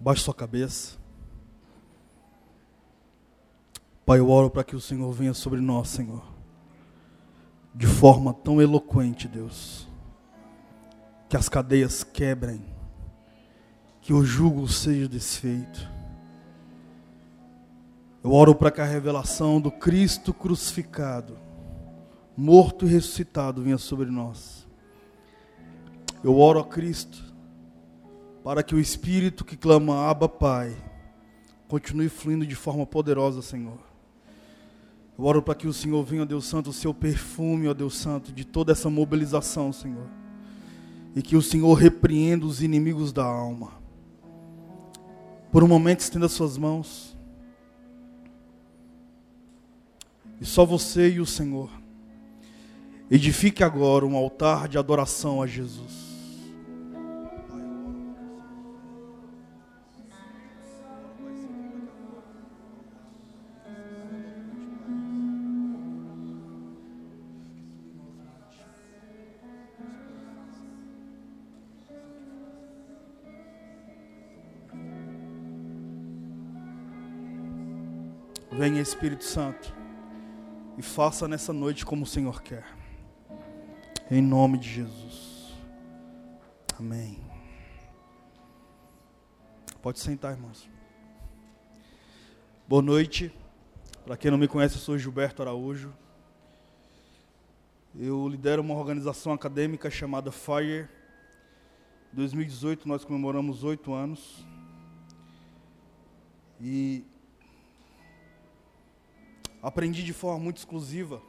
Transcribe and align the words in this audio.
Baixe 0.00 0.22
sua 0.22 0.34
cabeça. 0.34 0.96
Pai, 4.04 4.18
eu 4.20 4.30
oro 4.30 4.48
para 4.50 4.62
que 4.62 4.76
o 4.76 4.80
Senhor 4.80 5.10
venha 5.12 5.34
sobre 5.34 5.60
nós, 5.60 5.88
Senhor. 5.88 6.22
De 7.74 7.86
forma 7.86 8.32
tão 8.32 8.62
eloquente, 8.62 9.26
Deus. 9.26 9.88
Que 11.28 11.36
as 11.36 11.48
cadeias 11.48 12.04
quebrem. 12.04 12.64
Que 14.00 14.12
o 14.12 14.24
jugo 14.24 14.68
seja 14.68 15.08
desfeito. 15.08 15.90
Eu 18.22 18.32
oro 18.32 18.54
para 18.54 18.70
que 18.70 18.80
a 18.80 18.84
revelação 18.84 19.60
do 19.60 19.70
Cristo 19.70 20.34
crucificado, 20.34 21.38
morto 22.36 22.84
e 22.84 22.88
ressuscitado, 22.88 23.62
venha 23.62 23.78
sobre 23.78 24.06
nós. 24.06 24.66
Eu 26.24 26.36
oro 26.36 26.58
a 26.58 26.64
Cristo 26.64 27.25
para 28.46 28.62
que 28.62 28.76
o 28.76 28.78
Espírito 28.78 29.44
que 29.44 29.56
clama 29.56 30.08
Abba 30.08 30.28
Pai 30.28 30.76
continue 31.66 32.08
fluindo 32.08 32.46
de 32.46 32.54
forma 32.54 32.86
poderosa, 32.86 33.42
Senhor. 33.42 33.80
Eu 35.18 35.24
oro 35.24 35.42
para 35.42 35.56
que 35.56 35.66
o 35.66 35.72
Senhor 35.72 36.00
venha, 36.04 36.22
ó 36.22 36.24
Deus 36.24 36.46
Santo, 36.46 36.70
o 36.70 36.72
seu 36.72 36.94
perfume, 36.94 37.66
ó 37.66 37.74
Deus 37.74 37.96
Santo, 37.96 38.32
de 38.32 38.44
toda 38.44 38.70
essa 38.70 38.88
mobilização, 38.88 39.72
Senhor. 39.72 40.06
E 41.16 41.22
que 41.22 41.34
o 41.34 41.42
Senhor 41.42 41.74
repreenda 41.74 42.46
os 42.46 42.62
inimigos 42.62 43.12
da 43.12 43.24
alma. 43.24 43.72
Por 45.50 45.64
um 45.64 45.68
momento, 45.68 45.98
estenda 45.98 46.28
suas 46.28 46.56
mãos. 46.56 47.16
E 50.40 50.44
só 50.44 50.64
você 50.64 51.10
e 51.10 51.18
o 51.18 51.26
Senhor. 51.26 51.68
Edifique 53.10 53.64
agora 53.64 54.06
um 54.06 54.14
altar 54.14 54.68
de 54.68 54.78
adoração 54.78 55.42
a 55.42 55.48
Jesus. 55.48 56.05
Venha 78.56 78.80
Espírito 78.80 79.22
Santo 79.22 79.70
e 80.78 80.82
faça 80.82 81.28
nessa 81.28 81.52
noite 81.52 81.84
como 81.84 82.04
o 82.04 82.06
Senhor 82.06 82.40
quer. 82.40 82.64
Em 84.10 84.22
nome 84.22 84.56
de 84.56 84.66
Jesus. 84.66 85.52
Amém. 86.78 87.22
Pode 89.82 89.98
sentar, 89.98 90.32
irmãos. 90.32 90.66
Boa 92.66 92.80
noite. 92.80 93.30
Para 94.06 94.16
quem 94.16 94.30
não 94.30 94.38
me 94.38 94.48
conhece, 94.48 94.76
eu 94.76 94.80
sou 94.80 94.96
Gilberto 94.96 95.42
Araújo. 95.42 95.92
Eu 97.94 98.26
lidero 98.26 98.62
uma 98.62 98.74
organização 98.74 99.34
acadêmica 99.34 99.90
chamada 99.90 100.32
Fire. 100.32 100.88
Em 102.10 102.16
2018 102.16 102.88
nós 102.88 103.04
comemoramos 103.04 103.64
oito 103.64 103.92
anos. 103.92 104.46
E 106.58 107.04
aprendi 109.66 110.04
de 110.04 110.12
forma 110.12 110.38
muito 110.38 110.58
exclusiva 110.58 111.20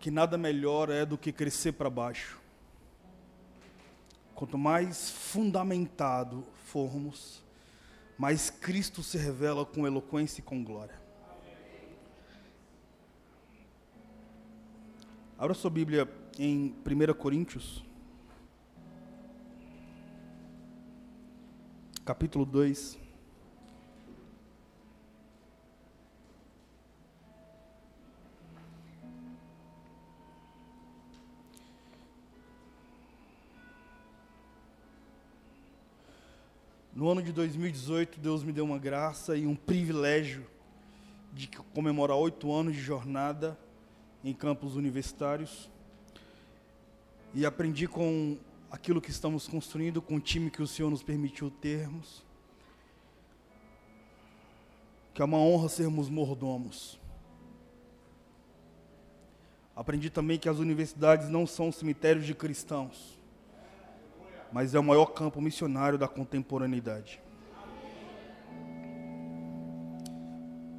que 0.00 0.10
nada 0.10 0.38
melhor 0.38 0.88
é 0.88 1.04
do 1.04 1.18
que 1.18 1.30
crescer 1.30 1.72
para 1.72 1.90
baixo. 1.90 2.40
Quanto 4.34 4.56
mais 4.56 5.10
fundamentado 5.10 6.46
formos, 6.64 7.44
mais 8.16 8.48
Cristo 8.48 9.02
se 9.02 9.18
revela 9.18 9.66
com 9.66 9.86
eloquência 9.86 10.40
e 10.40 10.42
com 10.42 10.64
glória. 10.64 10.98
Abra 15.36 15.52
sua 15.52 15.70
Bíblia 15.70 16.10
em 16.38 16.74
1 16.86 17.12
Coríntios, 17.12 17.84
capítulo 22.06 22.46
2. 22.46 23.07
No 36.98 37.08
ano 37.08 37.22
de 37.22 37.30
2018, 37.30 38.18
Deus 38.18 38.42
me 38.42 38.52
deu 38.52 38.64
uma 38.64 38.76
graça 38.76 39.36
e 39.36 39.46
um 39.46 39.54
privilégio 39.54 40.44
de 41.32 41.46
comemorar 41.72 42.16
oito 42.16 42.52
anos 42.52 42.74
de 42.74 42.80
jornada 42.80 43.56
em 44.24 44.34
campos 44.34 44.74
universitários. 44.74 45.70
E 47.32 47.46
aprendi 47.46 47.86
com 47.86 48.36
aquilo 48.68 49.00
que 49.00 49.12
estamos 49.12 49.46
construindo, 49.46 50.02
com 50.02 50.16
o 50.16 50.20
time 50.20 50.50
que 50.50 50.60
o 50.60 50.66
Senhor 50.66 50.90
nos 50.90 51.04
permitiu 51.04 51.52
termos, 51.52 52.26
que 55.14 55.22
é 55.22 55.24
uma 55.24 55.38
honra 55.38 55.68
sermos 55.68 56.08
mordomos. 56.08 56.98
Aprendi 59.76 60.10
também 60.10 60.36
que 60.36 60.48
as 60.48 60.58
universidades 60.58 61.28
não 61.28 61.46
são 61.46 61.70
cemitérios 61.70 62.26
de 62.26 62.34
cristãos 62.34 63.17
mas 64.52 64.74
é 64.74 64.78
o 64.78 64.84
maior 64.84 65.06
campo 65.06 65.40
missionário 65.40 65.98
da 65.98 66.08
contemporaneidade. 66.08 67.20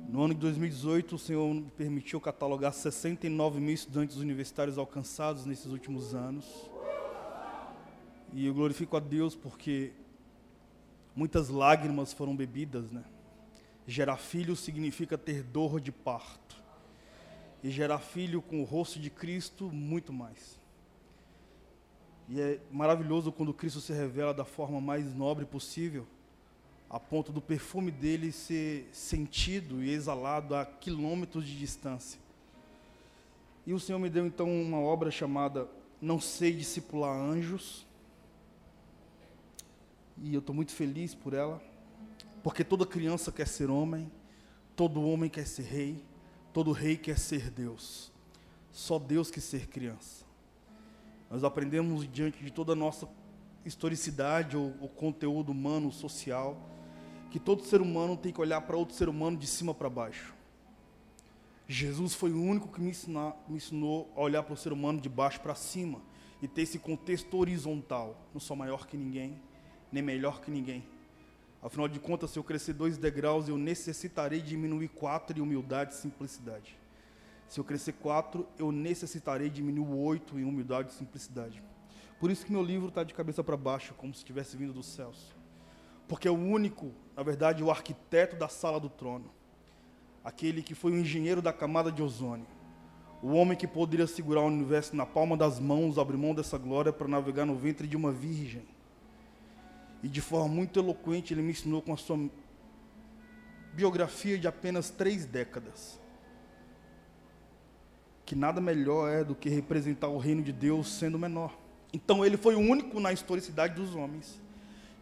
No 0.08 0.24
ano 0.24 0.34
de 0.34 0.40
2018, 0.40 1.16
o 1.16 1.20
Senhor 1.20 1.64
permitiu 1.78 2.20
catalogar 2.20 2.74
69 2.74 3.60
mil 3.60 3.76
estudantes 3.76 4.18
universitários 4.18 4.80
alcançados 4.80 5.46
nesses 5.46 5.68
últimos 5.68 6.16
anos. 6.16 6.46
E 8.34 8.48
eu 8.48 8.54
glorifico 8.54 8.98
a 8.98 9.00
Deus 9.00 9.36
porque 9.36 9.94
muitas 11.16 11.50
lágrimas 11.50 12.12
foram 12.12 12.36
bebidas, 12.36 12.90
né? 12.90 13.04
Gerar 13.86 14.18
filho 14.18 14.56
significa 14.56 15.16
ter 15.16 15.44
dor 15.44 15.80
de 15.80 15.92
parto. 15.92 16.56
E 17.64 17.70
gerar 17.70 18.00
filho 18.00 18.42
com 18.42 18.62
o 18.62 18.64
rosto 18.64 19.00
de 19.00 19.12
Cristo, 19.12 19.70
muito 19.72 20.12
mais. 20.12 20.59
E 22.30 22.40
é 22.40 22.60
maravilhoso 22.72 23.32
quando 23.32 23.52
Cristo 23.52 23.82
se 23.82 23.92
revela 23.92 24.32
da 24.32 24.46
forma 24.46 24.80
mais 24.80 25.16
nobre 25.16 25.46
possível, 25.46 26.06
a 26.88 27.00
ponto 27.00 27.32
do 27.32 27.42
perfume 27.42 27.90
dele 27.90 28.32
ser 28.32 28.88
sentido 28.92 29.84
e 29.84 29.90
exalado 29.90 30.54
a 30.54 30.64
quilômetros 30.64 31.44
de 31.44 31.58
distância. 31.58 32.20
E 33.66 33.74
o 33.74 33.80
Senhor 33.80 33.98
me 33.98 34.12
deu 34.12 34.28
então 34.28 34.48
uma 34.48 34.80
obra 34.80 35.10
chamada 35.10 35.68
Não 36.00 36.20
Sei 36.20 36.54
Discipular 36.54 37.16
Anjos. 37.16 37.86
E 40.18 40.34
eu 40.34 40.40
estou 40.40 40.54
muito 40.54 40.72
feliz 40.72 41.16
por 41.16 41.34
ela, 41.34 41.60
porque 42.44 42.64
toda 42.64 42.86
criança 42.86 43.32
quer 43.32 43.48
ser 43.48 43.72
homem, 43.72 44.12
todo 44.76 45.02
homem 45.02 45.32
quer 45.32 45.48
ser 45.48 45.64
rei, 45.64 46.04
todo 46.54 46.72
rei 46.72 46.96
quer 46.96 47.18
ser 47.18 47.50
Deus. 47.50 48.12
Só 48.72 49.00
Deus 49.00 49.32
quer 49.32 49.42
ser 49.42 49.68
criança. 49.68 50.29
Nós 51.30 51.44
aprendemos 51.44 52.12
diante 52.12 52.44
de 52.44 52.52
toda 52.52 52.74
a 52.74 52.76
nossa 52.76 53.08
historicidade 53.64 54.58
ou, 54.58 54.74
ou 54.82 54.90
conteúdo 54.90 55.52
humano, 55.52 55.92
social, 55.92 56.58
que 57.30 57.40
todo 57.40 57.64
ser 57.64 57.82
humano 57.82 58.18
tem 58.18 58.34
que 58.34 58.42
olhar 58.42 58.62
para 58.62 58.76
outro 58.76 58.96
ser 58.96 59.08
humano 59.08 59.38
de 59.38 59.46
cima 59.46 59.74
para 59.74 59.90
baixo. 59.90 60.34
Jesus 61.68 62.16
foi 62.16 62.32
o 62.32 62.42
único 62.42 62.68
que 62.68 62.82
me, 62.82 62.90
ensinar, 62.90 63.36
me 63.48 63.58
ensinou 63.58 64.12
a 64.16 64.22
olhar 64.22 64.42
para 64.42 64.54
o 64.54 64.58
ser 64.58 64.74
humano 64.74 65.00
de 65.00 65.08
baixo 65.08 65.40
para 65.40 65.54
cima 65.54 66.02
e 66.42 66.48
ter 66.48 66.64
esse 66.64 66.80
contexto 66.80 67.38
horizontal. 67.38 68.28
Não 68.34 68.40
sou 68.40 68.58
maior 68.58 68.88
que 68.88 68.98
ninguém, 68.98 69.40
nem 69.92 70.02
melhor 70.02 70.42
que 70.42 70.50
ninguém. 70.50 70.84
Afinal 71.62 71.88
de 71.88 72.00
contas, 72.00 72.32
se 72.32 72.40
eu 72.40 72.44
crescer 72.44 72.74
dois 72.74 72.98
degraus, 72.98 73.48
eu 73.48 73.58
necessitarei 73.58 74.42
diminuir 74.42 74.88
quatro 74.88 75.38
em 75.38 75.42
humildade 75.42 75.94
e 75.94 75.98
simplicidade. 75.98 76.79
Se 77.50 77.60
eu 77.60 77.64
crescer 77.64 77.94
quatro, 77.94 78.48
eu 78.60 78.72
necessitarei 78.72 79.50
diminuir 79.50 79.92
oito 79.92 80.38
em 80.40 80.44
humildade 80.44 80.92
e 80.92 80.94
simplicidade. 80.94 81.64
Por 82.20 82.30
isso 82.30 82.46
que 82.46 82.52
meu 82.52 82.62
livro 82.62 82.90
está 82.90 83.04
de 83.04 83.12
cabeça 83.12 83.44
para 83.44 83.58
baixo, 83.58 83.96
como 83.96 84.14
se 84.14 84.24
tivesse 84.24 84.56
vindo 84.56 84.72
dos 84.72 84.86
céus. 84.86 85.36
Porque 86.08 86.28
é 86.28 86.32
o 86.32 86.36
único, 86.36 86.92
na 87.18 87.24
verdade, 87.24 87.64
o 87.64 87.72
arquiteto 87.72 88.36
da 88.36 88.48
sala 88.48 88.80
do 88.80 88.88
trono. 88.88 89.32
Aquele 90.24 90.62
que 90.62 90.76
foi 90.76 90.92
o 90.92 91.00
engenheiro 91.00 91.42
da 91.42 91.52
camada 91.52 91.92
de 91.92 92.04
ozônio. 92.04 92.46
O 93.20 93.30
homem 93.30 93.58
que 93.58 93.66
poderia 93.66 94.06
segurar 94.06 94.42
o 94.42 94.48
universo 94.48 94.96
na 94.96 95.08
palma 95.08 95.36
das 95.36 95.60
mãos, 95.60 95.98
abrir 95.98 96.18
mão 96.18 96.36
dessa 96.36 96.58
glória 96.58 96.94
para 96.94 97.08
navegar 97.08 97.48
no 97.48 97.56
ventre 97.56 97.88
de 97.88 97.98
uma 97.98 98.12
virgem. 98.12 98.62
E 100.04 100.08
de 100.08 100.22
forma 100.22 100.48
muito 100.48 100.80
eloquente, 100.80 101.34
ele 101.34 101.42
me 101.42 101.50
ensinou 101.50 101.82
com 101.82 101.94
a 101.94 101.98
sua 101.98 102.30
biografia 103.74 104.38
de 104.38 104.48
apenas 104.48 104.92
três 104.92 105.26
décadas 105.26 106.00
que 108.30 108.36
nada 108.36 108.62
melhor 108.62 109.12
é 109.12 109.24
do 109.24 109.34
que 109.34 109.50
representar 109.50 110.08
o 110.08 110.20
reino 110.20 110.44
de 110.44 110.54
Deus 110.54 110.88
sendo 110.88 111.18
menor. 111.18 111.58
Então 111.92 112.24
ele 112.24 112.38
foi 112.38 112.54
o 112.54 112.60
único 112.60 113.00
na 113.00 113.12
historicidade 113.12 113.74
dos 113.74 113.96
homens 113.96 114.40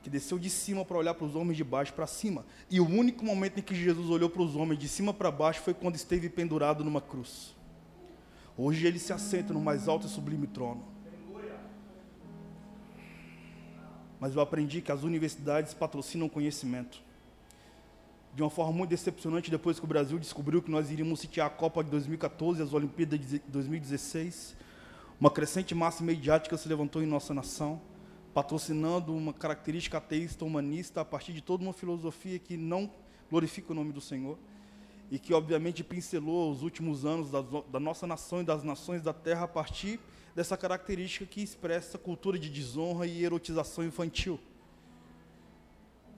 que 0.02 0.10
desceu 0.10 0.40
de 0.40 0.50
cima 0.50 0.86
para 0.86 0.98
olhar 0.98 1.14
para 1.14 1.26
os 1.26 1.36
homens 1.36 1.58
de 1.58 1.64
baixo 1.66 1.94
para 1.94 2.08
cima. 2.08 2.46
E 2.72 2.80
o 2.80 2.88
único 2.88 3.26
momento 3.26 3.60
em 3.60 3.62
que 3.62 3.76
Jesus 3.76 4.10
olhou 4.10 4.30
para 4.30 4.42
os 4.42 4.56
homens 4.56 4.80
de 4.80 4.88
cima 4.88 5.14
para 5.14 5.30
baixo 5.30 5.60
foi 5.60 5.74
quando 5.74 5.96
esteve 5.96 6.30
pendurado 6.30 6.86
numa 6.86 7.02
cruz. 7.02 7.54
Hoje 8.58 8.88
ele 8.88 8.98
se 8.98 9.12
assenta 9.12 9.52
no 9.52 9.60
mais 9.60 9.90
alto 9.90 10.08
e 10.08 10.10
sublime 10.10 10.48
trono. 10.48 10.86
Mas 14.22 14.34
eu 14.36 14.40
aprendi 14.40 14.82
que 14.82 14.94
as 14.94 15.04
universidades 15.04 15.74
patrocinam 15.74 16.30
conhecimento. 16.30 17.04
De 18.34 18.44
uma 18.44 18.50
forma 18.50 18.72
muito 18.72 18.90
decepcionante, 18.90 19.50
depois 19.50 19.80
que 19.80 19.86
o 19.86 19.88
Brasil 19.88 20.20
descobriu 20.20 20.62
que 20.62 20.70
nós 20.70 20.92
iríamos 20.92 21.20
sitiar 21.20 21.48
a 21.48 21.50
Copa 21.50 21.84
de 21.84 21.90
2014 21.90 22.60
e 22.60 22.64
as 22.64 22.74
Olimpíadas 22.74 23.20
de 23.20 23.40
2016, 23.48 24.56
uma 25.20 25.32
crescente 25.32 25.74
massa 25.74 26.04
mediática 26.04 26.56
se 26.58 26.70
levantou 26.70 27.02
em 27.02 27.08
nossa 27.08 27.34
nação 27.34 27.82
patrocinando 28.38 29.16
uma 29.16 29.34
característica 29.34 29.98
ateísta 29.98 30.46
humanista 30.46 31.02
a 31.02 31.06
partir 31.06 31.34
de 31.34 31.42
toda 31.42 31.64
uma 31.64 31.74
filosofia 31.74 32.38
que 32.38 32.56
não 32.56 32.88
glorifica 33.32 33.72
o 33.72 33.76
nome 33.76 33.92
do 33.92 34.00
Senhor 34.00 34.38
e 35.10 35.18
que 35.18 35.34
obviamente 35.34 35.84
pincelou 35.84 36.52
os 36.52 36.62
últimos 36.62 37.04
anos 37.04 37.32
da, 37.32 37.42
da, 37.42 37.80
nossa 37.80 38.06
nação 38.06 38.42
e 38.42 38.44
das 38.44 38.64
nações 38.64 39.02
da 39.02 39.12
terra 39.12 39.46
a 39.46 39.48
partir 39.48 40.00
dessa 40.36 40.56
característica 40.56 41.26
que 41.26 41.42
expressa 41.42 41.98
cultura 41.98 42.38
de 42.38 42.48
desonra 42.48 43.08
e 43.08 43.24
erotização 43.24 43.84
infantil. 43.84 44.40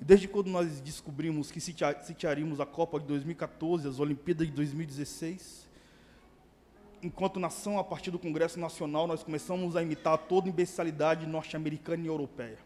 Desde 0.02 0.28
quando 0.28 0.48
nós 0.48 0.80
descobrimos 0.80 1.52
que 1.52 1.60
sitiaríamos 1.60 2.60
a 2.60 2.66
Copa 2.66 3.00
de 3.00 3.06
2014, 3.08 3.88
as 3.88 4.00
Olimpíadas 4.00 4.48
de 4.48 4.54
2016, 4.54 5.68
enquanto 7.04 7.40
nação, 7.40 7.78
a 7.78 7.84
partir 7.84 8.10
do 8.10 8.18
Congresso 8.18 8.60
Nacional, 8.60 9.08
nós 9.08 9.24
começamos 9.24 9.76
a 9.76 9.84
imitar 9.84 10.18
toda 10.18 10.48
a 10.48 10.50
imbecilidade 10.50 11.28
norte-americana 11.28 12.04
e 12.04 12.08
europeia. 12.08 12.60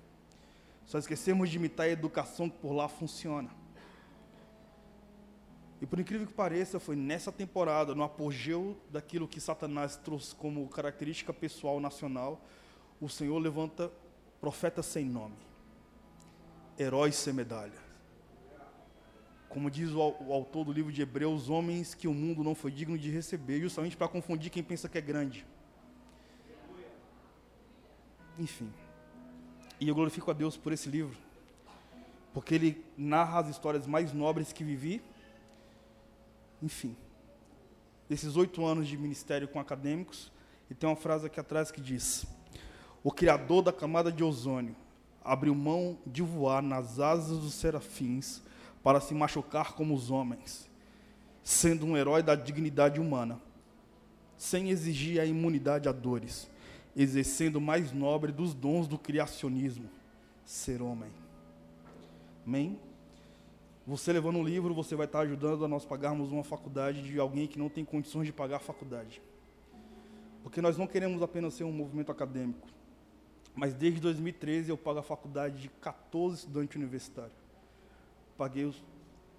Só 0.86 1.00
esquecemos 1.00 1.50
de 1.50 1.58
imitar 1.58 1.88
a 1.88 1.90
educação 1.90 2.50
que 2.50 2.58
por 2.58 2.74
lá 2.74 2.88
funciona. 2.88 3.50
E 5.82 5.86
por 5.86 6.00
incrível 6.00 6.28
que 6.28 6.34
pareça, 6.34 6.80
foi 6.80 6.96
nessa 6.96 7.32
temporada, 7.32 7.94
no 7.94 8.04
apogeu 8.04 8.78
daquilo 8.90 9.28
que 9.28 9.42
Satanás 9.42 9.98
trouxe 9.98 10.34
como 10.36 10.68
característica 10.70 11.34
pessoal 11.34 11.80
nacional, 11.80 12.40
o 13.02 13.10
Senhor 13.10 13.38
levanta 13.38 13.92
profetas 14.40 14.86
sem 14.86 15.04
nome, 15.04 15.36
heróis 16.78 17.16
sem 17.16 17.34
medalha 17.34 17.84
como 19.54 19.70
diz 19.70 19.92
o, 19.92 20.02
autor 20.02 20.66
do 20.66 20.74
livro 20.74 20.92
de 20.92 21.04
Hebreus, 21.04 21.48
homens 21.48 21.94
que 21.94 22.08
o 22.08 22.14
mundo 22.14 22.44
não 22.44 22.56
foi 22.56 22.72
digno 22.72 22.98
de 22.98 23.12
receber, 23.12 23.62
justamente 23.62 23.96
para 23.96 24.08
confundir 24.08 24.50
quem 24.50 24.64
pensa 24.64 24.90
que 24.90 24.98
é 24.98 25.02
grande. 25.02 25.46
Enfim. 28.40 28.74
E 29.80 29.88
eu 29.88 29.94
glorifico 29.94 30.32
a 30.32 30.34
Deus 30.34 30.58
por 30.58 30.74
esse 30.74 30.90
livro, 30.90 31.16
porque 32.34 32.56
ele 32.56 32.84
narra 32.98 33.42
as 33.42 33.50
histórias 33.50 33.86
mais 33.86 34.12
nobres 34.12 34.52
que 34.52 34.64
vivi. 34.64 35.04
Enfim. 36.60 36.98
Esses 38.10 38.36
oito 38.36 38.66
anos 38.66 38.88
de 38.88 38.98
ministério 38.98 39.48
com 39.48 39.60
acadêmicos, 39.60 40.32
e 40.68 40.74
tem 40.74 40.90
uma 40.90 40.96
frase 40.96 41.28
aqui 41.28 41.40
atrás 41.40 41.70
que 41.70 41.80
diz: 41.80 42.26
O 43.04 43.12
Criador 43.12 43.62
da 43.62 43.72
camada 43.72 44.12
de 44.12 44.24
ozônio 44.24 44.76
abriu 45.24 45.56
mão 45.56 45.98
de 46.06 46.22
voar 46.22 46.62
nas 46.62 47.00
asas 47.00 47.40
dos 47.40 47.54
serafins 47.54 48.42
para 48.84 49.00
se 49.00 49.14
machucar 49.14 49.74
como 49.74 49.94
os 49.94 50.12
homens, 50.12 50.70
sendo 51.42 51.86
um 51.86 51.96
herói 51.96 52.22
da 52.22 52.36
dignidade 52.36 53.00
humana, 53.00 53.40
sem 54.38 54.70
exigir 54.70 55.22
a 55.22 55.26
imunidade 55.26 55.88
a 55.88 55.92
dores, 55.92 56.50
exercendo 56.96 57.56
o 57.56 57.62
mais 57.62 57.92
nobre 57.92 58.32
dos 58.32 58.54
dons 58.54 58.88
do 58.88 58.98
criacionismo, 58.98 59.90
ser 60.46 60.82
homem. 60.82 61.10
Amém? 62.46 62.78
Você 63.86 64.14
levando 64.14 64.38
um 64.38 64.44
livro, 64.44 64.74
você 64.74 64.96
vai 64.96 65.06
estar 65.06 65.22
ajudando 65.22 65.66
a 65.66 65.68
nós 65.68 65.86
pagarmos 65.86 66.32
uma 66.32 66.44
faculdade 66.44 67.02
de 67.02 67.20
alguém 67.20 67.48
que 67.48 67.60
não 67.60 67.70
tem 67.70 67.84
condições 67.84 68.26
de 68.26 68.34
pagar 68.34 68.58
a 68.58 68.60
faculdade. 68.60 69.22
Porque 70.42 70.62
nós 70.62 70.78
não 70.78 70.88
queremos 70.88 71.22
apenas 71.22 71.54
ser 71.54 71.64
um 71.64 71.72
movimento 71.72 72.12
acadêmico. 72.12 72.68
Mas 73.56 73.74
desde 73.74 74.00
2013 74.00 74.70
eu 74.70 74.78
pago 74.78 75.00
a 75.00 75.04
faculdade 75.04 75.62
de 75.62 75.70
14 75.70 76.38
estudantes 76.38 76.76
universitários 76.76 77.44
paguei 78.38 78.66
os, 78.66 78.84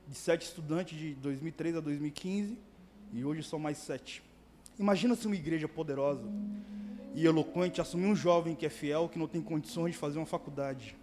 de 0.07 0.15
sete 0.15 0.47
estudantes 0.47 0.99
de 0.99 1.15
2003 1.15 1.77
a 1.77 1.81
2015 1.81 2.59
e 3.13 3.25
hoje 3.25 3.43
são 3.43 3.59
mais 3.59 3.79
sete. 3.79 4.23
Imagina 4.79 5.15
se 5.15 5.27
uma 5.27 5.37
igreja 5.37 5.69
poderosa 5.69 6.25
e 7.15 7.25
eloquente 7.27 7.81
assumir 7.81 8.07
um 8.07 8.17
jovem 8.17 8.55
que 8.55 8.67
é 8.67 8.71
fiel, 8.71 9.09
que 9.09 9.19
não 9.19 9.29
tem 9.29 9.41
condições 9.41 9.93
de 9.93 9.99
fazer 9.99 10.19
uma 10.19 10.27
faculdade. 10.27 10.97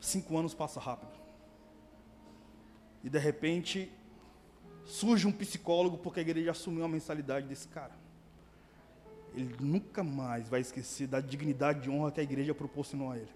Cinco 0.00 0.36
anos 0.36 0.54
passa 0.54 0.78
rápido. 0.78 1.12
E 3.02 3.08
de 3.08 3.18
repente 3.18 3.90
surge 4.84 5.26
um 5.26 5.32
psicólogo 5.32 5.98
porque 5.98 6.20
a 6.20 6.22
igreja 6.22 6.52
assumiu 6.52 6.84
a 6.84 6.88
mensalidade 6.88 7.46
desse 7.46 7.66
cara. 7.68 8.01
Ele 9.34 9.54
nunca 9.60 10.02
mais 10.04 10.48
vai 10.48 10.60
esquecer 10.60 11.06
da 11.06 11.20
dignidade 11.20 11.88
e 11.88 11.92
honra 11.92 12.12
que 12.12 12.20
a 12.20 12.22
igreja 12.22 12.54
proporcionou 12.54 13.10
a 13.10 13.16
ele. 13.16 13.30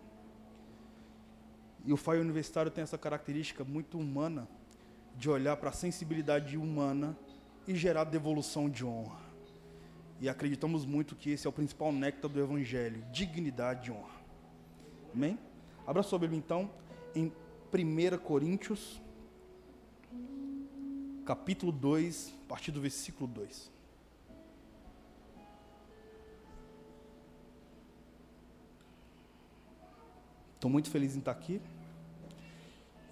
E 1.85 1.93
o 1.93 1.97
FAI 1.97 2.19
universitário 2.19 2.71
tem 2.71 2.83
essa 2.83 2.99
característica 2.99 3.65
muito 3.65 3.99
humana 3.99 4.49
de 5.17 5.31
olhar 5.31 5.57
para 5.57 5.71
a 5.71 5.73
sensibilidade 5.73 6.57
humana 6.57 7.17
e 7.67 7.75
gerar 7.75 8.05
devolução 8.05 8.69
de 8.69 8.85
honra. 8.85 9.21
E 10.21 10.29
acreditamos 10.29 10.85
muito 10.85 11.15
que 11.15 11.31
esse 11.31 11.47
é 11.47 11.51
o 11.51 11.53
principal 11.53 11.93
néctar 11.93 12.31
do 12.31 12.41
Evangelho: 12.41 13.05
dignidade 13.13 13.91
e 13.91 13.93
honra. 13.93 14.17
Amém? 15.15 15.39
Abra 15.87 16.03
sua 16.03 16.19
Bíblia 16.19 16.39
então 16.39 16.71
em 17.15 17.33
1 17.73 18.19
Coríntios, 18.19 19.01
capítulo 21.25 21.73
2, 21.73 22.35
a 22.45 22.49
partir 22.49 22.73
do 22.73 22.81
versículo 22.81 23.29
2. 23.29 23.76
Estou 30.57 30.71
muito 30.71 30.91
feliz 30.91 31.15
em 31.15 31.21
estar 31.21 31.31
aqui. 31.31 31.61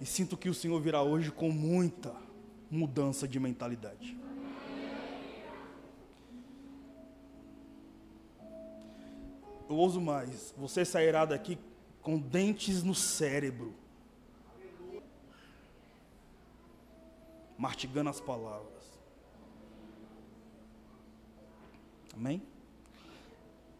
E 0.01 0.05
sinto 0.05 0.35
que 0.35 0.49
o 0.49 0.53
Senhor 0.53 0.81
virá 0.81 1.01
hoje 1.01 1.31
com 1.31 1.49
muita 1.49 2.13
mudança 2.69 3.27
de 3.27 3.39
mentalidade. 3.39 4.17
Eu 9.69 9.75
ouso 9.75 10.01
mais, 10.01 10.53
você 10.57 10.83
sairá 10.83 11.25
daqui 11.25 11.57
com 12.01 12.19
dentes 12.19 12.83
no 12.83 12.93
cérebro, 12.93 13.73
mastigando 17.57 18.09
as 18.09 18.19
palavras. 18.19 18.91
Amém? 22.13 22.43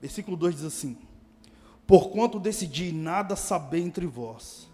Versículo 0.01 0.36
2 0.38 0.55
diz 0.55 0.63
assim: 0.63 0.98
Porquanto 1.88 2.39
decidi 2.39 2.92
nada 2.92 3.36
saber 3.36 3.80
entre 3.80 4.06
vós, 4.06 4.68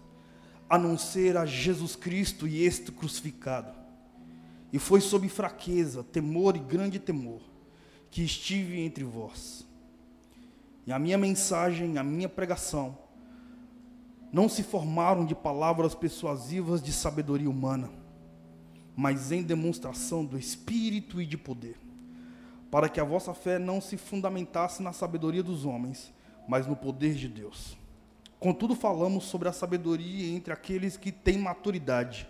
a 0.68 0.78
não 0.78 0.96
ser 0.96 1.36
a 1.36 1.44
Jesus 1.44 1.94
Cristo 1.94 2.48
e 2.48 2.64
este 2.64 2.90
crucificado. 2.90 3.72
E 4.72 4.78
foi 4.78 5.00
sob 5.02 5.28
fraqueza, 5.28 6.02
temor 6.02 6.56
e 6.56 6.60
grande 6.60 6.98
temor 6.98 7.40
que 8.10 8.22
estive 8.22 8.80
entre 8.80 9.04
vós. 9.04 9.66
E 10.86 10.92
a 10.92 10.98
minha 10.98 11.18
mensagem, 11.18 11.98
a 11.98 12.02
minha 12.02 12.28
pregação, 12.28 12.96
não 14.32 14.48
se 14.48 14.62
formaram 14.62 15.26
de 15.26 15.34
palavras 15.34 15.94
persuasivas 15.94 16.82
de 16.82 16.90
sabedoria 16.90 17.50
humana, 17.50 17.90
mas 18.96 19.30
em 19.30 19.42
demonstração 19.42 20.24
do 20.24 20.38
Espírito 20.38 21.20
e 21.20 21.26
de 21.26 21.36
poder, 21.36 21.76
para 22.70 22.88
que 22.88 22.98
a 22.98 23.04
vossa 23.04 23.34
fé 23.34 23.58
não 23.58 23.78
se 23.78 23.98
fundamentasse 23.98 24.82
na 24.82 24.92
sabedoria 24.92 25.42
dos 25.42 25.66
homens, 25.66 26.12
mas 26.48 26.66
no 26.66 26.76
poder 26.76 27.14
de 27.14 27.28
Deus. 27.28 27.76
Contudo, 28.38 28.74
falamos 28.74 29.24
sobre 29.24 29.48
a 29.48 29.52
sabedoria 29.52 30.34
entre 30.34 30.52
aqueles 30.52 30.96
que 30.96 31.12
têm 31.12 31.38
maturidade. 31.38 32.28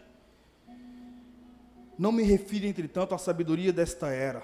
Não 1.98 2.12
me 2.12 2.22
refiro, 2.22 2.66
entretanto, 2.66 3.14
à 3.14 3.18
sabedoria 3.18 3.72
desta 3.72 4.08
era, 4.08 4.42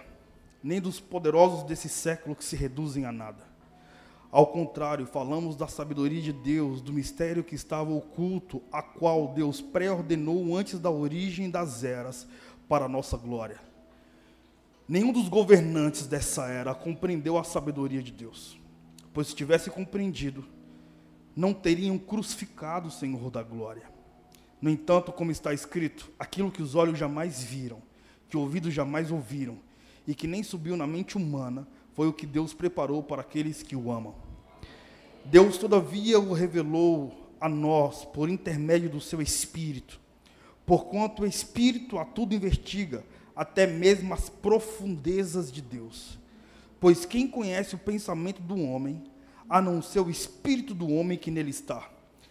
nem 0.62 0.80
dos 0.80 1.00
poderosos 1.00 1.64
desse 1.64 1.88
século 1.88 2.36
que 2.36 2.44
se 2.44 2.56
reduzem 2.56 3.04
a 3.04 3.12
nada. 3.12 3.46
Ao 4.30 4.46
contrário, 4.46 5.06
falamos 5.06 5.56
da 5.56 5.66
sabedoria 5.66 6.20
de 6.20 6.32
Deus, 6.32 6.82
do 6.82 6.92
mistério 6.92 7.42
que 7.42 7.54
estava 7.54 7.90
oculto, 7.90 8.62
a 8.70 8.82
qual 8.82 9.28
Deus 9.28 9.60
pré-ordenou 9.60 10.54
antes 10.56 10.78
da 10.78 10.90
origem 10.90 11.50
das 11.50 11.82
eras, 11.82 12.26
para 12.68 12.84
a 12.84 12.88
nossa 12.88 13.16
glória. 13.16 13.58
Nenhum 14.86 15.12
dos 15.12 15.28
governantes 15.28 16.06
dessa 16.06 16.46
era 16.46 16.74
compreendeu 16.74 17.38
a 17.38 17.44
sabedoria 17.44 18.02
de 18.02 18.12
Deus, 18.12 18.57
pois 19.12 19.28
se 19.28 19.34
tivesse 19.34 19.70
compreendido, 19.70 20.44
não 21.34 21.54
teriam 21.54 21.98
crucificado 21.98 22.88
o 22.88 22.90
Senhor 22.90 23.30
da 23.30 23.42
glória. 23.42 23.88
No 24.60 24.68
entanto, 24.68 25.12
como 25.12 25.30
está 25.30 25.54
escrito, 25.54 26.10
aquilo 26.18 26.50
que 26.50 26.62
os 26.62 26.74
olhos 26.74 26.98
jamais 26.98 27.42
viram, 27.42 27.80
que 28.28 28.36
ouvidos 28.36 28.74
jamais 28.74 29.10
ouviram, 29.10 29.58
e 30.06 30.14
que 30.14 30.26
nem 30.26 30.42
subiu 30.42 30.76
na 30.76 30.86
mente 30.86 31.16
humana, 31.16 31.66
foi 31.92 32.08
o 32.08 32.12
que 32.12 32.26
Deus 32.26 32.52
preparou 32.52 33.02
para 33.02 33.22
aqueles 33.22 33.62
que 33.62 33.76
o 33.76 33.90
amam. 33.90 34.14
Deus, 35.24 35.58
todavia, 35.58 36.18
o 36.18 36.32
revelou 36.32 37.12
a 37.40 37.48
nós 37.48 38.04
por 38.04 38.28
intermédio 38.28 38.90
do 38.90 39.00
seu 39.00 39.20
Espírito, 39.22 40.00
porquanto 40.66 41.22
o 41.22 41.26
Espírito 41.26 41.98
a 41.98 42.04
tudo 42.04 42.34
investiga, 42.34 43.04
até 43.36 43.66
mesmo 43.66 44.12
as 44.12 44.28
profundezas 44.28 45.52
de 45.52 45.62
Deus. 45.62 46.17
Pois 46.80 47.04
quem 47.04 47.26
conhece 47.26 47.74
o 47.74 47.78
pensamento 47.78 48.40
do 48.40 48.60
homem, 48.62 49.02
a 49.48 49.60
não 49.60 49.82
ser 49.82 50.00
o 50.00 50.10
espírito 50.10 50.74
do 50.74 50.92
homem 50.92 51.18
que 51.18 51.30
nele 51.30 51.50
está? 51.50 51.90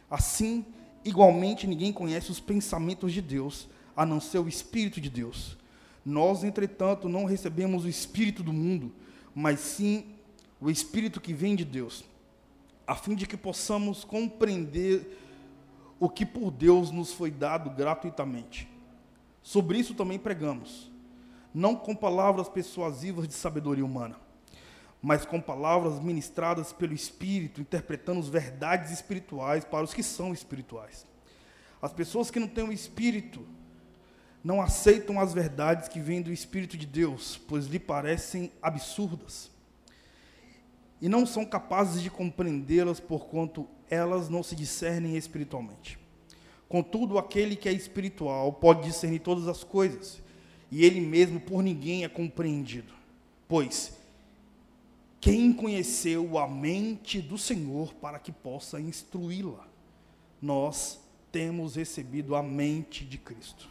Assim, 0.09 0.65
igualmente 1.03 1.67
ninguém 1.67 1.91
conhece 1.91 2.31
os 2.31 2.39
pensamentos 2.39 3.11
de 3.11 3.21
Deus, 3.21 3.67
a 3.95 4.05
não 4.05 4.21
ser 4.21 4.39
o 4.39 4.47
espírito 4.47 5.01
de 5.01 5.09
Deus. 5.09 5.57
Nós, 6.05 6.43
entretanto, 6.43 7.09
não 7.09 7.25
recebemos 7.25 7.83
o 7.83 7.89
espírito 7.89 8.41
do 8.41 8.53
mundo, 8.53 8.93
mas 9.35 9.59
sim 9.59 10.05
o 10.61 10.69
espírito 10.69 11.19
que 11.19 11.33
vem 11.33 11.55
de 11.55 11.65
Deus, 11.65 12.05
a 12.85 12.95
fim 12.95 13.15
de 13.15 13.27
que 13.27 13.35
possamos 13.35 14.03
compreender 14.03 15.19
o 15.99 16.07
que 16.07 16.25
por 16.25 16.51
Deus 16.51 16.91
nos 16.91 17.11
foi 17.11 17.29
dado 17.29 17.69
gratuitamente. 17.71 18.69
Sobre 19.41 19.77
isso 19.79 19.93
também 19.93 20.17
pregamos, 20.17 20.91
não 21.53 21.75
com 21.75 21.95
palavras 21.95 22.47
persuasivas 22.47 23.27
de 23.27 23.33
sabedoria 23.33 23.85
humana, 23.85 24.15
mas 25.01 25.25
com 25.25 25.39
palavras 25.39 25.99
ministradas 25.99 26.73
pelo 26.73 26.93
Espírito, 26.93 27.61
interpretando 27.61 28.19
as 28.19 28.29
verdades 28.29 28.91
espirituais 28.91 29.63
para 29.63 29.83
os 29.83 29.93
que 29.93 30.03
são 30.03 30.33
espirituais. 30.33 31.05
As 31.81 31.93
pessoas 31.93 32.31
que 32.31 32.39
não 32.39 32.47
têm 32.47 32.63
o 32.63 32.73
Espírito 32.73 33.45
não 34.43 34.61
aceitam 34.61 35.19
as 35.19 35.33
verdades 35.33 35.87
que 35.87 35.99
vêm 35.99 36.21
do 36.21 36.31
Espírito 36.31 36.77
de 36.77 36.85
Deus, 36.85 37.39
pois 37.47 37.67
lhe 37.67 37.79
parecem 37.79 38.51
absurdas. 38.61 39.51
E 41.01 41.07
não 41.07 41.25
são 41.25 41.45
capazes 41.45 42.01
de 42.01 42.09
compreendê-las, 42.09 42.99
porquanto 42.99 43.67
elas 43.89 44.29
não 44.29 44.41
se 44.41 44.55
discernem 44.55 45.15
espiritualmente. 45.15 45.99
Contudo, 46.67 47.17
aquele 47.17 47.55
que 47.55 47.69
é 47.69 47.71
espiritual 47.71 48.51
pode 48.53 48.83
discernir 48.83 49.19
todas 49.19 49.47
as 49.47 49.63
coisas, 49.63 50.21
e 50.71 50.83
ele 50.83 50.99
mesmo 50.99 51.39
por 51.39 51.61
ninguém 51.61 52.03
é 52.03 52.09
compreendido. 52.09 52.93
Pois, 53.47 53.96
quem 55.19 55.51
conheceu 55.51 56.37
a 56.37 56.47
mente 56.47 57.21
do 57.21 57.37
Senhor 57.37 57.93
para 57.95 58.19
que 58.19 58.31
possa 58.31 58.79
instruí-la? 58.79 59.67
Nós 60.41 60.99
temos 61.31 61.75
recebido 61.75 62.35
a 62.35 62.43
mente 62.43 63.03
de 63.03 63.17
Cristo. 63.17 63.69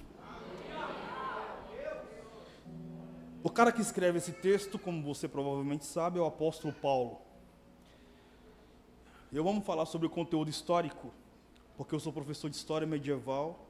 O 3.43 3.51
cara 3.51 3.71
que 3.71 3.81
escreve 3.81 4.19
esse 4.19 4.33
texto, 4.33 4.77
como 4.77 5.01
você 5.03 5.29
provavelmente 5.29 5.85
sabe, 5.85 6.19
é 6.19 6.23
o 6.23 6.27
apóstolo 6.27 6.75
Paulo. 6.75 7.19
Eu 9.33 9.49
amo 9.49 9.61
falar 9.61 9.87
sobre 9.87 10.09
o 10.09 10.11
conteúdo 10.11 10.51
histórico, 10.51 11.13
porque 11.77 11.95
eu 11.95 12.01
sou 12.01 12.13
professor 12.13 12.51
de 12.51 12.57
história 12.57 12.87
medieval, 12.87 13.69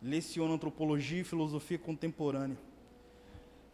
leciono 0.00 0.54
antropologia 0.54 1.22
e 1.22 1.24
filosofia 1.24 1.78
contemporânea. 1.78 2.56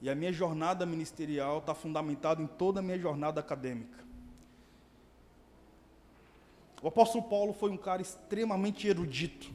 E 0.03 0.11
a 0.11 0.17
minha 0.17 0.33
jornada 0.33 0.85
ministerial 0.85 1.59
está 1.59 1.77
fundamentada 1.77 2.43
em 2.43 2.47
toda 2.49 2.81
a 2.81 2.83
minha 2.83 2.99
jornada 2.99 3.39
acadêmica. 3.39 4.03
O 6.83 6.89
apóstolo 6.89 7.23
Paulo 7.23 7.53
foi 7.53 7.71
um 7.71 7.77
cara 7.77 8.03
extremamente 8.03 8.89
erudito. 8.89 9.49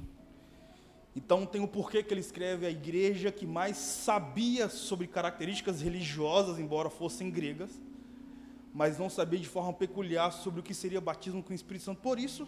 Então 1.13 1.45
tem 1.45 1.61
o 1.61 1.67
porquê 1.67 2.01
que 2.01 2.13
ele 2.13 2.21
escreve 2.21 2.65
a 2.65 2.69
igreja 2.69 3.29
que 3.29 3.45
mais 3.45 3.75
sabia 3.75 4.69
sobre 4.69 5.05
características 5.05 5.81
religiosas, 5.81 6.57
embora 6.59 6.89
fossem 6.89 7.29
gregas, 7.29 7.71
mas 8.73 8.97
não 8.97 9.09
sabia 9.09 9.39
de 9.39 9.49
forma 9.49 9.73
peculiar 9.73 10.31
sobre 10.31 10.61
o 10.61 10.63
que 10.63 10.73
seria 10.73 11.01
batismo 11.01 11.43
com 11.43 11.51
o 11.51 11.55
Espírito 11.55 11.83
Santo. 11.83 11.99
Por 11.99 12.17
isso, 12.17 12.47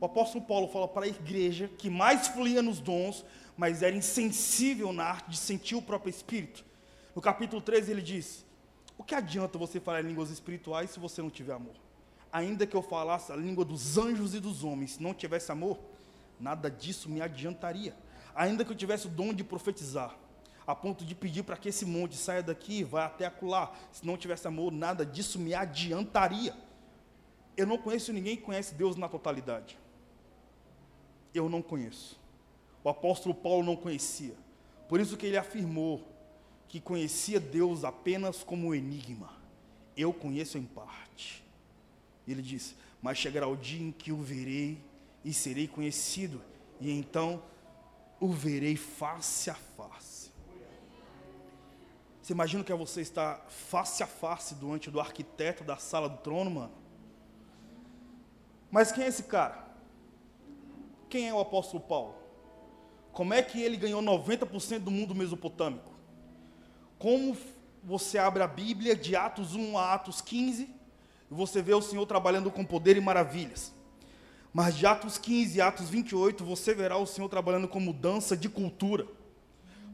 o 0.00 0.06
apóstolo 0.06 0.42
Paulo 0.46 0.68
fala 0.68 0.88
para 0.88 1.04
a 1.04 1.08
igreja 1.08 1.68
que 1.76 1.90
mais 1.90 2.28
fluía 2.28 2.62
nos 2.62 2.80
dons, 2.80 3.22
mas 3.54 3.82
era 3.82 3.94
insensível 3.94 4.94
na 4.94 5.04
arte 5.04 5.30
de 5.30 5.36
sentir 5.36 5.74
o 5.74 5.82
próprio 5.82 6.08
Espírito. 6.08 6.64
No 7.14 7.22
capítulo 7.22 7.60
13 7.62 7.90
ele 7.90 8.02
diz: 8.02 8.44
O 8.98 9.04
que 9.04 9.14
adianta 9.14 9.58
você 9.58 9.80
falar 9.80 10.00
em 10.02 10.08
línguas 10.08 10.30
espirituais 10.30 10.90
se 10.90 10.98
você 10.98 11.22
não 11.22 11.30
tiver 11.30 11.52
amor? 11.52 11.74
Ainda 12.32 12.66
que 12.66 12.76
eu 12.76 12.82
falasse 12.82 13.30
a 13.30 13.36
língua 13.36 13.64
dos 13.64 13.96
anjos 13.96 14.34
e 14.34 14.40
dos 14.40 14.64
homens, 14.64 14.92
se 14.92 15.02
não 15.02 15.14
tivesse 15.14 15.52
amor, 15.52 15.78
nada 16.40 16.70
disso 16.70 17.08
me 17.08 17.20
adiantaria 17.20 17.94
ainda 18.34 18.64
que 18.64 18.72
eu 18.72 18.76
tivesse 18.76 19.06
o 19.06 19.10
dom 19.10 19.32
de 19.32 19.44
profetizar, 19.44 20.16
a 20.66 20.74
ponto 20.74 21.04
de 21.04 21.14
pedir 21.14 21.44
para 21.44 21.56
que 21.56 21.68
esse 21.68 21.86
monte 21.86 22.16
saia 22.16 22.42
daqui 22.42 22.80
e 22.80 22.84
vá 22.84 23.06
até 23.06 23.26
acolá, 23.26 23.72
se 23.92 24.04
não 24.04 24.16
tivesse 24.16 24.48
amor, 24.48 24.72
nada 24.72 25.06
disso 25.06 25.38
me 25.38 25.54
adiantaria. 25.54 26.54
Eu 27.56 27.66
não 27.66 27.78
conheço 27.78 28.12
ninguém 28.12 28.36
que 28.36 28.42
conhece 28.42 28.74
Deus 28.74 28.96
na 28.96 29.08
totalidade. 29.08 29.78
Eu 31.32 31.48
não 31.48 31.62
conheço. 31.62 32.18
O 32.82 32.88
apóstolo 32.88 33.34
Paulo 33.34 33.64
não 33.64 33.76
conhecia. 33.76 34.34
Por 34.88 35.00
isso 35.00 35.16
que 35.16 35.26
ele 35.26 35.36
afirmou 35.36 36.02
que 36.74 36.80
conhecia 36.80 37.38
Deus 37.38 37.84
apenas 37.84 38.42
como 38.42 38.74
enigma. 38.74 39.30
Eu 39.96 40.12
conheço 40.12 40.58
em 40.58 40.64
parte. 40.64 41.44
Ele 42.26 42.42
disse: 42.42 42.74
Mas 43.00 43.16
chegará 43.16 43.46
o 43.46 43.56
dia 43.56 43.80
em 43.80 43.92
que 43.92 44.10
o 44.10 44.16
verei 44.16 44.82
e 45.24 45.32
serei 45.32 45.68
conhecido, 45.68 46.42
e 46.80 46.90
então 46.90 47.40
o 48.18 48.26
verei 48.26 48.74
face 48.74 49.50
a 49.50 49.54
face. 49.54 50.32
Você 52.20 52.32
imagina 52.32 52.64
que 52.64 52.72
é 52.72 52.76
você 52.76 53.02
estar 53.02 53.46
face 53.48 54.02
a 54.02 54.08
face 54.08 54.56
diante 54.56 54.90
do 54.90 54.98
arquiteto 54.98 55.62
da 55.62 55.76
sala 55.76 56.08
do 56.08 56.16
trono, 56.16 56.50
mano? 56.50 56.72
Mas 58.68 58.90
quem 58.90 59.04
é 59.04 59.06
esse 59.06 59.22
cara? 59.22 59.64
Quem 61.08 61.28
é 61.28 61.32
o 61.32 61.38
apóstolo 61.38 61.84
Paulo? 61.84 62.16
Como 63.12 63.32
é 63.32 63.44
que 63.44 63.62
ele 63.62 63.76
ganhou 63.76 64.02
90% 64.02 64.80
do 64.80 64.90
mundo 64.90 65.14
mesopotâmico? 65.14 65.93
Como 67.04 67.36
você 67.82 68.16
abre 68.16 68.42
a 68.42 68.46
Bíblia 68.46 68.96
de 68.96 69.14
Atos 69.14 69.54
1 69.54 69.76
a 69.76 69.92
Atos 69.92 70.22
15 70.22 70.62
e 70.62 71.34
você 71.34 71.60
vê 71.60 71.74
o 71.74 71.82
Senhor 71.82 72.06
trabalhando 72.06 72.50
com 72.50 72.64
poder 72.64 72.96
e 72.96 73.00
maravilhas. 73.02 73.74
Mas 74.54 74.74
de 74.74 74.86
Atos 74.86 75.18
15 75.18 75.58
e 75.58 75.60
Atos 75.60 75.90
28, 75.90 76.42
você 76.42 76.72
verá 76.72 76.96
o 76.96 77.04
Senhor 77.04 77.28
trabalhando 77.28 77.68
com 77.68 77.78
mudança 77.78 78.34
de 78.34 78.48
cultura. 78.48 79.06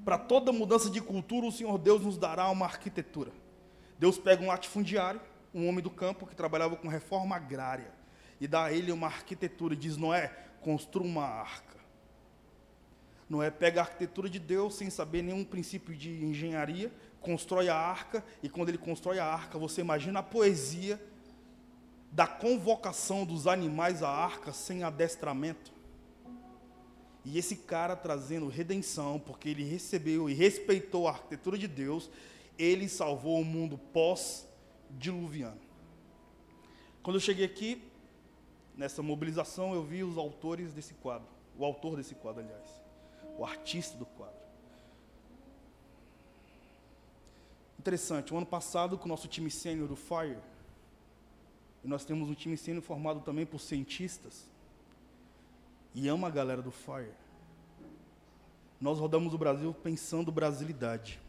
Para 0.05 0.19
toda 0.19 0.53
mudança 0.53 0.89
de 0.89 1.01
cultura, 1.01 1.49
o 1.49 1.51
Senhor 1.51 1.77
Deus 1.79 2.03
nos 2.03 2.17
dará 2.17 2.49
uma 2.49 2.67
arquitetura. 2.67 3.33
Deus 3.99 4.17
pega 4.17 4.45
um 4.45 4.47
latifundiário, 4.47 5.21
um 5.53 5.67
homem 5.67 5.83
do 5.83 5.91
campo 5.91 6.29
que 6.29 6.37
trabalhava 6.37 6.77
com 6.77 6.87
reforma 6.87 7.35
agrária, 7.35 7.91
e 8.41 8.47
dá 8.47 8.67
a 8.67 8.73
ele 8.73 8.93
uma 8.93 9.09
arquitetura. 9.09 9.75
E 9.75 9.77
diz: 9.77 9.97
Noé, 9.97 10.29
construa 10.61 11.05
uma 11.05 11.25
arca. 11.25 11.80
Noé 13.31 13.49
pega 13.49 13.81
a 13.81 13.85
arquitetura 13.85 14.29
de 14.29 14.41
Deus 14.41 14.75
sem 14.75 14.91
saber 14.91 15.23
nenhum 15.23 15.45
princípio 15.45 15.95
de 15.95 16.25
engenharia, 16.25 16.93
constrói 17.21 17.69
a 17.69 17.77
arca, 17.77 18.25
e 18.43 18.49
quando 18.49 18.71
ele 18.71 18.77
constrói 18.77 19.21
a 19.21 19.25
arca, 19.25 19.57
você 19.57 19.81
imagina 19.81 20.19
a 20.19 20.23
poesia 20.23 21.01
da 22.11 22.27
convocação 22.27 23.25
dos 23.25 23.47
animais 23.47 24.03
à 24.03 24.09
arca 24.11 24.53
sem 24.53 24.83
adestramento. 24.83 25.73
E 27.25 27.39
esse 27.39 27.55
cara 27.55 27.95
trazendo 27.95 28.49
redenção, 28.49 29.21
porque 29.21 29.51
ele 29.51 29.63
recebeu 29.63 30.29
e 30.29 30.35
respeitou 30.35 31.07
a 31.07 31.13
arquitetura 31.13 31.57
de 31.57 31.69
Deus, 31.69 32.11
ele 32.59 32.89
salvou 32.89 33.41
o 33.41 33.45
mundo 33.45 33.79
pós-diluviano. 33.79 35.61
Quando 37.01 37.15
eu 37.15 37.21
cheguei 37.21 37.45
aqui, 37.45 37.81
nessa 38.77 39.05
mobilização, 39.05 39.73
eu 39.73 39.85
vi 39.85 40.03
os 40.03 40.19
autores 40.19 40.73
desse 40.73 40.95
quadro, 40.95 41.29
o 41.57 41.65
autor 41.65 41.97
desse 41.97 42.17
quadro, 42.17 42.43
aliás, 42.43 42.80
o 43.39 43.45
artista 43.45 43.97
do 43.97 44.07
quadro. 44.07 44.41
Interessante, 47.79 48.35
o 48.35 48.37
ano 48.37 48.47
passado, 48.47 48.99
com 48.99 49.07
o 49.07 49.09
nosso 49.09 49.27
time 49.27 49.51
sênior 49.51 49.89
do 49.89 49.97
Fire, 49.97 50.39
e 51.83 51.89
nós 51.89 52.05
temos 52.05 52.29
um 52.29 52.35
time 52.35 52.57
sendo 52.57 52.83
formado 52.83 53.21
também 53.21 53.47
por 53.47 53.59
cientistas. 53.59 54.45
E 55.95 56.09
ama 56.09 56.29
a 56.29 56.31
galera 56.31 56.63
do 56.63 56.71
FIRE. 56.71 57.13
Nós 58.81 58.99
rodamos 58.99 59.35
o 59.35 59.39
Brasil 59.39 59.75
pensando 59.75 60.31
brasilidade. 60.31 61.21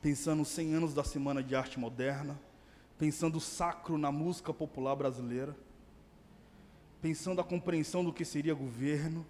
Pensando 0.00 0.44
100 0.44 0.74
anos 0.74 0.94
da 0.94 1.04
Semana 1.04 1.42
de 1.42 1.54
Arte 1.54 1.78
Moderna. 1.78 2.40
Pensando 2.98 3.40
sacro 3.40 3.98
na 3.98 4.10
música 4.10 4.52
popular 4.54 4.94
brasileira. 4.94 5.56
Pensando 7.02 7.40
a 7.40 7.44
compreensão 7.44 8.04
do 8.04 8.12
que 8.12 8.24
seria 8.24 8.54
governo. 8.54 9.26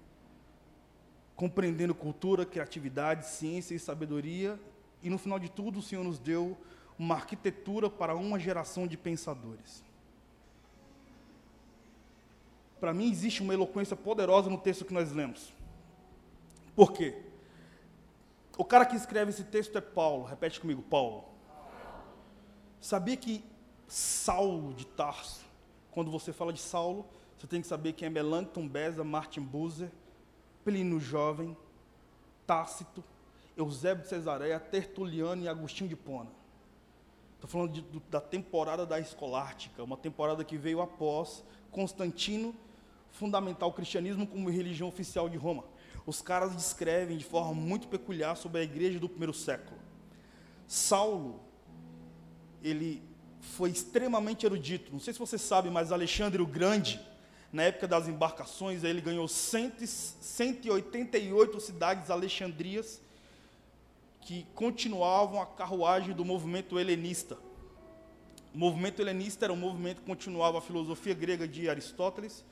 Compreendendo 1.41 1.95
cultura, 1.95 2.45
criatividade, 2.45 3.27
ciência 3.27 3.75
e 3.75 3.79
sabedoria. 3.79 4.61
E 5.03 5.09
no 5.09 5.17
final 5.17 5.39
de 5.39 5.51
tudo, 5.51 5.79
o 5.79 5.83
Senhor 5.83 6.05
nos 6.05 6.19
deu 6.19 6.55
uma 6.99 7.15
arquitetura 7.15 7.89
para 7.89 8.15
uma 8.15 8.39
geração 8.39 8.87
de 8.87 8.99
pensadores. 8.99 9.83
Para 12.79 12.93
mim, 12.93 13.11
existe 13.11 13.41
uma 13.41 13.55
eloquência 13.55 13.97
poderosa 13.97 14.51
no 14.51 14.59
texto 14.59 14.85
que 14.85 14.93
nós 14.93 15.13
lemos. 15.13 15.55
Por 16.77 16.93
quê? 16.93 17.23
O 18.59 18.65
cara 18.65 18.85
que 18.85 18.95
escreve 18.95 19.31
esse 19.31 19.45
texto 19.45 19.79
é 19.79 19.81
Paulo. 19.81 20.25
Repete 20.25 20.61
comigo, 20.61 20.83
Paulo. 20.83 21.25
Sabia 22.83 23.17
que 23.17 23.43
Saulo 23.89 24.75
de 24.75 24.87
Tarso, 24.87 25.41
quando 25.91 26.11
você 26.11 26.35
fala 26.35 26.53
de 26.53 26.61
Saulo, 26.61 27.07
Você 27.41 27.47
tem 27.47 27.63
que 27.63 27.67
saber 27.67 27.95
quem 27.95 28.05
é 28.05 28.11
Melanchthon 28.11 28.69
Beza, 28.69 29.03
Martin 29.03 29.41
Bucer, 29.41 29.91
Plínio 30.64 31.00
Jovem, 31.00 31.57
Tácito, 32.47 33.02
Eusébio 33.57 34.02
de 34.02 34.09
Cesareia, 34.09 34.59
Tertuliano 34.59 35.43
e 35.43 35.49
Agostinho 35.49 35.88
de 35.88 35.97
Pona. 35.97 36.31
Estou 37.35 37.49
falando 37.49 37.73
de, 37.73 37.85
da 38.11 38.21
temporada 38.21 38.85
da 38.85 39.00
escolástica, 39.00 39.83
uma 39.83 39.97
temporada 39.97 40.45
que 40.45 40.57
veio 40.57 40.81
após 40.81 41.43
Constantino 41.71 42.55
fundamentar 43.12 43.69
o 43.69 43.73
cristianismo 43.73 44.26
como 44.26 44.50
religião 44.50 44.88
oficial 44.88 45.29
de 45.29 45.37
Roma. 45.37 45.64
Os 46.07 46.21
caras 46.21 46.55
descrevem 46.55 47.17
de 47.17 47.25
forma 47.25 47.55
muito 47.55 47.88
peculiar 47.88 48.37
sobre 48.37 48.61
a 48.61 48.64
igreja 48.64 48.99
do 48.99 49.09
primeiro 49.09 49.33
século. 49.33 49.79
Saulo, 50.67 51.40
ele 52.62 53.02
foi 53.40 53.71
extremamente 53.71 54.47
erudito. 54.47 54.93
Não 54.93 55.00
sei 55.00 55.12
se 55.12 55.19
você 55.19 55.38
sabe, 55.38 55.71
mas 55.71 55.93
Alexandre 55.93 56.43
o 56.43 56.47
Grande, 56.47 57.00
na 57.52 57.64
época 57.64 57.88
das 57.88 58.07
embarcações, 58.07 58.85
ele 58.85 59.00
ganhou 59.00 59.26
188 59.26 61.61
cidades 61.61 62.09
alexandrias 62.11 63.00
que 64.21 64.47
continuavam 64.54 65.42
a 65.42 65.47
carruagem 65.47 66.14
do 66.14 66.25
movimento 66.25 66.78
helenista. 66.78 67.37
O 68.54 68.59
movimento 68.59 69.02
helenista 69.02 69.47
era 69.47 69.52
um 69.52 69.57
movimento 69.57 70.00
que 70.00 70.07
continuava 70.07 70.59
a 70.59 70.61
filosofia 70.61 71.14
grega 71.14 71.49
de 71.49 71.69
Aristóteles, 71.69 72.45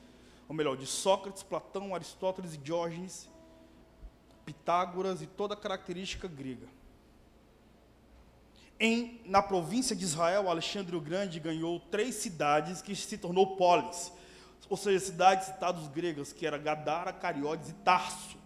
ou 0.47 0.55
melhor, 0.55 0.75
de 0.75 0.85
Sócrates, 0.85 1.43
Platão, 1.43 1.95
Aristóteles 1.95 2.55
e 2.55 2.57
Diógenes, 2.57 3.29
Pitágoras 4.45 5.21
e 5.21 5.27
toda 5.27 5.53
a 5.53 5.57
característica 5.57 6.27
grega. 6.27 6.67
Em, 8.79 9.21
na 9.25 9.41
província 9.41 9.95
de 9.95 10.03
Israel, 10.03 10.49
Alexandre 10.49 10.95
o 10.95 11.01
Grande 11.01 11.39
ganhou 11.39 11.79
três 11.79 12.15
cidades 12.15 12.81
que 12.81 12.95
se 12.95 13.17
tornou 13.17 13.55
polis, 13.57 14.11
ou 14.67 14.77
seja, 14.77 14.99
cidades 14.99 15.47
citadas 15.47 15.87
gregas, 15.87 16.33
que 16.33 16.45
era 16.45 16.57
Gadara, 16.57 17.13
Cariódes 17.13 17.69
e 17.69 17.73
Tarso. 17.73 18.37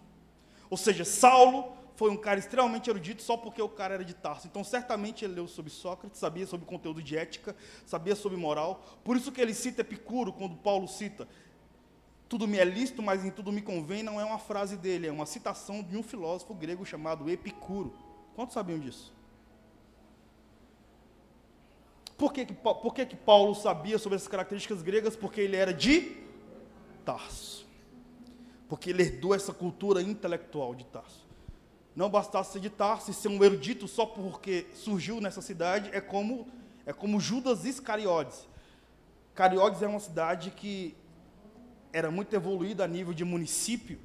Ou 0.68 0.76
seja, 0.76 1.04
Saulo 1.04 1.72
foi 1.96 2.10
um 2.10 2.16
cara 2.16 2.38
extremamente 2.38 2.90
erudito 2.90 3.22
só 3.22 3.36
porque 3.36 3.62
o 3.62 3.68
cara 3.68 3.94
era 3.94 4.04
de 4.04 4.14
Tarso. 4.14 4.46
Então, 4.46 4.64
certamente 4.64 5.24
ele 5.24 5.34
leu 5.34 5.46
sobre 5.46 5.70
Sócrates, 5.70 6.18
sabia 6.18 6.46
sobre 6.46 6.66
conteúdo 6.66 7.02
de 7.02 7.16
ética, 7.16 7.54
sabia 7.86 8.16
sobre 8.16 8.36
moral. 8.36 8.84
Por 9.04 9.16
isso 9.16 9.30
que 9.30 9.40
ele 9.40 9.54
cita 9.54 9.82
Epicuro, 9.82 10.32
quando 10.32 10.56
Paulo 10.56 10.88
cita 10.88 11.28
tudo 12.28 12.48
me 12.48 12.58
é 12.58 12.64
lícito, 12.64 13.02
mas 13.02 13.24
em 13.24 13.30
tudo 13.30 13.52
me 13.52 13.62
convém, 13.62 14.02
não 14.02 14.20
é 14.20 14.24
uma 14.24 14.38
frase 14.38 14.76
dele, 14.76 15.06
é 15.06 15.12
uma 15.12 15.26
citação 15.26 15.82
de 15.82 15.96
um 15.96 16.02
filósofo 16.02 16.52
grego 16.54 16.84
chamado 16.84 17.30
Epicuro. 17.30 17.94
Quantos 18.34 18.54
sabiam 18.54 18.78
disso? 18.78 19.12
Por 22.16 22.32
que, 22.32 22.46
que, 22.46 22.54
por 22.54 22.94
que, 22.94 23.06
que 23.06 23.16
Paulo 23.16 23.54
sabia 23.54 23.98
sobre 23.98 24.16
essas 24.16 24.28
características 24.28 24.82
gregas? 24.82 25.16
Porque 25.16 25.40
ele 25.40 25.56
era 25.56 25.72
de 25.72 26.16
Tarso. 27.04 27.66
Porque 28.68 28.90
ele 28.90 29.02
herdou 29.02 29.34
essa 29.34 29.52
cultura 29.52 30.00
intelectual 30.00 30.74
de 30.74 30.84
Tarso 30.84 31.24
não 31.94 32.10
bastasse 32.10 32.54
ser 32.54 32.60
de 32.60 32.70
Tarso 32.70 33.10
e 33.10 33.14
ser 33.14 33.28
um 33.28 33.42
erudito 33.42 33.86
só 33.86 34.04
porque 34.04 34.66
surgiu 34.74 35.20
nessa 35.20 35.40
cidade, 35.40 35.90
é 35.92 36.00
como, 36.00 36.48
é 36.84 36.92
como 36.92 37.20
Judas 37.20 37.64
Iscariotes. 37.64 38.48
Cariotes 39.34 39.82
é 39.82 39.86
uma 39.86 40.00
cidade 40.00 40.50
que 40.50 40.96
era 41.92 42.10
muito 42.10 42.34
evoluída 42.34 42.84
a 42.84 42.88
nível 42.88 43.14
de 43.14 43.24
município, 43.24 43.98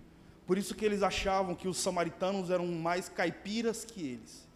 por 0.46 0.58
isso 0.58 0.76
que 0.76 0.86
eles 0.86 1.02
achavam 1.02 1.56
que 1.56 1.68
os 1.68 1.78
samaritanos 1.78 2.50
eram 2.50 2.68
mais 2.68 3.10
caipiras 3.10 3.84
que 3.84 4.02
eles. 4.02 4.48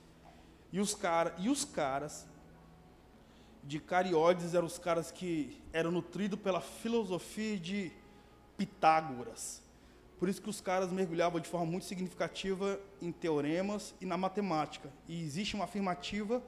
E 0.72 0.80
os, 0.80 0.94
cara, 0.94 1.36
e 1.38 1.50
os 1.50 1.66
caras 1.66 2.28
de 3.64 3.80
Cariotes 3.80 4.54
eram 4.54 4.68
os 4.68 4.78
caras 4.78 5.12
que 5.12 5.62
eram 5.72 5.92
nutridos 5.92 6.40
pela 6.40 6.60
filosofia 6.60 7.58
de 7.58 7.92
Pitágoras. 8.58 9.62
Por 10.20 10.30
isso 10.30 10.42
que 10.42 10.50
os 10.50 10.62
caras 10.62 10.92
mergulhavam 10.92 11.40
de 11.40 11.48
forma 11.50 11.66
muito 11.66 11.86
significativa 11.86 12.80
em 13.02 13.12
teoremas 13.12 13.94
e 14.00 14.06
na 14.06 14.18
matemática. 14.18 14.92
E 15.08 15.22
existe 15.22 15.56
uma 15.56 15.66
afirmativa 15.66 16.42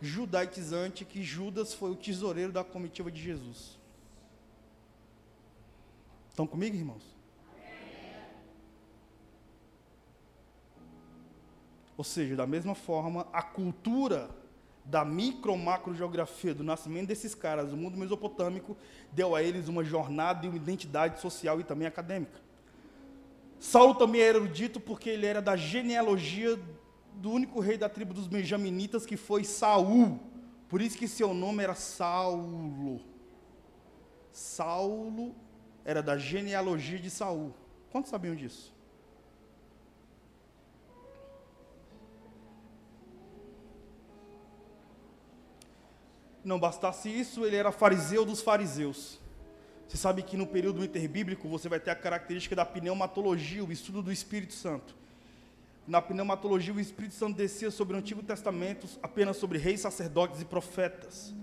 judaitizante 0.00 1.04
que 1.04 1.22
Judas 1.22 1.72
foi 1.72 1.90
o 1.90 1.96
tesoureiro 1.96 2.52
da 2.52 2.62
comitiva 2.62 3.10
de 3.10 3.22
Jesus. 3.22 3.78
Estão 6.28 6.46
comigo, 6.46 6.76
irmãos? 6.76 7.14
Ou 11.96 12.04
seja, 12.04 12.34
da 12.34 12.46
mesma 12.46 12.74
forma, 12.74 13.26
a 13.32 13.40
cultura 13.40 14.28
da 14.84 15.04
micro-macro 15.04 15.94
geografia 15.94 16.54
do 16.54 16.62
nascimento 16.62 17.08
desses 17.08 17.34
caras, 17.34 17.72
o 17.72 17.76
mundo 17.76 17.96
mesopotâmico, 17.96 18.76
deu 19.12 19.34
a 19.34 19.42
eles 19.42 19.68
uma 19.68 19.82
jornada 19.82 20.44
e 20.44 20.48
uma 20.48 20.56
identidade 20.56 21.20
social 21.20 21.58
e 21.58 21.64
também 21.64 21.88
acadêmica. 21.88 22.38
Saulo 23.58 23.94
também 23.94 24.20
era 24.20 24.36
erudito 24.36 24.78
porque 24.78 25.08
ele 25.08 25.24
era 25.24 25.40
da 25.40 25.56
genealogia 25.56 26.58
do 27.14 27.30
único 27.30 27.60
rei 27.60 27.78
da 27.78 27.88
tribo 27.88 28.12
dos 28.12 28.26
benjaminitas 28.26 29.06
que 29.06 29.16
foi 29.16 29.42
Saul. 29.42 30.20
Por 30.68 30.82
isso 30.82 30.98
que 30.98 31.08
seu 31.08 31.32
nome 31.32 31.62
era 31.62 31.74
Saulo. 31.74 33.00
Saulo 34.32 35.34
era 35.84 36.02
da 36.02 36.18
genealogia 36.18 36.98
de 36.98 37.08
Saul. 37.08 37.54
Quantos 37.90 38.10
sabiam 38.10 38.34
disso? 38.34 38.73
Não 46.44 46.58
bastasse 46.58 47.08
isso, 47.08 47.44
ele 47.44 47.56
era 47.56 47.72
fariseu 47.72 48.24
dos 48.24 48.42
fariseus. 48.42 49.18
Você 49.88 49.96
sabe 49.96 50.22
que 50.22 50.36
no 50.36 50.46
período 50.46 50.84
interbíblico 50.84 51.48
você 51.48 51.68
vai 51.68 51.80
ter 51.80 51.90
a 51.90 51.94
característica 51.94 52.54
da 52.54 52.64
pneumatologia, 52.64 53.64
o 53.64 53.72
estudo 53.72 54.02
do 54.02 54.12
Espírito 54.12 54.52
Santo. 54.52 54.94
Na 55.86 56.00
pneumatologia, 56.00 56.72
o 56.72 56.80
Espírito 56.80 57.14
Santo 57.14 57.36
descia 57.36 57.70
sobre 57.70 57.94
o 57.94 57.98
Antigo 57.98 58.22
Testamento 58.22 58.86
apenas 59.02 59.36
sobre 59.36 59.58
reis, 59.58 59.80
sacerdotes 59.80 60.40
e 60.40 60.44
profetas. 60.44 61.34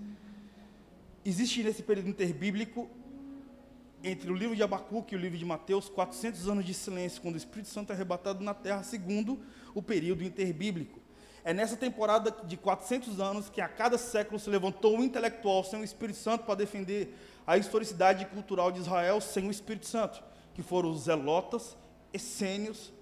Existe 1.24 1.62
nesse 1.62 1.82
período 1.82 2.08
interbíblico, 2.08 2.90
entre 4.04 4.30
o 4.32 4.34
livro 4.34 4.56
de 4.56 4.62
Abacuque 4.62 5.14
e 5.14 5.18
o 5.18 5.20
livro 5.20 5.38
de 5.38 5.44
Mateus, 5.44 5.88
400 5.88 6.48
anos 6.48 6.64
de 6.64 6.74
silêncio, 6.74 7.22
quando 7.22 7.34
o 7.34 7.38
Espírito 7.38 7.68
Santo 7.68 7.90
é 7.90 7.94
arrebatado 7.94 8.42
na 8.42 8.52
terra, 8.52 8.82
segundo 8.82 9.38
o 9.74 9.80
período 9.80 10.24
interbíblico. 10.24 11.01
É 11.44 11.52
nessa 11.52 11.76
temporada 11.76 12.30
de 12.44 12.56
400 12.56 13.20
anos 13.20 13.48
que 13.48 13.60
a 13.60 13.68
cada 13.68 13.98
século 13.98 14.38
se 14.38 14.48
levantou 14.48 14.96
um 14.96 15.02
intelectual 15.02 15.64
sem 15.64 15.80
o 15.80 15.84
Espírito 15.84 16.18
Santo 16.18 16.44
para 16.44 16.54
defender 16.54 17.16
a 17.44 17.56
historicidade 17.56 18.26
cultural 18.26 18.70
de 18.70 18.80
Israel 18.80 19.20
sem 19.20 19.48
o 19.48 19.50
Espírito 19.50 19.86
Santo, 19.86 20.22
que 20.54 20.62
foram 20.62 20.90
os 20.90 21.02
zelotas, 21.02 21.76
essênios, 22.12 22.92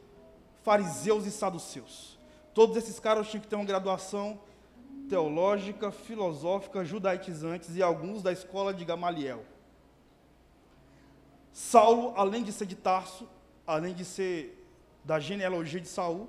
fariseus 0.62 1.26
e 1.26 1.31
saduceus. 1.31 2.18
Todos 2.55 2.76
esses 2.76 2.98
caras 2.98 3.29
tinham 3.29 3.42
que 3.42 3.48
ter 3.48 3.57
uma 3.57 3.64
graduação 3.64 4.40
teológica, 5.09 5.90
filosófica, 5.90 6.85
judaitizantes 6.85 7.76
e 7.76 7.83
alguns 7.83 8.22
da 8.22 8.33
escola 8.33 8.72
de 8.72 8.85
Gamaliel. 8.85 9.44
Saulo, 11.53 12.14
além 12.16 12.42
de 12.42 12.53
ser 12.53 12.66
de 12.66 12.76
Tarso, 12.76 13.29
além 13.66 13.92
de 13.92 14.05
ser 14.05 14.57
da 15.05 15.18
genealogia 15.18 15.81
de 15.81 15.88
Saul, 15.88 16.29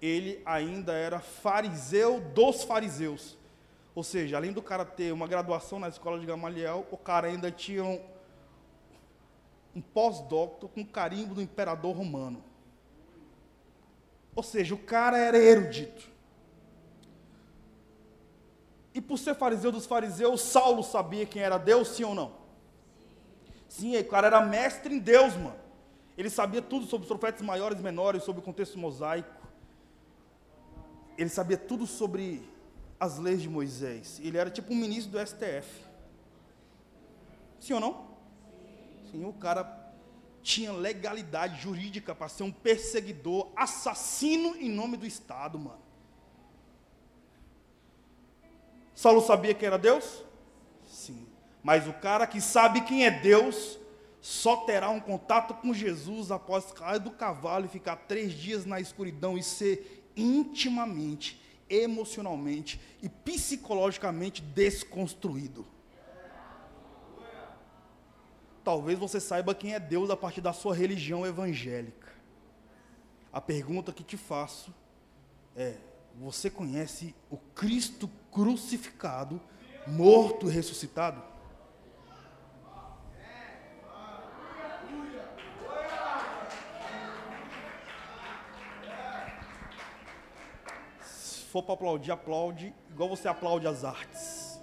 ele 0.00 0.40
ainda 0.44 0.92
era 0.92 1.20
fariseu 1.20 2.20
dos 2.20 2.62
fariseus. 2.62 3.36
Ou 3.94 4.04
seja, 4.04 4.36
além 4.36 4.52
do 4.52 4.62
cara 4.62 4.84
ter 4.84 5.12
uma 5.12 5.26
graduação 5.26 5.78
na 5.78 5.88
escola 5.88 6.20
de 6.20 6.26
Gamaliel, 6.26 6.86
o 6.90 6.96
cara 6.96 7.26
ainda 7.26 7.50
tinha 7.50 7.84
um, 7.84 8.00
um 9.74 9.80
pós-doutor 9.80 10.68
com 10.70 10.84
carimbo 10.84 11.34
do 11.34 11.42
imperador 11.42 11.96
romano. 11.96 12.42
Ou 14.36 14.42
seja, 14.42 14.74
o 14.74 14.78
cara 14.78 15.18
era 15.18 15.36
erudito. 15.36 16.08
E 18.94 19.00
por 19.00 19.18
ser 19.18 19.34
fariseu 19.34 19.72
dos 19.72 19.84
fariseus, 19.84 20.40
Saulo 20.42 20.82
sabia 20.82 21.26
quem 21.26 21.42
era 21.42 21.58
Deus, 21.58 21.88
sim 21.88 22.04
ou 22.04 22.14
não? 22.14 22.32
Sim, 23.68 23.96
o 23.96 24.04
cara 24.04 24.28
era 24.28 24.40
mestre 24.40 24.94
em 24.94 24.98
Deus, 24.98 25.34
mano. 25.34 25.56
Ele 26.16 26.30
sabia 26.30 26.62
tudo 26.62 26.86
sobre 26.86 27.04
os 27.04 27.08
profetas 27.08 27.42
maiores 27.42 27.78
e 27.78 27.82
menores, 27.82 28.24
sobre 28.24 28.40
o 28.40 28.44
contexto 28.44 28.78
mosaico. 28.78 29.37
Ele 31.18 31.28
sabia 31.28 31.58
tudo 31.58 31.84
sobre 31.84 32.48
as 33.00 33.18
leis 33.18 33.42
de 33.42 33.48
Moisés. 33.48 34.20
Ele 34.22 34.38
era 34.38 34.48
tipo 34.48 34.72
um 34.72 34.76
ministro 34.76 35.10
do 35.10 35.26
STF. 35.26 35.84
Sim 37.58 37.74
ou 37.74 37.80
não? 37.80 38.08
Sim, 39.10 39.24
o 39.24 39.32
cara 39.32 39.92
tinha 40.42 40.72
legalidade 40.72 41.60
jurídica 41.60 42.14
para 42.14 42.28
ser 42.28 42.44
um 42.44 42.52
perseguidor, 42.52 43.50
assassino 43.56 44.54
em 44.56 44.70
nome 44.70 44.96
do 44.96 45.04
Estado, 45.04 45.58
mano. 45.58 45.82
Saulo 48.94 49.20
sabia 49.20 49.54
quem 49.54 49.66
era 49.66 49.78
Deus? 49.78 50.24
Sim. 50.86 51.26
Mas 51.62 51.86
o 51.86 51.92
cara 51.92 52.26
que 52.26 52.40
sabe 52.40 52.82
quem 52.82 53.04
é 53.04 53.10
Deus 53.10 53.78
só 54.20 54.58
terá 54.58 54.90
um 54.90 55.00
contato 55.00 55.54
com 55.54 55.72
Jesus 55.72 56.30
após 56.30 56.72
cair 56.72 56.98
do 56.98 57.10
cavalo 57.10 57.66
e 57.66 57.68
ficar 57.68 57.96
três 57.96 58.32
dias 58.32 58.64
na 58.64 58.80
escuridão 58.80 59.36
e 59.36 59.42
ser 59.42 59.97
intimamente 60.20 61.40
emocionalmente 61.68 62.80
e 63.02 63.08
psicologicamente 63.08 64.42
desconstruído. 64.42 65.66
talvez 68.68 68.98
você 68.98 69.18
saiba 69.18 69.54
quem 69.54 69.72
é 69.72 69.80
Deus 69.80 70.10
a 70.10 70.16
partir 70.16 70.42
da 70.42 70.52
sua 70.52 70.74
religião 70.74 71.24
evangélica. 71.24 72.12
A 73.32 73.40
pergunta 73.40 73.94
que 73.94 74.04
te 74.04 74.18
faço 74.18 74.74
é: 75.56 75.76
você 76.20 76.50
conhece 76.50 77.14
o 77.30 77.38
Cristo 77.38 78.10
crucificado, 78.30 79.40
morto 79.86 80.50
e 80.50 80.52
ressuscitado? 80.52 81.22
For 91.48 91.62
para 91.62 91.74
aplaudir, 91.74 92.10
aplaude 92.10 92.74
igual 92.90 93.08
você 93.08 93.26
aplaude 93.26 93.66
as 93.66 93.82
artes. 93.82 94.60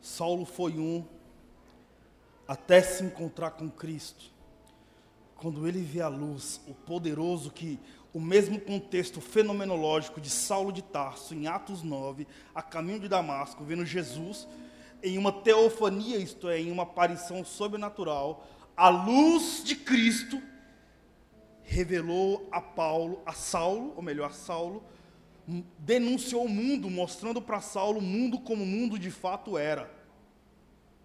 Saulo 0.00 0.46
foi 0.46 0.78
um 0.78 1.15
até 2.46 2.80
se 2.82 3.02
encontrar 3.02 3.52
com 3.52 3.68
Cristo. 3.68 4.32
Quando 5.34 5.66
ele 5.66 5.80
vê 5.80 6.00
a 6.00 6.08
luz, 6.08 6.60
o 6.66 6.74
poderoso 6.74 7.50
que 7.50 7.78
o 8.12 8.20
mesmo 8.20 8.58
contexto 8.58 9.20
fenomenológico 9.20 10.20
de 10.20 10.30
Saulo 10.30 10.72
de 10.72 10.82
Tarso 10.82 11.34
em 11.34 11.46
Atos 11.46 11.82
9, 11.82 12.26
a 12.54 12.62
caminho 12.62 13.00
de 13.00 13.08
Damasco, 13.08 13.62
vendo 13.62 13.84
Jesus 13.84 14.48
em 15.02 15.18
uma 15.18 15.30
teofania, 15.30 16.16
isto 16.16 16.48
é, 16.48 16.58
em 16.58 16.72
uma 16.72 16.84
aparição 16.84 17.44
sobrenatural, 17.44 18.46
a 18.76 18.88
luz 18.88 19.62
de 19.62 19.76
Cristo 19.76 20.40
revelou 21.62 22.48
a 22.50 22.60
Paulo, 22.60 23.20
a 23.26 23.32
Saulo, 23.32 23.92
ou 23.96 24.02
melhor, 24.02 24.30
a 24.30 24.32
Saulo, 24.32 24.82
denunciou 25.78 26.44
o 26.44 26.48
mundo, 26.48 26.88
mostrando 26.90 27.42
para 27.42 27.60
Saulo 27.60 27.98
o 27.98 28.02
mundo 28.02 28.38
como 28.40 28.64
o 28.64 28.66
mundo 28.66 28.98
de 28.98 29.10
fato 29.10 29.58
era 29.58 29.90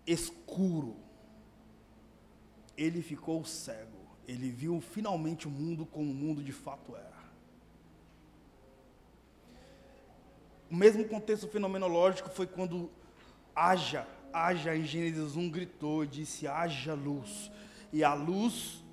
escuro. 0.05 0.95
Ele 2.81 3.03
ficou 3.03 3.45
cego. 3.45 3.99
Ele 4.27 4.49
viu 4.49 4.81
finalmente 4.81 5.47
o 5.47 5.51
mundo 5.51 5.85
como 5.85 6.09
o 6.09 6.15
mundo 6.15 6.41
de 6.41 6.51
fato 6.51 6.95
era. 6.95 7.21
O 10.67 10.75
mesmo 10.75 11.07
contexto 11.07 11.47
fenomenológico 11.47 12.29
foi 12.29 12.47
quando 12.47 12.89
haja, 13.55 14.07
haja 14.33 14.75
em 14.75 14.83
Gênesis 14.83 15.35
1 15.35 15.49
gritou 15.51 16.03
e 16.03 16.07
disse: 16.07 16.47
haja 16.47 16.95
luz. 16.95 17.51
E 17.93 18.03
a 18.03 18.15
luz 18.15 18.83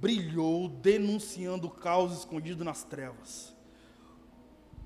brilhou, 0.00 0.68
denunciando 0.68 1.68
o 1.68 1.70
caos 1.70 2.12
escondido 2.18 2.64
nas 2.64 2.84
trevas. 2.84 3.54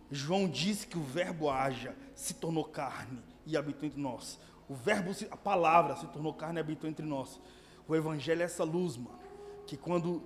João 0.08 0.48
disse 0.48 0.86
que 0.86 0.96
o 0.96 1.02
verbo 1.02 1.50
haja 1.50 1.96
se 2.14 2.34
tornou 2.34 2.64
carne 2.64 3.20
e 3.44 3.56
habitou 3.56 3.86
entre 3.86 4.00
nós. 4.00 4.38
O 4.68 4.74
verbo, 4.74 5.10
a 5.30 5.36
palavra 5.36 5.96
se 5.96 6.06
tornou 6.08 6.32
carne 6.32 6.58
e 6.58 6.60
habitou 6.60 6.88
entre 6.88 7.04
nós. 7.04 7.40
O 7.88 7.96
evangelho 7.96 8.42
é 8.42 8.44
essa 8.44 8.62
luz, 8.62 8.96
mano, 8.96 9.18
que 9.66 9.76
quando 9.76 10.22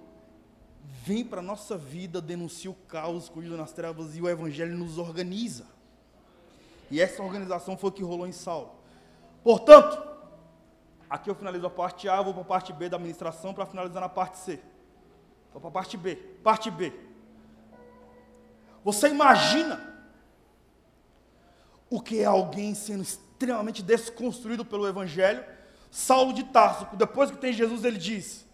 vem 1.04 1.24
para 1.24 1.38
a 1.38 1.42
nossa 1.42 1.78
vida, 1.78 2.20
denuncia 2.20 2.70
o 2.70 2.74
caos 2.74 3.24
escondido 3.24 3.56
nas 3.56 3.72
trevas 3.72 4.16
e 4.16 4.20
o 4.20 4.28
evangelho 4.28 4.76
nos 4.76 4.98
organiza. 4.98 5.66
E 6.90 7.00
essa 7.00 7.22
organização 7.22 7.78
foi 7.78 7.90
o 7.90 7.92
que 7.92 8.02
rolou 8.02 8.26
em 8.26 8.32
Saulo. 8.32 8.74
Portanto, 9.44 10.02
aqui 11.08 11.30
eu 11.30 11.34
finalizo 11.34 11.66
a 11.66 11.70
parte 11.70 12.08
A, 12.08 12.20
vou 12.20 12.34
para 12.34 12.42
a 12.42 12.46
parte 12.46 12.72
B 12.72 12.88
da 12.88 12.96
administração 12.96 13.54
para 13.54 13.64
finalizar 13.64 14.02
na 14.02 14.08
parte 14.08 14.38
C. 14.38 14.60
Vou 15.52 15.60
para 15.60 15.68
a 15.68 15.72
parte 15.72 15.96
B. 15.96 16.16
Parte 16.42 16.70
B. 16.70 16.92
Você 18.84 19.08
imagina 19.08 19.92
o 21.88 22.00
que 22.00 22.20
é 22.20 22.24
alguém 22.24 22.74
sendo 22.74 23.02
extremamente 23.02 23.82
desconstruído 23.82 24.64
pelo 24.64 24.88
Evangelho. 24.88 25.44
Saulo 25.94 26.32
de 26.32 26.42
Tarso, 26.44 26.88
depois 26.96 27.30
que 27.30 27.36
tem 27.36 27.52
Jesus, 27.52 27.84
ele 27.84 27.98
diz: 27.98 28.46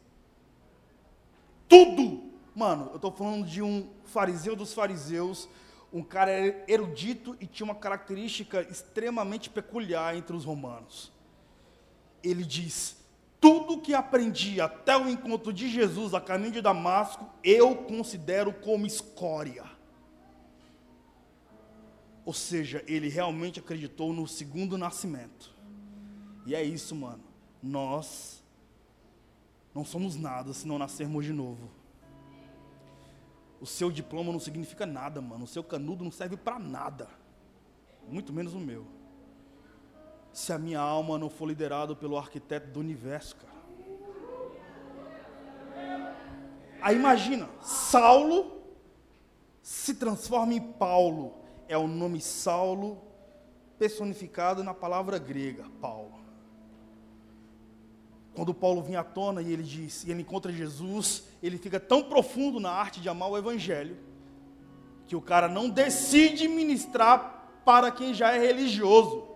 tudo. 1.69 2.27
Mano, 2.53 2.89
eu 2.91 2.97
estou 2.97 3.13
falando 3.13 3.47
de 3.47 3.63
um 3.63 3.89
fariseu 4.07 4.57
dos 4.57 4.75
fariseus, 4.75 5.49
um 5.93 6.03
cara 6.03 6.33
erudito 6.67 7.37
e 7.41 7.47
tinha 7.47 7.65
uma 7.65 7.77
característica 7.77 8.63
extremamente 8.63 9.49
peculiar 9.49 10.17
entre 10.17 10.35
os 10.35 10.45
romanos. 10.45 11.13
Ele 12.25 12.43
diz: 12.43 12.97
tudo 13.41 13.81
que 13.81 13.95
aprendi 13.95 14.61
até 14.61 14.97
o 14.97 15.09
encontro 15.09 15.53
de 15.53 15.69
Jesus 15.69 16.15
a 16.15 16.21
caminho 16.21 16.51
de 16.51 16.61
Damasco, 16.61 17.31
eu 17.45 17.77
considero 17.77 18.53
como 18.53 18.85
escória. 18.85 19.65
Ou 22.25 22.35
seja, 22.35 22.83
ele 22.89 23.09
realmente 23.09 23.61
acreditou 23.61 24.13
no 24.13 24.27
segundo 24.27 24.77
nascimento. 24.77 25.57
E 26.45 26.55
é 26.57 26.65
isso, 26.65 26.97
mano. 26.97 27.28
Nós 27.63 28.43
não 29.75 29.85
somos 29.85 30.17
nada 30.17 30.53
se 30.53 30.67
não 30.67 30.79
nascermos 30.79 31.25
de 31.25 31.33
novo. 31.33 31.71
O 33.61 33.67
seu 33.67 33.91
diploma 33.91 34.33
não 34.33 34.41
significa 34.41 34.87
nada, 34.87 35.21
mano. 35.21 35.45
O 35.45 35.49
seu 35.49 35.65
canudo 35.65 36.05
não 36.05 36.11
serve 36.11 36.37
para 36.37 36.59
nada. 36.59 37.09
Muito 38.09 38.33
menos 38.33 38.55
o 38.55 38.59
meu. 38.59 38.87
Se 40.33 40.53
a 40.53 40.59
minha 40.59 40.81
alma 40.81 41.19
não 41.19 41.29
for 41.29 41.47
liderada 41.47 41.97
pelo 41.97 42.17
arquiteto 42.17 42.69
do 42.71 42.81
universo, 42.81 43.37
cara. 43.37 43.59
Aí 46.81 46.95
imagina, 46.95 47.49
Saulo 47.61 48.63
se 49.61 49.95
transforma 49.95 50.55
em 50.55 50.61
Paulo 50.61 51.35
é 51.69 51.77
o 51.77 51.87
nome 51.87 52.21
Saulo 52.21 53.03
personificado 53.79 54.65
na 54.65 54.73
palavra 54.73 55.19
grega, 55.19 55.67
Paulo. 55.81 56.28
Quando 58.39 58.55
Paulo 58.55 58.81
vinha 58.81 59.01
à 59.01 59.03
tona 59.03 59.43
e 59.43 59.53
ele 59.53 59.65
diz, 59.65 60.05
e 60.05 60.13
ele 60.13 60.23
encontra 60.23 60.53
Jesus, 60.53 61.25
ele 61.43 61.59
fica 61.59 61.81
tão 61.81 62.05
profundo 62.05 62.61
na 62.61 62.71
arte 62.71 63.01
de 63.01 63.09
amar 63.09 63.29
o 63.29 63.37
evangelho, 63.37 63.97
que 65.09 65.17
o 65.17 65.21
cara 65.21 65.49
não 65.49 65.69
decide 65.69 66.47
ministrar 66.47 67.61
para 67.65 67.91
quem 67.91 68.15
já 68.15 68.31
é 68.31 68.39
religioso, 68.39 69.27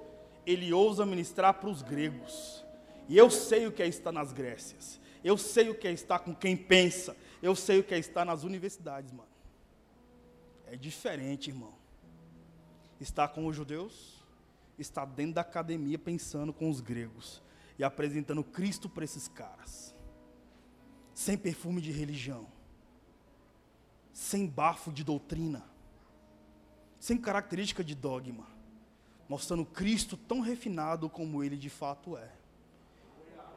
ele 0.46 0.72
ousa 0.72 1.04
ministrar 1.04 1.54
para 1.54 1.68
os 1.68 1.82
gregos. 1.82 2.64
E 3.08 3.18
eu 3.18 3.28
sei 3.28 3.66
o 3.66 3.72
que 3.72 3.82
é 3.82 3.88
estar 3.88 4.12
nas 4.12 4.32
Grécias. 4.32 5.00
Eu 5.24 5.36
sei 5.36 5.68
o 5.68 5.74
que 5.74 5.88
é 5.88 5.90
estar 5.90 6.20
com 6.20 6.32
quem 6.32 6.56
pensa. 6.56 7.16
Eu 7.42 7.56
sei 7.56 7.80
o 7.80 7.82
que 7.82 7.94
é 7.94 7.98
estar 7.98 8.24
nas 8.24 8.44
universidades, 8.44 9.10
mano. 9.10 9.28
É 10.68 10.76
diferente, 10.76 11.50
irmão 11.50 11.74
está 13.00 13.26
com 13.26 13.48
os 13.48 13.56
judeus, 13.56 14.24
está 14.78 15.04
dentro 15.04 15.34
da 15.34 15.40
academia 15.40 15.98
pensando 15.98 16.52
com 16.52 16.70
os 16.70 16.80
gregos 16.80 17.42
e 17.82 17.84
apresentando 17.84 18.44
Cristo 18.44 18.88
para 18.88 19.04
esses 19.04 19.26
caras. 19.26 19.92
Sem 21.12 21.36
perfume 21.36 21.80
de 21.80 21.90
religião, 21.90 22.46
sem 24.12 24.46
bafo 24.46 24.92
de 24.92 25.02
doutrina, 25.02 25.64
sem 27.00 27.18
característica 27.18 27.82
de 27.82 27.96
dogma, 27.96 28.46
mostrando 29.28 29.64
Cristo 29.64 30.16
tão 30.16 30.38
refinado 30.38 31.10
como 31.10 31.42
ele 31.42 31.56
de 31.56 31.68
fato 31.68 32.16
é. 32.16 32.30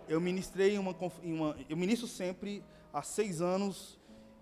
Eu 0.08 0.20
ministrei 0.20 0.76
uma, 0.80 0.96
uma 1.24 1.56
eu 1.70 1.78
ministro 1.78 2.08
sempre 2.08 2.64
há 2.92 3.04
seis 3.04 3.42
anos 3.42 4.00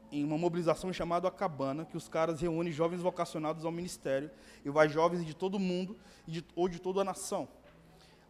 em 0.10 0.24
uma 0.24 0.38
mobilização 0.38 0.94
chamada 0.94 1.28
A 1.28 1.32
Cabana, 1.32 1.84
que 1.84 1.98
os 1.98 2.08
caras 2.08 2.40
reúnem 2.40 2.72
jovens 2.72 3.02
vocacionados 3.02 3.66
ao 3.66 3.72
ministério, 3.72 4.32
e 4.64 4.70
vai 4.70 4.88
jovens 4.88 5.26
de 5.26 5.34
todo 5.34 5.60
mundo, 5.60 5.98
de, 6.26 6.46
ou 6.56 6.70
de 6.70 6.80
toda 6.80 7.02
a 7.02 7.04
nação. 7.04 7.50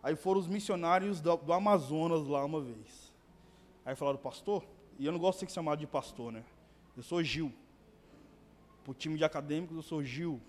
Aí 0.03 0.17
foram 0.17 0.41
os 0.41 0.47
missionários 0.47 1.21
do, 1.21 1.37
do, 1.37 1.53
Amazonas 1.53 2.27
lá 2.27 2.43
uma 2.43 2.59
vez. 2.59 3.13
Aí 3.85 3.95
falaram, 3.95 4.19
pastor, 4.19 4.65
e 4.99 5.05
eu 5.05 5.13
não 5.13 5.19
gosto 5.19 5.39
de 5.39 5.49
ser 5.49 5.55
chamado 5.55 5.79
de 5.79 5.87
pastor, 5.87 6.29
né? 6.29 6.43
Eu 6.95 7.01
sou 7.01 7.23
Gil. 7.23 7.53
Para 8.83 8.91
o 8.91 8.93
time 8.93 9.17
de 9.17 9.23
acadêmicos, 9.23 9.77
eu 9.77 9.81
sou 9.81 10.03
Gil. 10.03 10.41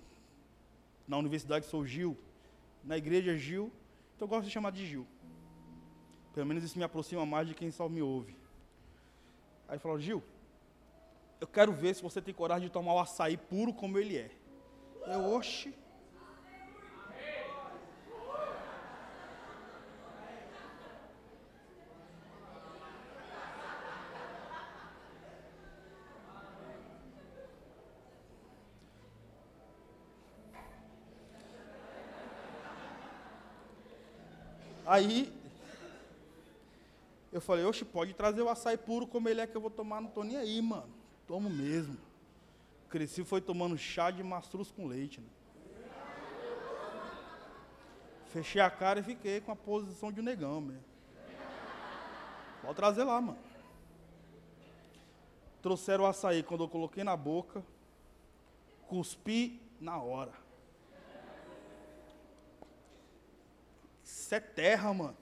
Na 1.07 1.17
universidade, 1.17 1.67
sou 1.67 1.87
Gil. 1.87 2.19
Na 2.83 2.99
igreja, 2.99 3.37
Gil. 3.38 3.71
Então 4.17 4.27
eu 4.27 4.29
gosto 4.29 4.43
de 4.43 4.49
ser 4.49 4.55
chamado 4.55 4.75
de 4.75 4.85
Gil. 4.85 5.07
Pelo 6.35 6.47
menos 6.47 6.64
isso 6.64 6.77
me 6.77 6.83
aproxima 6.83 7.25
mais 7.25 7.47
de 7.47 7.55
quem 7.55 7.71
só 7.71 7.88
me 7.88 8.03
ouve. 8.03 8.37
Aí 9.69 9.79
falaram, 9.79 10.01
Gil, 10.01 10.21
eu 11.40 11.47
quero 11.47 11.73
ver 11.73 11.95
se 11.95 12.03
você 12.03 12.21
tem 12.21 12.35
coragem 12.35 12.67
de 12.67 12.73
tomar 12.73 12.95
o 12.95 12.99
açaí 12.99 13.37
puro 13.37 13.73
como 13.73 13.99
ele 13.99 14.17
é. 14.17 14.31
Eu, 15.07 15.33
oxe. 15.33 15.73
Aí 34.94 35.33
eu 37.33 37.40
falei, 37.40 37.64
oxe, 37.64 37.85
pode 37.85 38.14
trazer 38.14 38.42
o 38.42 38.48
açaí 38.48 38.76
puro 38.76 39.09
como 39.09 39.28
ele 39.28 39.40
é 39.40 39.46
que 39.46 39.57
eu 39.57 39.61
vou 39.61 39.70
tomar, 39.70 40.00
não 40.00 40.09
tô 40.09 40.22
nem 40.22 40.37
aí, 40.37 40.62
mano. 40.62 40.88
Tomo 41.26 41.50
mesmo. 41.50 41.98
Cresci 42.88 43.24
foi 43.24 43.40
tomando 43.40 43.76
chá 43.76 44.12
de 44.12 44.22
mastruz 44.22 44.70
com 44.70 44.87
leite, 44.87 45.20
né? 45.20 45.26
Fechei 48.28 48.61
a 48.61 48.70
cara 48.70 49.00
e 49.00 49.02
fiquei 49.02 49.40
com 49.40 49.50
a 49.50 49.57
posição 49.57 50.12
de 50.12 50.20
um 50.20 50.22
negão 50.22 50.61
mesmo. 50.61 50.85
Pode 52.62 52.76
trazer 52.76 53.02
lá, 53.02 53.20
mano. 53.20 53.38
Trouxeram 55.61 56.04
o 56.04 56.07
açaí 56.07 56.44
quando 56.44 56.62
eu 56.62 56.68
coloquei 56.68 57.02
na 57.02 57.16
boca, 57.16 57.64
cuspi 58.87 59.61
na 59.80 59.98
hora. 59.98 60.43
É 64.35 64.40
terra, 64.40 64.92
mano. 64.92 65.16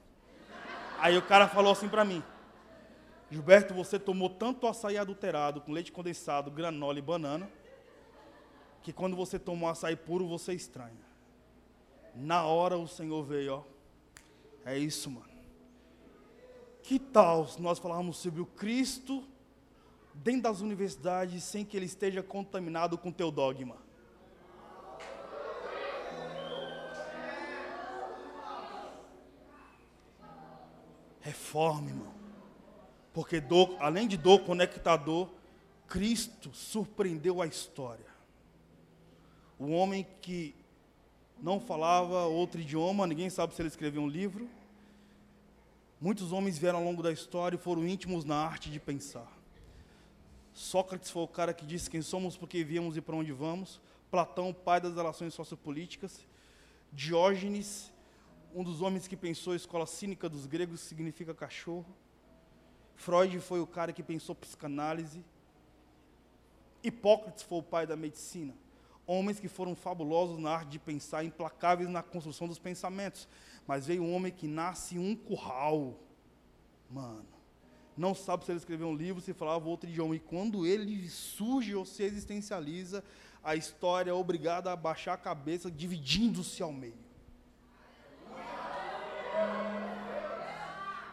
Aí 0.99 1.19
o 1.19 1.21
cara 1.21 1.47
falou 1.47 1.73
assim 1.73 1.87
para 1.87 2.03
mim: 2.03 2.23
Gilberto, 3.31 3.75
você 3.75 3.99
tomou 3.99 4.31
tanto 4.31 4.67
açaí 4.67 4.97
adulterado 4.97 5.61
com 5.61 5.71
leite 5.71 5.93
condensado, 5.93 6.51
granola 6.51 6.99
e 6.99 7.03
banana, 7.03 7.47
que 8.83 8.91
quando 8.91 9.15
você 9.15 9.39
tomou 9.39 9.69
açaí 9.69 9.97
puro, 9.97 10.27
você 10.27 10.55
estranha. 10.55 11.05
Na 12.15 12.47
hora 12.47 12.79
o 12.79 12.89
Senhor 12.89 13.23
veio, 13.23 13.57
ó. 13.57 13.63
É 14.65 14.79
isso, 14.79 15.11
mano. 15.11 15.29
Que 16.83 16.99
tal 16.99 17.47
se 17.47 17.61
nós 17.61 17.79
falarmos 17.79 18.17
sobre 18.17 18.41
o 18.41 18.47
Cristo 18.47 19.23
dentro 20.15 20.45
das 20.45 20.63
universidades 20.63 21.45
sem 21.45 21.67
que 21.67 21.77
ele 21.77 21.85
esteja 21.85 22.23
contaminado 22.23 22.97
com 22.97 23.13
teu 23.13 23.31
dogma? 23.31 23.77
Reforme, 31.23 31.89
irmão. 31.89 32.13
Porque 33.13 33.41
do, 33.41 33.77
além 33.79 34.07
de 34.09 34.17
do 34.17 34.39
conectador, 34.39 35.29
Cristo 35.87 36.51
surpreendeu 36.53 37.41
a 37.41 37.47
história. 37.47 38.07
O 39.59 39.71
homem 39.71 40.07
que 40.21 40.55
não 41.41 41.61
falava 41.61 42.25
outro 42.25 42.61
idioma, 42.61 43.07
ninguém 43.07 43.29
sabe 43.29 43.55
se 43.55 43.63
ele 43.63 43.69
escreveu 43.69 44.03
um 44.03 44.09
livro. 44.09 44.49
Muitos 46.01 46.33
homens 46.33 46.59
vieram 46.59 46.79
ao 46.79 46.85
longo 46.85 47.03
da 47.03 47.13
história 47.13 47.57
e 47.57 47.61
foram 47.61 47.87
íntimos 47.87 48.25
na 48.25 48.37
arte 48.37 48.71
de 48.71 48.81
pensar. 48.81 49.31
Sócrates 50.53 51.11
foi 51.11 51.23
o 51.23 51.29
cara 51.29 51.55
que 51.55 51.65
disse 51.65 51.89
quem 51.89 52.03
somos, 52.03 52.37
porque 52.37 52.65
viemos 52.65 52.97
e 52.97 53.01
para 53.01 53.15
onde 53.15 53.33
vamos. 53.33 53.81
Platão, 54.11 54.53
pai 54.53 54.81
das 54.81 54.95
relações 54.95 55.33
sociopolíticas. 55.33 56.27
Diógenes, 56.93 57.92
um 58.55 58.63
dos 58.63 58.83
homens 58.83 59.09
que 59.09 59.17
pensou 59.17 59.53
a 59.53 59.57
escola 59.57 59.87
cínica 59.87 60.29
dos 60.29 60.47
gregos, 60.47 60.81
significa 60.81 61.35
cachorro. 61.35 61.87
Freud 62.95 63.39
foi 63.41 63.61
o 63.61 63.67
cara 63.67 63.93
que 63.93 64.03
pensou 64.03 64.35
psicanálise. 64.35 65.25
Hipócrates 66.85 67.43
foi 67.43 67.59
o 67.59 67.63
pai 67.63 67.87
da 67.87 67.97
medicina. 67.97 68.55
Homens 69.07 69.41
que 69.41 69.49
foram 69.49 69.75
fabulosos 69.75 70.39
na 70.39 70.51
arte 70.51 70.69
de 70.69 70.79
pensar, 70.79 71.25
implacáveis 71.25 71.89
na 71.89 72.03
construção 72.03 72.47
dos 72.47 72.59
pensamentos. 72.59 73.29
Mas 73.67 73.87
veio 73.87 74.03
um 74.03 74.15
homem 74.15 74.33
que 74.33 74.47
nasce 74.47 74.99
um 74.99 75.17
curral. 75.17 75.99
Mano. 76.91 77.27
Não 77.97 78.15
sabe 78.15 78.45
se 78.45 78.51
ele 78.51 78.59
escreveu 78.59 78.89
um 78.89 78.97
livro, 78.97 79.21
se 79.21 79.35
falava 79.35 79.69
outro 79.69 79.89
idioma. 79.89 80.17
E 80.17 80.21
quando 80.21 80.67
ele 80.67 81.09
surge 81.09 81.75
ou 81.75 81.85
se 81.85 82.03
existencializa, 82.03 83.05
a 83.43 83.55
história 83.55 84.11
é 84.11 84.15
obrigada 84.15 84.73
a 84.73 84.77
baixar 84.77 85.15
a 85.15 85.19
cabeça, 85.19 85.71
dividindo-se 85.71 86.63
ao 86.63 86.73
meio. 86.73 87.12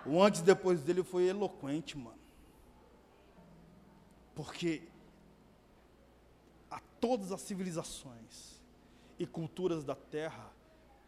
O 0.05 0.21
antes 0.23 0.41
e 0.41 0.43
depois 0.43 0.81
dele 0.81 1.03
foi 1.03 1.27
eloquente, 1.27 1.97
mano. 1.97 2.17
Porque 4.33 4.81
a 6.71 6.79
todas 6.99 7.31
as 7.31 7.41
civilizações 7.41 8.59
e 9.19 9.27
culturas 9.27 9.83
da 9.83 9.95
terra, 9.95 10.51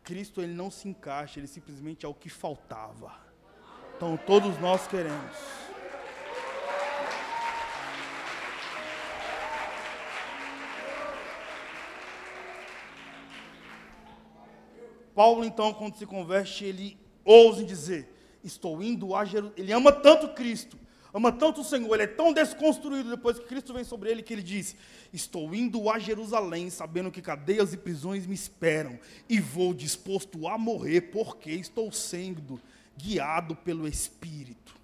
Cristo 0.04 0.41
ele 0.41 0.54
não 0.54 0.69
se 0.69 0.88
encaixa, 0.88 1.39
ele 1.39 1.47
simplesmente 1.47 2.06
é 2.06 2.10
o 2.10 2.13
que 2.13 2.30
faltava. 2.30 3.12
Então 3.95 4.17
todos 4.17 4.60
nós 4.60 4.86
queremos. 4.88 5.62
Paulo, 15.15 15.43
então, 15.43 15.74
quando 15.74 15.97
se 15.97 16.06
converte, 16.06 16.63
ele 16.63 17.00
ousa 17.23 17.63
dizer: 17.63 18.07
Estou 18.43 18.81
indo 18.81 19.15
a 19.15 19.25
Jerusalém. 19.25 19.63
Ele 19.63 19.71
ama 19.71 19.91
tanto 19.91 20.29
Cristo, 20.29 20.77
ama 21.13 21.31
tanto 21.31 21.62
o 21.62 21.63
Senhor, 21.63 21.93
ele 21.93 22.03
é 22.03 22.07
tão 22.07 22.34
desconstruído 22.34 23.10
depois 23.10 23.38
que 23.38 23.45
Cristo 23.45 23.73
vem 23.73 23.84
sobre 23.84 24.10
ele 24.10 24.23
que 24.23 24.34
ele 24.34 24.43
diz: 24.43 24.75
Estou 25.13 25.53
indo 25.53 25.89
a 25.89 25.99
Jerusalém, 25.99 26.69
sabendo 26.69 27.12
que 27.12 27.21
cadeias 27.21 27.73
e 27.73 27.77
prisões 27.77 28.25
me 28.25 28.36
esperam, 28.36 28.99
e 29.29 29.39
vou 29.39 29.73
disposto 29.73 30.47
a 30.47 30.57
morrer, 30.57 31.01
porque 31.01 31.51
estou 31.51 31.91
sendo 31.91 32.60
guiado 32.97 33.55
pelo 33.55 33.88
Espírito. 33.88 34.75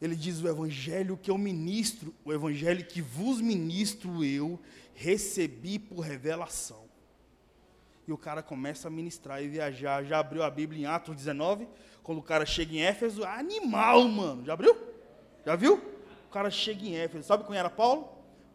Ele 0.00 0.16
diz: 0.16 0.40
O 0.40 0.48
evangelho 0.48 1.16
que 1.16 1.30
eu 1.30 1.38
ministro, 1.38 2.14
o 2.24 2.32
evangelho 2.32 2.84
que 2.84 3.00
vos 3.00 3.40
ministro 3.40 4.24
eu, 4.24 4.58
recebi 4.94 5.78
por 5.78 6.00
revelação 6.00 6.89
e 8.10 8.12
o 8.12 8.18
cara 8.18 8.42
começa 8.42 8.88
a 8.88 8.90
ministrar 8.90 9.42
e 9.42 9.48
viajar. 9.48 10.04
Já 10.04 10.18
abriu 10.18 10.42
a 10.42 10.50
Bíblia 10.50 10.82
em 10.82 10.86
Atos 10.86 11.14
19? 11.14 11.68
Quando 12.02 12.18
o 12.18 12.22
cara 12.22 12.44
chega 12.44 12.74
em 12.74 12.82
Éfeso, 12.82 13.24
animal, 13.24 14.06
mano. 14.08 14.44
Já 14.44 14.52
abriu? 14.52 14.76
Já 15.46 15.54
viu? 15.54 15.76
O 16.26 16.32
cara 16.32 16.50
chega 16.50 16.84
em 16.84 16.96
Éfeso. 16.96 17.26
Sabe 17.26 17.44
quem 17.44 17.56
era 17.56 17.70
Paulo? 17.70 18.08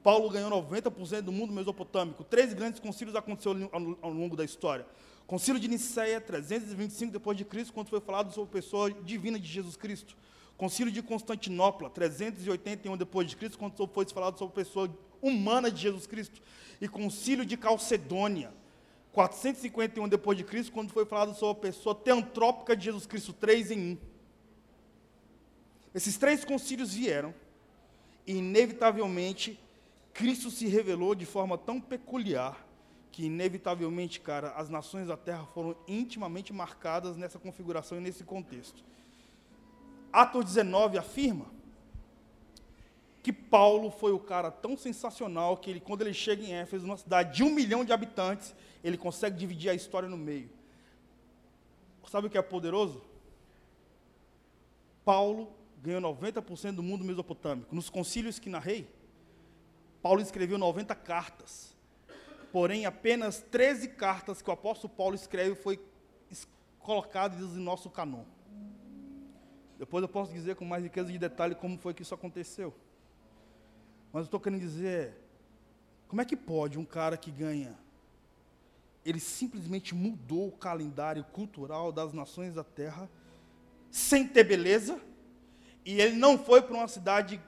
Paulo 0.03 0.29
ganhou 0.29 0.51
90% 0.51 1.21
do 1.21 1.31
mundo 1.31 1.53
mesopotâmico. 1.53 2.23
Três 2.23 2.53
grandes 2.53 2.79
concílios 2.79 3.15
aconteceram 3.15 3.69
ao, 4.01 4.11
longo 4.11 4.35
da 4.35 4.43
história. 4.43 4.85
Concílio 5.25 5.59
de 5.59 5.67
Nicéia, 5.67 6.21
325 6.21 7.11
depois 7.11 7.37
de 7.37 7.45
Cristo, 7.45 7.73
quando 7.73 7.87
foi 7.87 7.99
falado 7.99 8.31
sobre 8.31 8.49
a 8.49 8.61
pessoa 8.61 8.91
divina 8.91 9.39
de 9.39 9.47
Jesus 9.47 9.75
Cristo. 9.75 10.15
Concílio 10.57 10.91
de 10.91 11.01
Constantinopla, 11.01 11.89
381 11.89 12.95
depois 12.97 13.27
de 13.27 13.35
Cristo, 13.35 13.57
quando 13.57 13.75
foi 13.75 14.05
falado 14.05 14.37
sobre 14.37 14.51
a 14.51 14.63
pessoa 14.63 14.89
humana 15.21 15.71
de 15.71 15.81
Jesus 15.81 16.05
Cristo. 16.05 16.41
E 16.79 16.87
Concílio 16.87 17.45
de 17.45 17.57
Calcedônia, 17.57 18.53
451 19.15 20.10
depois 20.10 20.38
de 20.38 20.43
Cristo, 20.43 20.73
quando 20.73 20.91
foi 20.91 21.06
falado 21.06 21.34
sobre 21.34 21.58
a 21.58 21.71
pessoa 21.71 21.95
teantrópica 21.95 22.75
de 22.75 22.84
Jesus 22.84 23.06
Cristo, 23.06 23.32
três 23.32 23.71
em 23.71 23.93
um. 23.93 23.97
Esses 25.93 26.17
três 26.17 26.43
concílios 26.43 26.93
vieram 26.93 27.34
e, 28.28 28.36
inevitavelmente, 28.36 29.58
Cristo 30.13 30.51
se 30.51 30.67
revelou 30.67 31.15
de 31.15 31.25
forma 31.25 31.58
tão 31.58 31.80
peculiar 31.80 32.67
que, 33.10 33.28
inevitavelmente, 33.28 34.19
cara, 34.19 34.49
as 34.58 34.69
nações 34.69 35.08
da 35.08 35.15
terra 35.15 35.45
foram 35.54 35.78
intimamente 35.88 36.51
marcadas 36.51 37.15
nessa 37.15 37.39
configuração 37.39 37.97
e 37.97 38.01
nesse 38.01 38.25
contexto. 38.25 38.84
Atos 40.12 40.43
19 40.43 40.97
afirma 40.97 41.45
que 43.23 43.32
Paulo 43.32 43.89
foi 43.89 44.12
o 44.12 44.19
cara 44.19 44.51
tão 44.51 44.78
sensacional 44.78 45.56
que 45.56 45.69
ele, 45.69 45.80
quando 45.80 46.01
ele 46.01 46.13
chega 46.13 46.43
em 46.43 46.54
Éfeso, 46.54 46.86
uma 46.86 46.97
cidade 46.97 47.38
de 47.38 47.43
um 47.43 47.49
milhão 47.49 47.86
de 47.86 47.93
habitantes, 47.93 48.54
ele 48.88 48.98
consegue 48.98 49.36
dividir 49.36 49.69
a 49.69 49.74
história 49.74 50.08
no 50.08 50.17
meio. 50.17 50.50
Sabe 52.08 52.28
o 52.28 52.30
que 52.30 52.38
é 52.38 52.41
poderoso? 52.41 53.02
Paulo 55.04 55.52
ganhou 55.82 56.02
90% 56.02 56.76
do 56.76 56.84
mundo 56.84 57.04
mesopotâmico. 57.04 57.74
Nos 57.74 57.89
concílios 57.89 58.38
que 58.38 58.50
narrei, 58.50 58.88
Paulo 60.02 60.21
escreveu 60.21 60.58
90 60.58 60.93
cartas. 60.95 61.76
Porém, 62.52 62.86
apenas 62.86 63.41
13 63.41 63.89
cartas 63.89 64.41
que 64.41 64.50
o 64.50 64.54
apóstolo 64.54 64.93
Paulo 64.93 65.15
escreve 65.15 65.56
foi 65.56 65.80
colocadas 66.80 67.39
em 67.39 67.60
nosso 67.60 67.89
canon. 67.89 68.24
Depois 69.80 70.04
eu 70.04 70.08
posso 70.08 70.32
dizer 70.32 70.56
com 70.56 70.63
mais 70.63 70.84
riqueza 70.84 71.12
de 71.12 71.17
detalhe 71.17 71.56
como 71.56 71.78
foi 71.78 71.93
que 71.93 72.04
isso 72.04 72.13
aconteceu. 72.13 72.74
Mas 74.13 74.21
eu 74.21 74.26
estou 74.26 74.39
querendo 74.39 74.60
dizer, 74.60 75.17
como 76.08 76.21
é 76.21 76.26
que 76.26 76.38
pode 76.38 76.78
um 76.78 76.86
cara 76.86 77.17
que 77.17 77.32
ganha, 77.32 77.78
ele 79.05 79.19
simplesmente 79.19 79.93
mudou 79.93 80.47
o 80.47 80.51
calendário 80.51 81.23
cultural 81.25 81.91
das 81.91 82.11
nações 82.11 82.55
da 82.55 82.63
terra, 82.63 83.07
sem 83.91 84.27
ter 84.27 84.43
beleza, 84.43 84.99
e 85.85 86.01
ele 86.01 86.15
não 86.15 86.37
foi 86.37 86.63
para 86.63 86.73
uma 86.73 86.87
cidade 86.87 87.39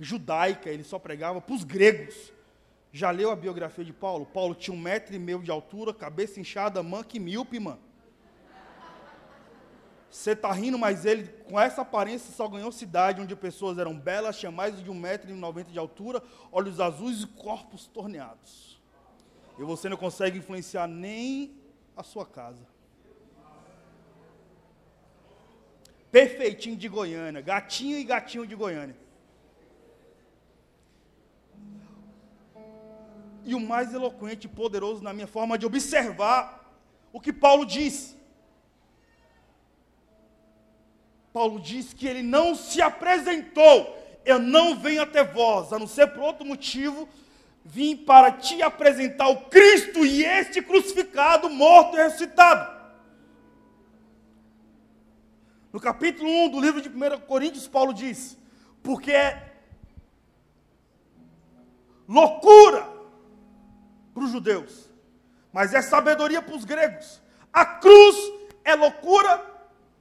judaica, 0.00 0.68
ele 0.68 0.82
só 0.82 0.98
pregava 0.98 1.40
para 1.40 1.54
os 1.54 1.62
gregos. 1.62 2.32
Já 2.92 3.10
leu 3.10 3.30
a 3.30 3.36
biografia 3.36 3.84
de 3.84 3.92
Paulo? 3.92 4.26
Paulo 4.26 4.54
tinha 4.54 4.76
um 4.76 4.80
metro 4.80 5.14
e 5.14 5.18
meio 5.18 5.42
de 5.42 5.50
altura, 5.50 5.94
cabeça 5.94 6.40
inchada, 6.40 6.82
manca 6.82 7.16
e 7.16 7.20
míope, 7.20 7.60
mano. 7.60 7.80
Você 10.10 10.30
está 10.30 10.52
rindo, 10.52 10.78
mas 10.78 11.04
ele, 11.04 11.26
com 11.48 11.58
essa 11.58 11.82
aparência, 11.82 12.32
só 12.32 12.46
ganhou 12.46 12.70
cidade 12.70 13.20
onde 13.20 13.34
pessoas 13.34 13.78
eram 13.78 13.98
belas, 13.98 14.38
tinham 14.38 14.52
mais 14.52 14.76
de 14.78 14.88
1,90m 14.88 15.72
de 15.72 15.78
altura, 15.78 16.22
olhos 16.52 16.78
azuis 16.78 17.22
e 17.22 17.26
corpos 17.26 17.86
torneados 17.88 18.73
e 19.58 19.62
você 19.62 19.88
não 19.88 19.96
consegue 19.96 20.38
influenciar 20.38 20.86
nem 20.86 21.54
a 21.96 22.02
sua 22.02 22.26
casa. 22.26 22.66
Perfeitinho 26.10 26.76
de 26.76 26.88
Goiânia, 26.88 27.40
gatinho 27.40 27.98
e 27.98 28.04
gatinho 28.04 28.46
de 28.46 28.54
Goiânia. 28.54 28.96
E 33.44 33.54
o 33.54 33.60
mais 33.60 33.92
eloquente 33.92 34.46
e 34.46 34.50
poderoso 34.50 35.02
na 35.02 35.12
minha 35.12 35.26
forma 35.26 35.58
de 35.58 35.66
observar 35.66 36.72
o 37.12 37.20
que 37.20 37.32
Paulo 37.32 37.64
diz. 37.66 38.16
Paulo 41.32 41.60
diz 41.60 41.92
que 41.92 42.06
ele 42.06 42.22
não 42.22 42.54
se 42.54 42.80
apresentou. 42.80 44.02
Eu 44.24 44.38
não 44.38 44.76
venho 44.76 45.02
até 45.02 45.22
vós, 45.22 45.72
a 45.72 45.78
não 45.78 45.86
ser 45.86 46.06
por 46.06 46.22
outro 46.22 46.46
motivo 46.46 47.08
vim 47.64 47.96
para 47.96 48.30
te 48.30 48.62
apresentar 48.62 49.28
o 49.28 49.46
Cristo 49.46 50.04
e 50.04 50.22
este 50.24 50.60
crucificado, 50.60 51.48
morto 51.48 51.96
e 51.96 52.02
ressuscitado. 52.02 52.74
No 55.72 55.80
capítulo 55.80 56.28
1 56.28 56.50
do 56.50 56.60
livro 56.60 56.80
de 56.80 56.88
1 56.88 57.20
Coríntios, 57.26 57.66
Paulo 57.66 57.94
diz: 57.94 58.36
Porque 58.82 59.10
é 59.10 59.54
loucura 62.06 62.86
para 64.12 64.22
os 64.22 64.30
judeus, 64.30 64.90
mas 65.52 65.72
é 65.72 65.80
sabedoria 65.80 66.42
para 66.42 66.54
os 66.54 66.64
gregos. 66.64 67.20
A 67.52 67.64
cruz 67.64 68.16
é 68.62 68.74
loucura 68.74 69.38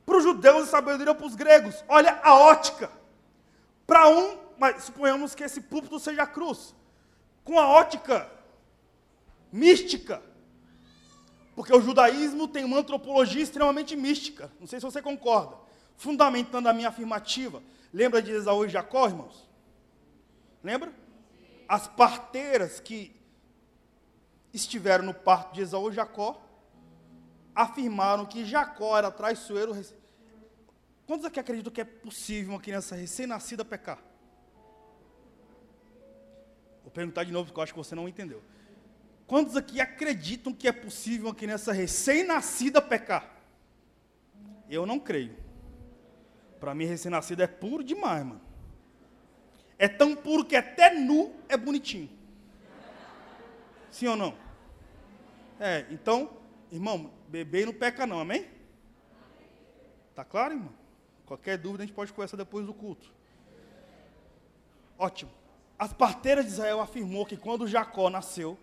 para 0.06 0.18
os 0.18 0.24
judeus 0.24 0.68
e 0.68 0.72
sabedoria 0.72 1.16
para 1.16 1.26
os 1.26 1.36
gregos. 1.36 1.84
Olha 1.88 2.20
a 2.22 2.36
ótica. 2.36 2.92
Para 3.88 4.10
um, 4.10 4.38
mas 4.58 4.84
suponhamos 4.84 5.34
que 5.34 5.44
esse 5.44 5.62
púlpito 5.62 6.00
seja 6.00 6.24
a 6.24 6.28
cruz, 6.28 6.76
com 7.44 7.60
a 7.60 7.68
ótica 7.68 8.30
mística 9.52 10.22
porque 11.56 11.76
o 11.76 11.82
judaísmo 11.82 12.48
tem 12.48 12.64
uma 12.64 12.80
antropologia 12.80 13.42
extremamente 13.42 13.96
mística. 13.96 14.52
Não 14.60 14.68
sei 14.68 14.80
se 14.80 14.86
você 14.86 15.02
concorda. 15.02 15.56
Fundamentando 15.96 16.68
a 16.68 16.74
minha 16.74 16.90
afirmativa. 16.90 17.62
Lembra 17.94 18.22
de 18.22 18.32
Esaú 18.32 18.66
e 18.66 18.70
Jacó, 18.70 19.08
irmãos? 19.08 19.48
Lembra? 20.64 20.92
As 21.68 21.88
parteiras 21.88 22.80
que 22.80 23.16
estiveram 24.52 25.06
no 25.06 25.14
parto 25.14 25.54
de 25.54 25.62
Esaú 25.62 25.92
e 25.92 25.94
Jacó 25.94 26.42
afirmaram 27.54 28.26
que 28.26 28.46
Jacó 28.46 28.98
era 28.98 29.12
traiçoeiro. 29.12 29.80
Quantos 31.06 31.26
aqui 31.26 31.40
acreditam 31.40 31.72
que 31.72 31.82
é 31.82 31.86
possível 31.86 32.54
uma 32.54 32.60
criança 32.60 32.96
recém-nascida 32.96 33.64
pecar? 33.64 34.00
Perguntar 36.94 37.24
de 37.24 37.32
novo, 37.32 37.46
porque 37.46 37.60
eu 37.60 37.64
acho 37.64 37.74
que 37.74 37.80
você 37.80 37.96
não 37.96 38.08
entendeu. 38.08 38.42
Quantos 39.26 39.56
aqui 39.56 39.82
acreditam 39.82 40.54
que 40.54 40.68
é 40.68 40.72
possível 40.72 41.28
uma 41.28 41.36
criança 41.36 41.72
recém-nascida 41.72 42.82
pecar? 42.82 43.42
Eu 44.70 44.86
não 44.86 45.00
creio. 45.00 45.36
Para 46.60 46.76
mim, 46.76 46.86
recém-nascido 46.86 47.42
é 47.42 47.48
puro 47.48 47.84
demais, 47.84 48.26
mano. 48.26 48.42
É 49.78 49.88
tão 49.88 50.16
puro 50.16 50.46
que 50.46 50.56
até 50.56 50.94
nu 50.94 51.34
é 51.50 51.58
bonitinho. 51.58 52.10
Sim 53.92 54.08
ou 54.08 54.16
não? 54.16 54.38
É, 55.60 55.86
então, 55.90 56.38
irmão, 56.72 57.12
bebê 57.28 57.66
não 57.66 57.74
peca 57.74 58.06
não, 58.06 58.20
amém? 58.20 58.48
Tá 60.16 60.24
claro, 60.24 60.54
irmão? 60.54 60.74
Qualquer 61.26 61.58
dúvida 61.58 61.84
a 61.84 61.86
gente 61.86 61.96
pode 61.96 62.14
conversar 62.14 62.38
depois 62.38 62.66
do 62.66 62.74
culto. 62.74 63.12
Ótimo. 64.98 65.32
As 65.84 65.92
parteiras 65.92 66.46
de 66.46 66.52
Israel 66.52 66.80
afirmou 66.80 67.26
que 67.26 67.36
quando 67.36 67.68
Jacó 67.68 68.10
nasceu, 68.10 68.58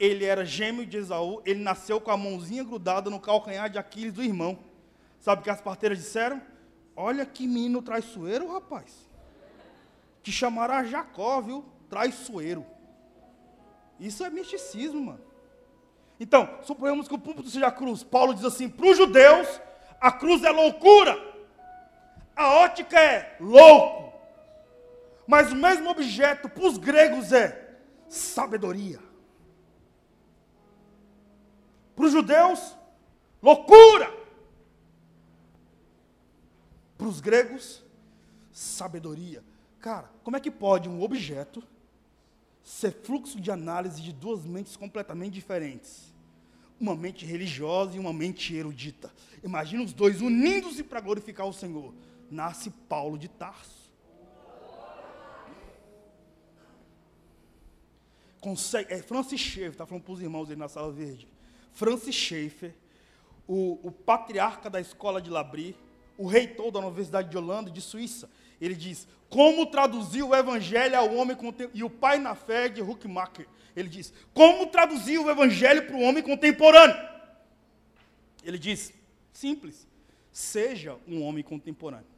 ele 0.00 0.24
era 0.24 0.46
gêmeo 0.46 0.86
de 0.86 0.96
Esaú, 0.96 1.42
ele 1.44 1.62
nasceu 1.62 2.00
com 2.00 2.10
a 2.10 2.16
mãozinha 2.16 2.64
grudada 2.64 3.10
no 3.10 3.20
calcanhar 3.20 3.68
de 3.68 3.76
Aquiles 3.76 4.14
do 4.14 4.22
irmão. 4.22 4.58
Sabe 5.20 5.42
o 5.42 5.44
que 5.44 5.50
as 5.50 5.60
parteiras 5.60 5.98
disseram? 5.98 6.40
Olha 6.96 7.26
que 7.26 7.46
menino 7.46 7.82
traiçoeiro, 7.82 8.50
rapaz. 8.50 9.06
Te 10.22 10.32
chamará 10.32 10.82
Jacó, 10.84 11.38
viu? 11.42 11.66
Traiçoeiro. 11.90 12.64
Isso 14.00 14.24
é 14.24 14.30
misticismo, 14.30 15.02
mano. 15.02 15.20
Então, 16.18 16.48
suponhamos 16.62 17.06
que 17.06 17.14
o 17.14 17.18
púlpito 17.18 17.50
seja 17.50 17.66
a 17.66 17.72
cruz. 17.72 18.02
Paulo 18.02 18.32
diz 18.32 18.42
assim: 18.42 18.70
para 18.70 18.86
os 18.86 18.96
judeus, 18.96 19.60
a 20.00 20.10
cruz 20.10 20.42
é 20.42 20.50
loucura. 20.50 21.14
A 22.34 22.54
ótica 22.54 22.98
é 22.98 23.36
louco. 23.38 24.03
Mas 25.26 25.52
o 25.52 25.56
mesmo 25.56 25.88
objeto 25.90 26.48
para 26.48 26.66
os 26.66 26.76
gregos 26.76 27.32
é 27.32 27.78
sabedoria. 28.08 29.00
Para 31.94 32.06
os 32.06 32.12
judeus, 32.12 32.76
loucura. 33.42 34.12
Para 36.98 37.06
os 37.06 37.20
gregos, 37.20 37.82
sabedoria. 38.52 39.42
Cara, 39.80 40.10
como 40.22 40.36
é 40.36 40.40
que 40.40 40.50
pode 40.50 40.88
um 40.88 41.02
objeto 41.02 41.62
ser 42.62 42.92
fluxo 42.92 43.40
de 43.40 43.50
análise 43.50 44.00
de 44.00 44.12
duas 44.12 44.44
mentes 44.44 44.76
completamente 44.76 45.34
diferentes? 45.34 46.12
Uma 46.80 46.96
mente 46.96 47.24
religiosa 47.24 47.96
e 47.96 48.00
uma 48.00 48.12
mente 48.12 48.54
erudita. 48.54 49.12
Imagina 49.42 49.84
os 49.84 49.92
dois 49.92 50.20
unindo-se 50.20 50.82
para 50.82 51.00
glorificar 51.00 51.46
o 51.46 51.52
Senhor. 51.52 51.94
Nasce 52.30 52.70
Paulo 52.88 53.16
de 53.16 53.28
Tarso. 53.28 53.83
Consegue, 58.44 58.92
é 58.92 58.98
Francis 58.98 59.40
Schaeffer, 59.40 59.70
está 59.70 59.86
falando 59.86 60.04
para 60.04 60.12
os 60.12 60.20
irmãos 60.20 60.50
aí 60.50 60.56
na 60.56 60.68
sala 60.68 60.92
verde. 60.92 61.26
Francis 61.72 62.14
Schaeffer, 62.14 62.74
o, 63.48 63.78
o 63.82 63.90
patriarca 63.90 64.68
da 64.68 64.78
escola 64.78 65.18
de 65.18 65.30
Labri, 65.30 65.74
o 66.18 66.26
reitor 66.26 66.70
da 66.70 66.78
Universidade 66.78 67.30
de 67.30 67.38
Holanda, 67.38 67.70
de 67.70 67.80
Suíça. 67.80 68.28
Ele 68.60 68.74
diz: 68.74 69.08
Como 69.30 69.64
traduzir 69.64 70.22
o 70.22 70.34
evangelho 70.34 70.94
ao 70.94 71.14
homem 71.14 71.34
contemporâneo? 71.34 71.70
E 71.72 71.82
o 71.82 71.88
pai 71.88 72.18
na 72.18 72.34
fé 72.34 72.68
de 72.68 72.82
Huckmacher. 72.82 73.48
Ele 73.74 73.88
diz: 73.88 74.12
Como 74.34 74.66
traduzir 74.66 75.18
o 75.18 75.30
evangelho 75.30 75.86
para 75.86 75.96
o 75.96 76.02
homem 76.02 76.22
contemporâneo? 76.22 76.96
Ele 78.44 78.58
diz: 78.58 78.92
Simples. 79.32 79.88
Seja 80.30 80.98
um 81.08 81.22
homem 81.22 81.42
contemporâneo. 81.42 82.13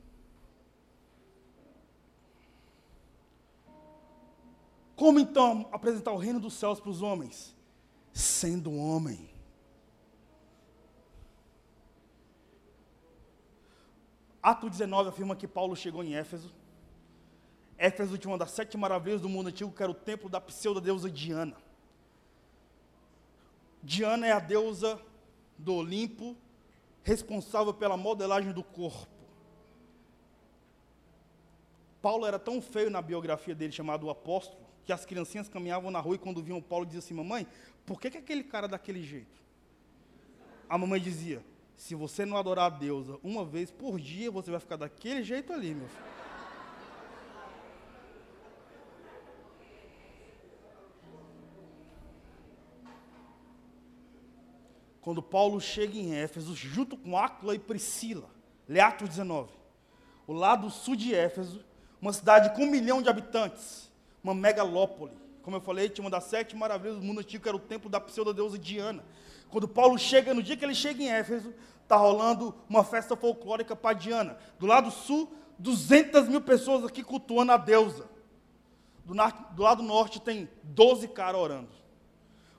Como 4.96 5.20
então 5.20 5.68
apresentar 5.70 6.12
o 6.12 6.16
reino 6.16 6.40
dos 6.40 6.54
céus 6.54 6.80
para 6.80 6.90
os 6.90 7.02
homens? 7.02 7.54
Sendo 8.14 8.74
homem. 8.74 9.28
Ato 14.42 14.70
19 14.70 15.10
afirma 15.10 15.36
que 15.36 15.46
Paulo 15.46 15.76
chegou 15.76 16.02
em 16.02 16.14
Éfeso. 16.14 16.54
Éfeso 17.76 18.16
tinha 18.16 18.30
uma 18.30 18.38
das 18.38 18.52
sete 18.52 18.78
maravilhas 18.78 19.20
do 19.20 19.28
mundo 19.28 19.48
antigo, 19.48 19.70
que 19.70 19.82
era 19.82 19.92
o 19.92 19.94
templo 19.94 20.30
da 20.30 20.40
pseudo-deusa 20.40 21.10
Diana. 21.10 21.56
Diana 23.82 24.26
é 24.26 24.32
a 24.32 24.38
deusa 24.38 24.98
do 25.58 25.74
Olimpo, 25.74 26.34
responsável 27.02 27.74
pela 27.74 27.96
modelagem 27.96 28.52
do 28.52 28.64
corpo. 28.64 29.14
Paulo 32.00 32.24
era 32.24 32.38
tão 32.38 32.62
feio 32.62 32.90
na 32.90 33.02
biografia 33.02 33.54
dele, 33.54 33.72
chamado 33.72 34.06
o 34.06 34.10
apóstolo, 34.10 34.65
que 34.86 34.92
as 34.92 35.04
criancinhas 35.04 35.48
caminhavam 35.48 35.90
na 35.90 35.98
rua 35.98 36.14
e 36.14 36.18
quando 36.18 36.40
viam 36.40 36.62
Paulo 36.62 36.86
diziam 36.86 37.00
assim: 37.00 37.12
Mamãe, 37.12 37.46
por 37.84 38.00
que, 38.00 38.08
que 38.08 38.18
aquele 38.18 38.44
cara 38.44 38.66
é 38.66 38.68
daquele 38.68 39.02
jeito? 39.02 39.42
A 40.68 40.78
mamãe 40.78 41.00
dizia: 41.00 41.44
se 41.76 41.94
você 41.94 42.24
não 42.24 42.36
adorar 42.36 42.66
a 42.66 42.74
deusa 42.74 43.18
uma 43.22 43.44
vez 43.44 43.70
por 43.70 44.00
dia, 44.00 44.30
você 44.30 44.50
vai 44.50 44.60
ficar 44.60 44.76
daquele 44.76 45.22
jeito 45.22 45.52
ali, 45.52 45.74
meu 45.74 45.88
filho. 45.88 46.16
Quando 55.00 55.22
Paulo 55.22 55.60
chega 55.60 55.96
em 55.96 56.16
Éfeso, 56.16 56.54
junto 56.56 56.96
com 56.96 57.16
Áquila 57.16 57.54
e 57.54 57.60
Priscila, 57.60 58.28
lê 58.68 58.80
Atos 58.80 59.08
19, 59.08 59.52
o 60.26 60.32
lado 60.32 60.68
sul 60.68 60.96
de 60.96 61.14
Éfeso, 61.14 61.64
uma 62.00 62.12
cidade 62.12 62.52
com 62.56 62.64
um 62.64 62.70
milhão 62.70 63.00
de 63.00 63.08
habitantes, 63.08 63.88
uma 64.26 64.34
megalópole. 64.34 65.12
Como 65.42 65.56
eu 65.56 65.60
falei, 65.60 65.88
tinha 65.88 66.04
uma 66.04 66.10
das 66.10 66.24
sete 66.24 66.56
maravilhas 66.56 66.96
do 66.96 67.02
mundo 67.02 67.20
antigo, 67.20 67.46
era 67.48 67.56
o 67.56 67.60
templo 67.60 67.88
da 67.88 68.00
pseudo-deusa 68.00 68.58
Diana. 68.58 69.04
Quando 69.48 69.68
Paulo 69.68 69.96
chega, 69.96 70.34
no 70.34 70.42
dia 70.42 70.56
que 70.56 70.64
ele 70.64 70.74
chega 70.74 71.00
em 71.00 71.08
Éfeso, 71.08 71.54
está 71.82 71.94
rolando 71.94 72.52
uma 72.68 72.82
festa 72.82 73.14
folclórica 73.14 73.76
para 73.76 73.96
Diana. 73.96 74.36
Do 74.58 74.66
lado 74.66 74.90
sul, 74.90 75.32
200 75.60 76.28
mil 76.28 76.40
pessoas 76.40 76.84
aqui 76.84 77.04
cultuando 77.04 77.52
a 77.52 77.56
deusa. 77.56 78.08
Do, 79.04 79.14
do 79.54 79.62
lado 79.62 79.84
norte 79.84 80.20
tem 80.20 80.48
12 80.64 81.06
caras 81.08 81.40
orando. 81.40 81.70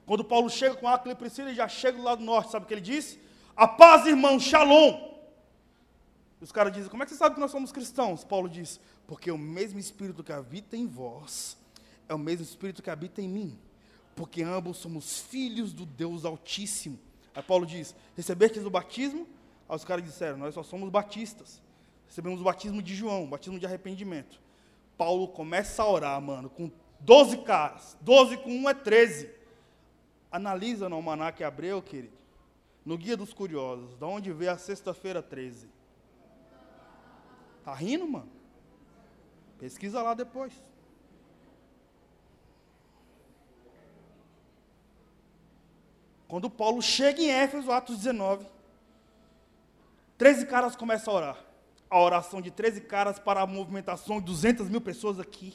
Quando 0.05 0.23
Paulo 0.23 0.49
chega 0.49 0.75
com 0.75 0.87
Aquila 0.87 1.13
e 1.13 1.17
Priscila, 1.17 1.49
ele 1.49 1.57
já 1.57 1.67
chega 1.67 1.97
do 1.97 2.03
lado 2.03 2.23
norte, 2.23 2.51
sabe 2.51 2.63
o 2.63 2.67
que 2.67 2.73
ele 2.73 2.79
diz? 2.79 3.19
A 3.53 3.67
paz, 3.67 4.05
irmão, 4.05 4.39
shalom. 4.39 5.06
Os 6.39 6.51
caras 6.51 6.73
dizem, 6.73 6.89
como 6.89 7.03
é 7.03 7.05
que 7.05 7.11
você 7.11 7.17
sabe 7.17 7.35
que 7.35 7.41
nós 7.41 7.51
somos 7.51 7.71
cristãos? 7.71 8.23
Paulo 8.23 8.47
diz, 8.47 8.79
porque 9.07 9.31
o 9.31 9.37
mesmo 9.37 9.79
Espírito 9.79 10.23
que 10.23 10.31
habita 10.31 10.77
em 10.77 10.85
vós 10.85 11.57
é 12.07 12.13
o 12.13 12.19
mesmo 12.19 12.43
Espírito 12.43 12.81
que 12.81 12.89
habita 12.89 13.21
em 13.21 13.27
mim 13.27 13.59
porque 14.17 14.41
ambos 14.41 14.77
somos 14.77 15.19
filhos 15.21 15.71
do 15.71 15.85
Deus 15.85 16.25
Altíssimo. 16.25 16.99
Aí 17.35 17.43
Paulo 17.43 17.65
diz: 17.65 17.95
Recebestes 18.15 18.65
o 18.65 18.69
batismo? 18.69 19.27
Aí 19.69 19.75
os 19.75 19.85
caras 19.85 20.03
disseram: 20.03 20.39
Nós 20.39 20.55
só 20.55 20.63
somos 20.63 20.89
batistas. 20.89 21.61
Recebemos 22.07 22.41
o 22.41 22.43
batismo 22.43 22.81
de 22.81 22.95
João, 22.95 23.25
o 23.25 23.27
batismo 23.27 23.59
de 23.59 23.65
arrependimento. 23.65 24.41
Paulo 24.97 25.27
começa 25.27 25.83
a 25.83 25.87
orar, 25.87 26.19
mano, 26.19 26.49
com 26.49 26.71
12 26.99 27.37
caras. 27.43 27.95
12 28.01 28.37
com 28.37 28.49
1 28.49 28.69
é 28.69 28.73
13. 28.73 29.29
Analisa 30.31 30.89
no 30.89 30.95
Almanac 30.95 31.43
Abreu, 31.43 31.79
querido. 31.81 32.17
No 32.83 32.97
Guia 32.97 33.15
dos 33.15 33.33
Curiosos, 33.33 33.95
da 33.97 34.07
onde 34.07 34.33
vê 34.33 34.47
a 34.47 34.57
sexta-feira 34.57 35.21
13. 35.21 35.67
Tá 37.67 37.73
rindo, 37.73 38.07
mano? 38.07 38.29
Pesquisa 39.59 40.01
lá 40.01 40.13
depois. 40.13 40.53
Quando 46.29 46.49
Paulo 46.49 46.81
chega 46.81 47.21
em 47.21 47.29
Éfeso, 47.29 47.69
Atos 47.69 47.97
19, 47.97 48.47
13 50.17 50.45
caras 50.45 50.77
começam 50.77 51.13
a 51.13 51.17
orar. 51.17 51.45
A 51.89 51.99
oração 51.99 52.41
de 52.41 52.51
13 52.51 52.79
caras 52.79 53.19
para 53.19 53.41
a 53.41 53.45
movimentação 53.45 54.21
de 54.21 54.27
200 54.27 54.69
mil 54.69 54.79
pessoas 54.79 55.19
aqui. 55.19 55.53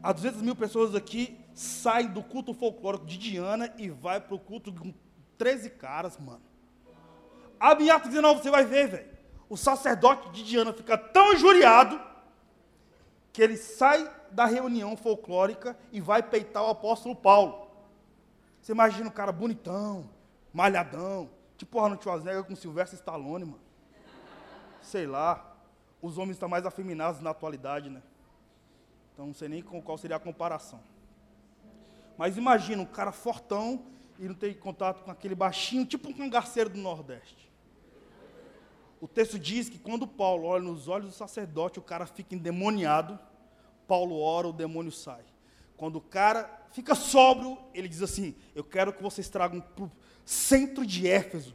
As 0.00 0.14
200 0.14 0.40
mil 0.40 0.54
pessoas 0.54 0.94
aqui 0.94 1.36
saem 1.52 2.06
do 2.06 2.22
culto 2.22 2.54
folclórico 2.54 3.06
de 3.06 3.18
Diana 3.18 3.74
e 3.76 3.90
vai 3.90 4.20
para 4.20 4.36
o 4.36 4.38
culto 4.38 4.72
com 4.72 4.94
13 5.36 5.68
caras, 5.68 6.16
mano. 6.16 6.44
Abre 7.58 7.90
Atos 7.90 8.10
19, 8.10 8.40
você 8.40 8.50
vai 8.52 8.64
ver, 8.64 8.86
velho. 8.86 9.15
O 9.48 9.56
sacerdote 9.56 10.30
de 10.30 10.42
Diana 10.42 10.72
fica 10.72 10.98
tão 10.98 11.32
injuriado 11.32 12.00
que 13.32 13.42
ele 13.42 13.56
sai 13.56 14.10
da 14.30 14.44
reunião 14.44 14.96
folclórica 14.96 15.76
e 15.92 16.00
vai 16.00 16.22
peitar 16.22 16.64
o 16.64 16.70
apóstolo 16.70 17.14
Paulo. 17.14 17.68
Você 18.60 18.72
imagina 18.72 19.08
um 19.08 19.12
cara 19.12 19.30
bonitão, 19.30 20.10
malhadão, 20.52 21.30
tipo 21.56 21.78
Arnold 21.78 22.02
Schwarzenegger 22.02 22.44
com 22.44 22.56
Silvestre 22.56 22.96
Stallone, 22.96 23.44
mano. 23.44 23.60
Sei 24.82 25.06
lá, 25.06 25.54
os 26.02 26.18
homens 26.18 26.36
estão 26.36 26.48
mais 26.48 26.66
afeminados 26.66 27.20
na 27.20 27.30
atualidade, 27.30 27.90
né? 27.90 28.02
Então 29.12 29.26
não 29.26 29.34
sei 29.34 29.48
nem 29.48 29.62
qual 29.62 29.96
seria 29.96 30.16
a 30.16 30.20
comparação. 30.20 30.80
Mas 32.18 32.36
imagina 32.36 32.82
um 32.82 32.86
cara 32.86 33.12
fortão 33.12 33.84
e 34.18 34.26
não 34.26 34.34
ter 34.34 34.54
contato 34.58 35.04
com 35.04 35.10
aquele 35.10 35.34
baixinho, 35.34 35.84
tipo 35.84 36.08
um 36.08 36.12
cangaceiro 36.12 36.70
do 36.70 36.78
Nordeste. 36.78 37.45
O 39.06 39.08
texto 39.08 39.38
diz 39.38 39.68
que 39.68 39.78
quando 39.78 40.04
Paulo 40.04 40.48
olha 40.48 40.64
nos 40.64 40.88
olhos 40.88 41.10
do 41.10 41.14
sacerdote, 41.14 41.78
o 41.78 41.82
cara 41.82 42.06
fica 42.06 42.34
endemoniado. 42.34 43.16
Paulo 43.86 44.18
ora, 44.20 44.48
o 44.48 44.52
demônio 44.52 44.90
sai. 44.90 45.22
Quando 45.76 45.94
o 45.94 46.00
cara 46.00 46.66
fica 46.72 46.92
sóbrio, 46.96 47.56
ele 47.72 47.86
diz 47.86 48.02
assim: 48.02 48.34
Eu 48.52 48.64
quero 48.64 48.92
que 48.92 49.00
vocês 49.00 49.28
tragam 49.28 49.60
para 49.60 49.84
o 49.84 49.92
centro 50.24 50.84
de 50.84 51.06
Éfeso 51.06 51.54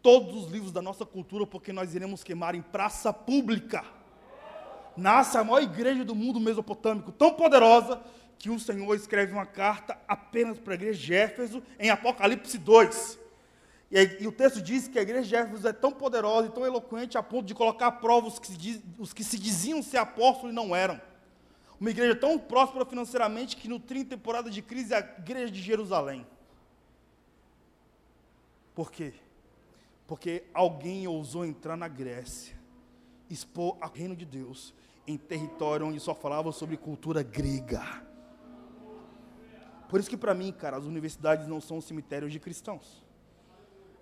todos 0.00 0.36
os 0.36 0.48
livros 0.48 0.70
da 0.70 0.80
nossa 0.80 1.04
cultura, 1.04 1.44
porque 1.44 1.72
nós 1.72 1.92
iremos 1.92 2.22
queimar 2.22 2.54
em 2.54 2.62
praça 2.62 3.12
pública. 3.12 3.84
Nasce 4.96 5.36
a 5.36 5.42
maior 5.42 5.64
igreja 5.64 6.04
do 6.04 6.14
mundo 6.14 6.38
mesopotâmico, 6.38 7.10
tão 7.10 7.34
poderosa, 7.34 8.00
que 8.38 8.48
o 8.48 8.60
Senhor 8.60 8.94
escreve 8.94 9.32
uma 9.32 9.44
carta 9.44 9.98
apenas 10.06 10.56
para 10.56 10.74
a 10.74 10.76
igreja 10.76 11.00
de 11.00 11.14
Éfeso, 11.14 11.60
em 11.80 11.90
Apocalipse 11.90 12.56
2. 12.56 13.25
E, 13.90 14.22
e, 14.22 14.26
o 14.26 14.32
texto 14.32 14.60
diz 14.60 14.88
que 14.88 14.98
a 14.98 15.02
igreja 15.02 15.28
de 15.28 15.36
Éfeso 15.36 15.68
é 15.68 15.72
tão 15.72 15.92
poderosa 15.92 16.48
e 16.48 16.50
tão 16.50 16.66
eloquente 16.66 17.16
a 17.16 17.22
ponto 17.22 17.46
de 17.46 17.54
colocar 17.54 17.86
à 17.86 17.92
prova 17.92 18.26
os 18.26 18.38
que 18.38 18.48
se, 18.48 18.56
diz, 18.56 18.82
os 18.98 19.12
que 19.12 19.22
se 19.22 19.38
diziam 19.38 19.82
ser 19.82 19.98
apóstolos 19.98 20.52
e 20.52 20.54
não 20.54 20.74
eram. 20.74 21.00
Uma 21.80 21.90
igreja 21.90 22.16
tão 22.16 22.38
próspera 22.38 22.84
financeiramente 22.84 23.56
que 23.56 23.68
nutria 23.68 24.02
em 24.02 24.04
temporada 24.04 24.50
de 24.50 24.60
crise 24.60 24.92
é 24.92 24.96
a 24.96 25.00
igreja 25.00 25.52
de 25.52 25.60
Jerusalém. 25.60 26.26
Por 28.74 28.90
quê? 28.90 29.14
Porque 30.06 30.44
alguém 30.52 31.06
ousou 31.06 31.44
entrar 31.44 31.76
na 31.76 31.88
Grécia, 31.88 32.56
expor 33.30 33.76
o 33.80 33.86
reino 33.86 34.16
de 34.16 34.24
Deus 34.24 34.74
em 35.06 35.16
território 35.16 35.86
onde 35.86 36.00
só 36.00 36.14
falava 36.14 36.50
sobre 36.50 36.76
cultura 36.76 37.22
grega. 37.22 38.02
Por 39.88 40.00
isso 40.00 40.10
que 40.10 40.16
para 40.16 40.34
mim, 40.34 40.52
cara, 40.52 40.76
as 40.76 40.84
universidades 40.84 41.46
não 41.46 41.60
são 41.60 41.80
cemitérios 41.80 42.32
de 42.32 42.40
cristãos, 42.40 43.05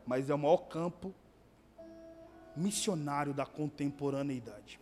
mas 0.07 0.31
é 0.31 0.35
o 0.35 0.39
maior 0.39 0.69
campo 0.69 1.15
missionário 2.57 3.33
da 3.35 3.45
contemporaneidade. 3.45 4.79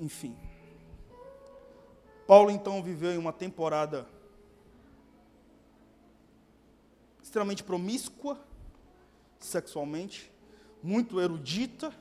Enfim. 0.00 0.36
Paulo 2.26 2.50
então 2.50 2.82
viveu 2.82 3.12
em 3.12 3.18
uma 3.18 3.32
temporada 3.32 4.06
extremamente 7.22 7.62
promíscua 7.62 8.38
sexualmente, 9.38 10.30
muito 10.82 11.20
erudita. 11.20 11.92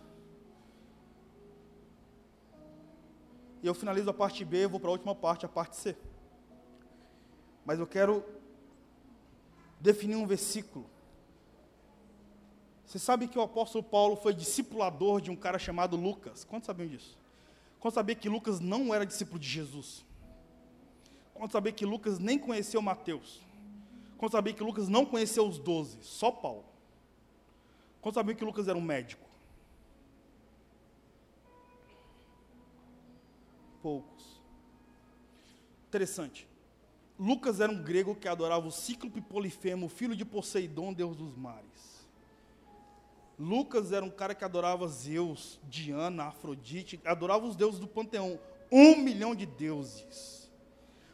E 3.63 3.67
eu 3.67 3.73
finalizo 3.73 4.09
a 4.09 4.13
parte 4.13 4.43
B, 4.43 4.67
vou 4.67 4.79
para 4.79 4.89
a 4.89 4.93
última 4.93 5.13
parte, 5.13 5.45
a 5.45 5.49
parte 5.49 5.75
C. 5.75 5.95
Mas 7.65 7.79
eu 7.79 7.87
quero 7.87 8.23
definir 9.81 10.15
um 10.15 10.27
versículo. 10.27 10.85
Você 12.85 12.99
sabe 12.99 13.27
que 13.27 13.39
o 13.39 13.41
apóstolo 13.41 13.83
Paulo 13.83 14.15
foi 14.15 14.33
discipulador 14.33 15.21
de 15.21 15.31
um 15.31 15.35
cara 15.35 15.57
chamado 15.57 15.95
Lucas. 15.95 16.43
Quantos 16.43 16.67
sabiam 16.67 16.87
disso? 16.87 17.17
Quando 17.79 17.93
saber 17.93 18.15
que 18.15 18.29
Lucas 18.29 18.59
não 18.59 18.93
era 18.93 19.05
discípulo 19.05 19.39
de 19.39 19.47
Jesus. 19.47 20.05
Quando 21.33 21.51
saber 21.51 21.71
que 21.71 21.85
Lucas 21.85 22.19
nem 22.19 22.37
conheceu 22.37 22.81
Mateus. 22.81 23.41
Quando 24.17 24.33
saber 24.33 24.53
que 24.53 24.61
Lucas 24.61 24.87
não 24.87 25.05
conheceu 25.05 25.47
os 25.47 25.57
doze, 25.57 25.97
só 26.01 26.29
Paulo. 26.29 26.65
Quando 28.01 28.15
saber 28.15 28.35
que 28.35 28.45
Lucas 28.45 28.67
era 28.67 28.77
um 28.77 28.81
médico. 28.81 29.27
Poucos. 33.81 34.41
Interessante. 35.87 36.50
Lucas 37.21 37.59
era 37.59 37.71
um 37.71 37.83
grego 37.83 38.15
que 38.15 38.27
adorava 38.27 38.67
o 38.67 38.71
Cíclope 38.71 39.21
Polifemo, 39.21 39.87
filho 39.87 40.15
de 40.15 40.25
Poseidon, 40.25 40.91
deus 40.91 41.15
dos 41.15 41.35
mares. 41.35 42.09
Lucas 43.37 43.91
era 43.91 44.03
um 44.03 44.09
cara 44.09 44.33
que 44.33 44.43
adorava 44.43 44.87
Zeus, 44.87 45.59
Diana, 45.69 46.23
Afrodite, 46.23 46.99
adorava 47.05 47.45
os 47.45 47.55
deuses 47.55 47.79
do 47.79 47.85
panteão. 47.85 48.39
Um 48.71 48.95
milhão 48.95 49.35
de 49.35 49.45
deuses. 49.45 50.51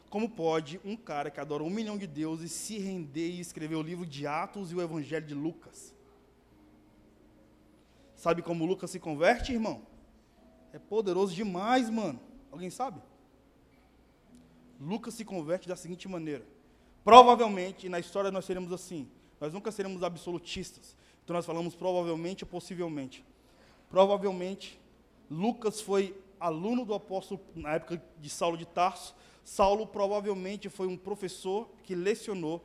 Como 0.10 0.30
pode 0.30 0.80
um 0.86 0.96
cara 0.96 1.30
que 1.30 1.42
adora 1.42 1.62
um 1.62 1.70
milhão 1.70 1.98
de 1.98 2.08
deuses 2.08 2.54
se 2.54 2.80
render 2.80 3.28
e 3.28 3.42
escrever 3.42 3.76
o 3.76 3.82
livro 3.82 4.06
de 4.06 4.26
Atos 4.26 4.72
e 4.72 4.76
o 4.76 4.82
Evangelho 4.82 5.28
de 5.28 5.34
Lucas? 5.34 5.94
Sabe 8.16 8.42
como 8.42 8.66
Lucas 8.66 8.92
se 8.92 9.00
converte, 9.00 9.52
irmão? 9.52 9.82
É 10.72 10.80
poderoso 10.80 11.36
demais, 11.36 11.90
mano. 11.90 12.22
Alguém 12.50 12.70
sabe? 12.70 13.02
Lucas 14.80 15.14
se 15.14 15.26
converte 15.26 15.68
da 15.68 15.76
seguinte 15.76 16.08
maneira. 16.08 16.46
Provavelmente, 17.04 17.90
na 17.90 18.00
história 18.00 18.32
nós 18.32 18.46
seremos 18.46 18.72
assim. 18.72 19.08
Nós 19.40 19.54
nunca 19.54 19.72
seremos 19.72 20.04
absolutistas. 20.04 20.96
Então 21.24 21.36
nós 21.36 21.46
falamos 21.46 21.76
provavelmente 21.76 22.44
ou 22.44 22.50
possivelmente. 22.50 23.26
Provavelmente, 23.90 24.80
Lucas 25.30 25.82
foi 25.82 26.16
aluno 26.40 26.86
do 26.86 26.94
apóstolo 26.94 27.42
na 27.56 27.76
época 27.76 28.02
de 28.20 28.30
Saulo 28.30 28.58
de 28.58 28.66
Tarso. 28.66 29.16
Saulo 29.44 29.88
provavelmente 29.88 30.70
foi 30.70 30.88
um 30.88 30.98
professor 30.98 31.70
que 31.84 31.96
lecionou 31.96 32.64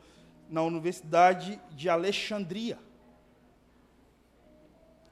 na 0.48 0.62
Universidade 0.62 1.60
de 1.70 1.88
Alexandria. 1.88 2.78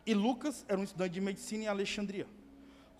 E 0.04 0.14
Lucas 0.14 0.64
era 0.68 0.78
um 0.78 0.84
estudante 0.84 1.12
de 1.12 1.20
medicina 1.20 1.64
em 1.64 1.68
Alexandria. 1.68 2.26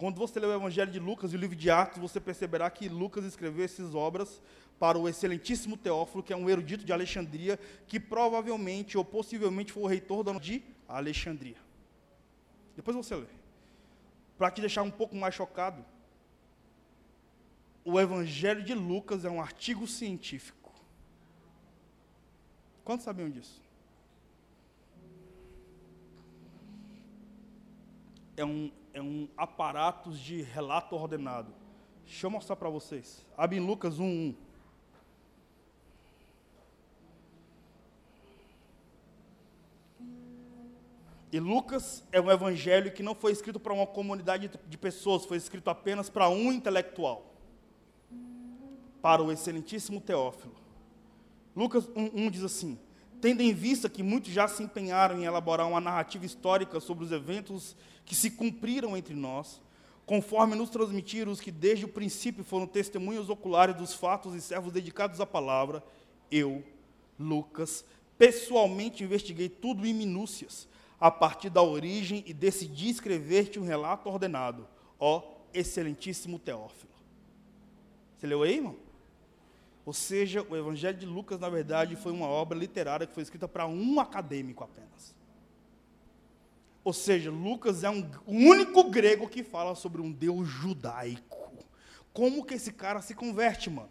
Quando 0.01 0.17
você 0.17 0.41
lê 0.41 0.47
o 0.47 0.55
Evangelho 0.55 0.91
de 0.91 0.99
Lucas 0.99 1.31
e 1.31 1.37
o 1.37 1.39
livro 1.39 1.55
de 1.55 1.71
Atos, 1.71 1.99
você 1.99 2.19
perceberá 2.19 2.71
que 2.71 2.89
Lucas 2.89 3.23
escreveu 3.23 3.63
essas 3.63 3.95
obras 3.95 4.41
para 4.79 4.99
o 4.99 5.07
excelentíssimo 5.07 5.77
Teófilo, 5.77 6.23
que 6.23 6.33
é 6.33 6.37
um 6.37 6.49
erudito 6.49 6.87
de 6.87 6.91
Alexandria, 6.91 7.59
que 7.87 8.01
provavelmente 8.01 8.97
ou 8.97 9.05
possivelmente 9.05 9.75
foi 9.75 9.83
o 9.83 9.87
reitor 9.87 10.41
de 10.41 10.63
Alexandria. 10.89 11.59
Depois 12.75 12.97
você 12.97 13.15
lê. 13.15 13.27
Para 14.39 14.51
te 14.51 14.63
deixar 14.63 14.83
um 14.85 14.91
pouco 14.91 15.15
mais 15.15 15.35
chocado, 15.35 15.85
o 17.85 18.01
Evangelho 18.01 18.65
de 18.65 18.73
Lucas 18.73 19.27
é 19.27 19.29
um 19.29 19.39
artigo 19.39 19.87
científico. 19.87 20.73
Quantos 22.83 23.05
sabiam 23.05 23.29
disso? 23.29 23.61
É 28.35 28.47
um, 28.47 28.73
é 29.01 29.03
um 29.03 29.29
aparato 29.37 30.11
de 30.11 30.43
relato 30.43 30.95
ordenado. 30.95 31.53
Deixa 32.05 32.27
eu 32.27 32.31
mostrar 32.31 32.55
para 32.55 32.69
vocês. 32.69 33.25
Abre 33.37 33.57
em 33.57 33.61
Lucas 33.61 33.99
1.1. 33.99 34.35
E 41.33 41.39
Lucas 41.39 42.05
é 42.11 42.21
um 42.21 42.31
evangelho 42.31 42.93
que 42.93 43.03
não 43.03 43.15
foi 43.15 43.33
escrito 43.33 43.59
para 43.61 43.73
uma 43.73 43.87
comunidade 43.87 44.51
de 44.67 44.77
pessoas, 44.77 45.25
foi 45.25 45.37
escrito 45.37 45.71
apenas 45.71 46.11
para 46.11 46.29
um 46.29 46.53
intelectual, 46.53 47.33
para 49.01 49.23
o 49.23 49.31
excelentíssimo 49.31 50.01
Teófilo. 50.01 50.57
Lucas 51.55 51.89
1, 51.95 52.27
1 52.27 52.31
diz 52.31 52.43
assim: 52.43 52.79
tendo 53.21 53.43
em 53.43 53.53
vista 53.53 53.89
que 53.89 54.03
muitos 54.03 54.33
já 54.33 54.49
se 54.49 54.63
empenharam 54.63 55.19
em 55.19 55.25
elaborar 55.25 55.69
uma 55.69 55.81
narrativa 55.81 56.25
histórica 56.25 56.81
sobre 56.81 57.05
os 57.05 57.13
eventos 57.13 57.77
que 58.05 58.15
se 58.15 58.31
cumpriram 58.31 58.97
entre 58.97 59.15
nós, 59.15 59.61
conforme 60.07 60.57
nos 60.57 60.71
transmitiram 60.71 61.31
os 61.31 61.41
que 61.41 61.51
desde 61.51 61.85
o 61.85 61.89
princípio 61.89 62.43
foram 62.43 62.67
testemunhas 62.67 63.29
oculares 63.29 63.77
dos 63.77 63.95
fatos 63.95 64.35
e 64.35 64.41
servos 64.41 64.73
dedicados 64.73 65.21
à 65.21 65.27
palavra, 65.27 65.85
eu, 66.31 66.65
Lucas, 67.19 67.85
pessoalmente 68.19 69.05
investiguei 69.05 69.49
tudo 69.49 69.87
em 69.87 69.95
minúcias, 69.95 70.69
a 70.99 71.11
partir 71.11 71.49
da 71.49 71.63
origem 71.63 72.23
e 72.27 72.35
decidi 72.35 72.91
escrever-te 72.91 73.59
um 73.59 73.65
relato 73.65 74.09
ordenado, 74.09 74.69
ó 74.99 75.23
excelentíssimo 75.55 76.39
Teófilo. 76.39 76.93
Você 78.19 78.27
leu 78.27 78.43
aí, 78.43 78.57
irmão? 78.57 78.77
Ou 79.91 79.95
seja, 79.95 80.47
o 80.49 80.57
Evangelho 80.57 80.97
de 80.97 81.05
Lucas, 81.05 81.41
na 81.41 81.49
verdade, 81.49 81.97
foi 81.97 82.13
uma 82.13 82.29
obra 82.29 82.57
literária 82.57 83.09
que 83.09 83.13
foi 83.13 83.25
escrita 83.25 83.49
para 83.49 83.67
um 83.67 83.99
acadêmico 83.99 84.63
apenas. 84.63 85.17
Ou 86.85 86.93
seja, 86.93 87.29
Lucas 87.29 87.83
é 87.83 87.91
um, 87.91 88.09
o 88.25 88.33
único 88.33 88.89
grego 88.89 89.29
que 89.29 89.43
fala 89.43 89.75
sobre 89.75 90.01
um 90.01 90.13
Deus 90.13 90.47
judaico. 90.47 91.53
Como 92.13 92.45
que 92.45 92.55
esse 92.55 92.73
cara 92.73 93.03
se 93.03 93.17
converte, 93.17 93.69
mano? 93.69 93.91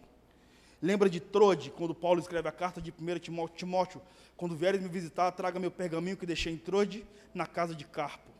Lembra 0.80 1.10
de 1.10 1.20
Trode, 1.20 1.70
quando 1.70 1.94
Paulo 1.94 2.18
escreve 2.18 2.48
a 2.48 2.52
carta 2.52 2.80
de 2.80 2.90
1 2.90 3.18
Timóteo, 3.18 3.56
Timóteo, 3.58 4.02
quando 4.38 4.56
vieres 4.56 4.80
me 4.80 4.88
visitar, 4.88 5.30
traga 5.32 5.60
meu 5.60 5.70
pergaminho 5.70 6.16
que 6.16 6.24
deixei 6.24 6.54
em 6.54 6.56
Trode 6.56 7.04
na 7.34 7.46
casa 7.46 7.74
de 7.74 7.84
Carpo. 7.84 8.30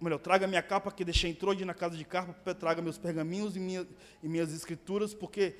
Melhor, 0.00 0.18
traga 0.18 0.48
minha 0.48 0.64
capa 0.64 0.90
que 0.90 1.04
deixei 1.04 1.30
em 1.30 1.34
Trode 1.34 1.64
na 1.64 1.74
casa 1.74 1.96
de 1.96 2.04
Carpo, 2.04 2.34
traga 2.54 2.82
meus 2.82 2.98
pergaminhos 2.98 3.54
e, 3.54 3.60
minha, 3.60 3.86
e 4.20 4.28
minhas 4.28 4.52
escrituras, 4.52 5.14
porque 5.14 5.54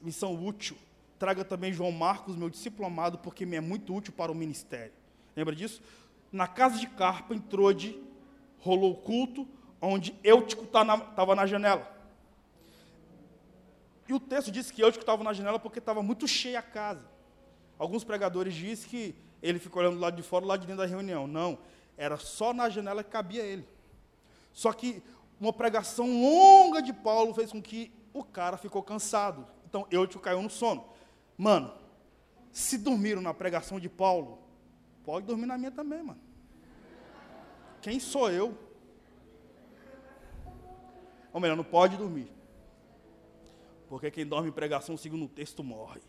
me 0.00 0.12
são 0.12 0.34
útil. 0.44 0.76
Traga 1.18 1.44
também 1.44 1.72
João 1.72 1.92
Marcos, 1.92 2.36
meu 2.36 2.50
discípulo 2.50 2.86
amado, 2.86 3.18
porque 3.18 3.46
me 3.46 3.56
é 3.56 3.60
muito 3.60 3.94
útil 3.94 4.12
para 4.12 4.30
o 4.30 4.34
ministério. 4.34 4.92
Lembra 5.34 5.54
disso? 5.54 5.82
Na 6.30 6.46
casa 6.46 6.78
de 6.78 6.86
Carpo, 6.86 7.32
em 7.32 7.38
Trode, 7.38 7.98
rolou 8.58 8.92
o 8.92 8.96
culto, 8.96 9.46
onde 9.80 10.14
Eutico 10.22 10.64
estava 10.64 10.98
tá 10.98 11.34
na 11.34 11.46
janela. 11.46 11.94
E 14.08 14.12
o 14.12 14.20
texto 14.20 14.50
diz 14.50 14.70
que 14.70 14.82
Eutico 14.82 15.02
estava 15.02 15.24
na 15.24 15.32
janela 15.32 15.58
porque 15.58 15.78
estava 15.78 16.02
muito 16.02 16.28
cheia 16.28 16.58
a 16.58 16.62
casa. 16.62 17.06
Alguns 17.78 18.04
pregadores 18.04 18.54
dizem 18.54 18.88
que 18.88 19.14
ele 19.42 19.58
ficou 19.58 19.82
olhando 19.82 19.96
do 19.96 20.00
lado 20.00 20.16
de 20.16 20.22
fora, 20.22 20.42
do 20.42 20.48
lado 20.48 20.60
de 20.60 20.66
dentro 20.66 20.82
da 20.82 20.88
reunião. 20.88 21.26
Não, 21.26 21.58
era 21.96 22.16
só 22.16 22.52
na 22.52 22.68
janela 22.68 23.02
que 23.02 23.10
cabia 23.10 23.42
ele. 23.42 23.66
Só 24.52 24.72
que 24.72 25.02
uma 25.40 25.52
pregação 25.52 26.06
longa 26.06 26.80
de 26.80 26.92
Paulo 26.92 27.34
fez 27.34 27.52
com 27.52 27.60
que 27.60 27.92
o 28.12 28.24
cara 28.24 28.56
ficou 28.56 28.82
cansado. 28.82 29.46
Então 29.76 29.86
Eutico 29.90 30.22
caiu 30.22 30.40
no 30.40 30.48
sono. 30.48 30.86
Mano, 31.36 31.70
se 32.50 32.78
dormiram 32.78 33.20
na 33.20 33.34
pregação 33.34 33.78
de 33.78 33.90
Paulo, 33.90 34.38
pode 35.04 35.26
dormir 35.26 35.44
na 35.44 35.58
minha 35.58 35.70
também, 35.70 36.02
mano. 36.02 36.20
Quem 37.82 38.00
sou 38.00 38.30
eu? 38.30 38.56
Ou 41.30 41.38
melhor, 41.38 41.56
não 41.56 41.64
pode 41.64 41.98
dormir. 41.98 42.32
Porque 43.86 44.10
quem 44.10 44.26
dorme 44.26 44.48
em 44.48 44.52
pregação, 44.52 44.96
segundo 44.96 45.26
o 45.26 45.28
texto, 45.28 45.62
morre. 45.62 46.00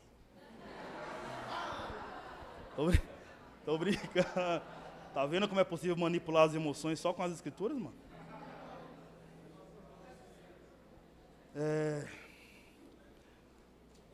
Tô, 2.73 2.85
brin 2.85 2.99
tô 3.65 3.77
brincando. 3.77 4.63
Tá 5.13 5.25
vendo 5.25 5.49
como 5.49 5.59
é 5.59 5.65
possível 5.65 5.97
manipular 5.97 6.47
as 6.47 6.55
emoções 6.55 7.01
só 7.01 7.11
com 7.11 7.21
as 7.21 7.33
escrituras, 7.33 7.77
mano? 7.77 7.95
É... 11.53 12.26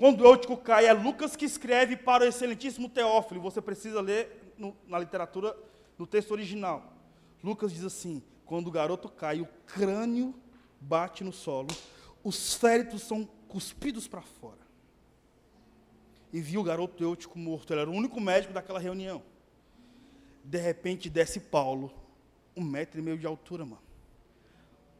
Quando 0.04 0.20
o 0.20 0.26
Eutico 0.26 0.58
cai, 0.58 0.86
é 0.86 0.92
Lucas 0.92 1.34
que 1.34 1.46
escreve 1.46 1.96
para 1.96 2.26
o 2.26 2.28
excelentíssimo 2.28 2.90
Teófilo. 2.90 3.40
Você 3.40 3.62
precisa 3.62 4.02
ler 4.02 4.54
no, 4.58 4.76
na 4.86 5.00
literatura, 5.00 5.56
no 5.98 6.06
texto 6.06 6.32
original. 6.32 6.92
Lucas 7.42 7.72
diz 7.72 7.86
assim: 7.86 8.22
quando 8.44 8.68
o 8.68 8.72
garoto 8.72 9.08
cai, 9.08 9.40
o 9.40 9.48
crânio 9.66 10.36
bate 10.78 11.24
no 11.24 11.32
solo, 11.32 11.70
os 12.22 12.54
féritos 12.54 13.04
são 13.04 13.26
cuspidos 13.48 14.06
para 14.06 14.22
fora. 14.22 14.60
E 16.34 16.42
viu 16.42 16.60
o 16.60 16.66
garoto 16.66 17.02
Eutico 17.02 17.40
morto. 17.40 17.72
Ele 17.72 17.80
era 17.80 17.90
o 17.90 17.94
único 17.94 18.20
médico 18.20 18.52
daquela 18.52 18.80
reunião. 18.80 19.24
De 20.44 20.58
repente 20.58 21.10
desce 21.10 21.40
Paulo, 21.40 21.94
um 22.58 22.64
metro 22.66 23.00
e 23.00 23.02
meio 23.02 23.18
de 23.18 23.26
altura, 23.26 23.64
mano. 23.64 23.82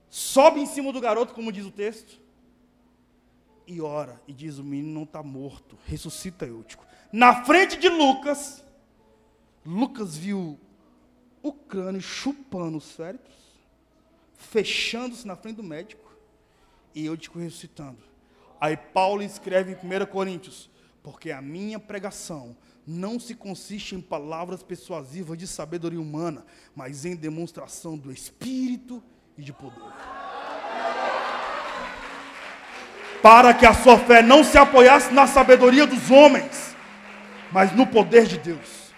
Sobe 0.10 0.62
em 0.62 0.66
cima 0.66 0.94
do 0.94 1.02
garoto, 1.02 1.34
como 1.34 1.52
diz 1.52 1.66
o 1.66 1.72
texto, 1.72 2.23
e 3.68 3.82
ora, 3.82 4.22
e 4.28 4.34
diz: 4.34 4.58
O 4.58 4.64
menino 4.64 4.94
não 4.94 5.04
está 5.04 5.24
morto, 5.24 5.78
ressuscita 5.86 6.46
Eutico. 6.46 6.86
Na 7.12 7.44
frente 7.44 7.78
de 7.78 7.90
Lucas, 7.90 8.64
Lucas 9.66 10.18
viu 10.18 10.60
o 11.42 11.54
crânio 11.54 12.02
chupando 12.02 12.78
os 12.78 12.92
féritos, 12.92 13.34
fechando-se 14.36 15.28
na 15.28 15.36
frente 15.36 15.58
do 15.58 15.64
médico, 15.64 16.12
e 16.96 17.06
Eutico 17.06 17.40
ressuscitando. 17.40 18.00
Aí 18.60 18.78
Paulo 18.78 19.22
escreve 19.22 19.72
em 19.72 19.76
1 19.76 20.06
Coríntios: 20.08 20.70
Porque 21.02 21.32
a 21.32 21.42
minha 21.42 21.80
pregação 21.80 22.56
não 22.86 23.20
se 23.20 23.36
consiste 23.36 23.96
em 23.96 24.02
palavras 24.02 24.62
persuasivas 24.62 25.38
de 25.38 25.48
sabedoria 25.48 26.00
humana, 26.00 26.46
mas 26.76 27.06
em 27.06 27.16
demonstração 27.16 27.98
do 27.98 28.12
Espírito 28.12 29.02
e 29.38 29.44
de 29.44 29.54
poder. 29.54 30.23
Para 33.24 33.54
que 33.56 33.66
a 33.66 33.74
sua 33.74 33.98
fé 33.98 34.22
não 34.22 34.44
se 34.44 34.58
apoiasse 34.58 35.12
na 35.12 35.26
sabedoria 35.26 35.88
dos 35.88 36.12
homens, 36.12 36.76
mas 37.52 37.76
no 37.76 37.88
poder 37.88 38.28
de 38.28 38.38
Deus. 38.38 38.94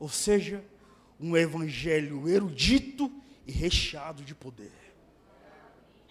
Ou 0.00 0.08
seja, 0.08 0.64
um 1.20 1.36
evangelho 1.36 2.28
erudito 2.28 3.12
e 3.46 3.52
recheado 3.52 4.24
de 4.24 4.34
poder 4.34 4.88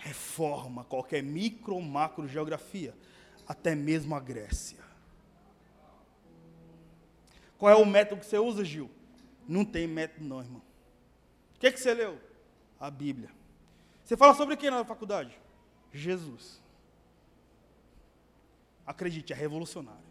reforma 0.07 0.85
qualquer 0.85 1.21
micro 1.21 1.75
ou 1.75 1.81
macro 1.81 2.27
geografia, 2.27 2.95
até 3.45 3.75
mesmo 3.75 4.15
a 4.15 4.19
Grécia. 4.19 4.79
Qual 7.57 7.71
é 7.71 7.75
o 7.75 7.85
método 7.85 8.21
que 8.21 8.27
você 8.27 8.37
usa, 8.37 8.63
Gil? 8.63 8.89
Não 9.47 9.65
tem 9.65 9.87
método 9.87 10.25
não, 10.25 10.39
irmão. 10.39 10.61
O 11.55 11.59
que, 11.59 11.67
é 11.67 11.71
que 11.71 11.79
você 11.79 11.93
leu? 11.93 12.19
A 12.79 12.89
Bíblia. 12.91 13.29
Você 14.03 14.15
fala 14.15 14.33
sobre 14.33 14.55
quem 14.55 14.69
na 14.69 14.85
faculdade? 14.85 15.37
Jesus. 15.91 16.61
Acredite, 18.85 19.33
é 19.33 19.35
revolucionário. 19.35 20.07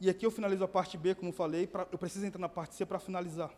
E 0.00 0.10
aqui 0.10 0.26
eu 0.26 0.32
finalizo 0.32 0.64
a 0.64 0.68
parte 0.68 0.98
B, 0.98 1.14
como 1.14 1.32
falei, 1.32 1.64
pra, 1.64 1.86
eu 1.92 1.96
preciso 1.96 2.26
entrar 2.26 2.40
na 2.40 2.48
parte 2.48 2.74
C 2.74 2.84
para 2.84 2.98
finalizar. 2.98 3.52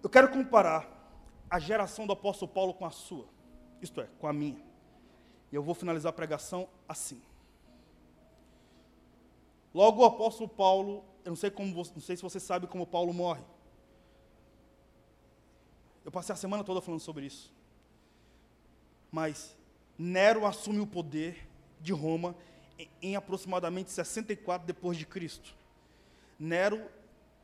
Eu 0.00 0.08
quero 0.08 0.30
comparar 0.30 0.88
a 1.50 1.58
geração 1.58 2.06
do 2.06 2.12
apóstolo 2.12 2.52
Paulo 2.52 2.72
com 2.72 2.86
a 2.86 2.90
sua, 2.92 3.26
isto 3.82 4.00
é, 4.00 4.08
com 4.20 4.28
a 4.28 4.32
minha. 4.32 4.64
E 5.50 5.56
eu 5.56 5.62
vou 5.64 5.74
finalizar 5.74 6.10
a 6.10 6.12
pregação 6.12 6.68
assim. 6.88 7.20
Logo 9.74 10.02
o 10.02 10.04
apóstolo 10.04 10.48
Paulo, 10.48 11.04
eu 11.24 11.30
não 11.30 11.36
sei, 11.36 11.50
como, 11.50 11.74
não 11.74 12.00
sei 12.00 12.16
se 12.16 12.22
você 12.22 12.38
sabe 12.38 12.68
como 12.68 12.86
Paulo 12.86 13.12
morre. 13.12 13.42
Eu 16.08 16.12
passei 16.12 16.32
a 16.32 16.36
semana 16.36 16.64
toda 16.64 16.80
falando 16.80 17.00
sobre 17.00 17.26
isso. 17.26 17.52
Mas 19.12 19.54
Nero 19.98 20.46
assume 20.46 20.80
o 20.80 20.86
poder 20.86 21.46
de 21.80 21.92
Roma 21.92 22.34
em, 23.02 23.16
aproximadamente 23.16 23.90
64 23.90 24.66
depois 24.66 24.96
de 24.96 25.04
Cristo. 25.04 25.54
Nero 26.38 26.88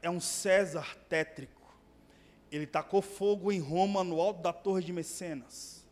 é 0.00 0.08
um 0.08 0.20
César 0.20 0.96
tétrico 1.08 1.64
ele 2.56 2.68
tacou 2.68 3.02
fogo 3.02 3.50
em 3.50 3.58
Roma, 3.58 4.04
no 4.04 4.20
alto 4.20 4.40
da 4.40 4.52
Torre 4.52 4.84
de 4.84 4.92
Mecenas. 4.92 5.84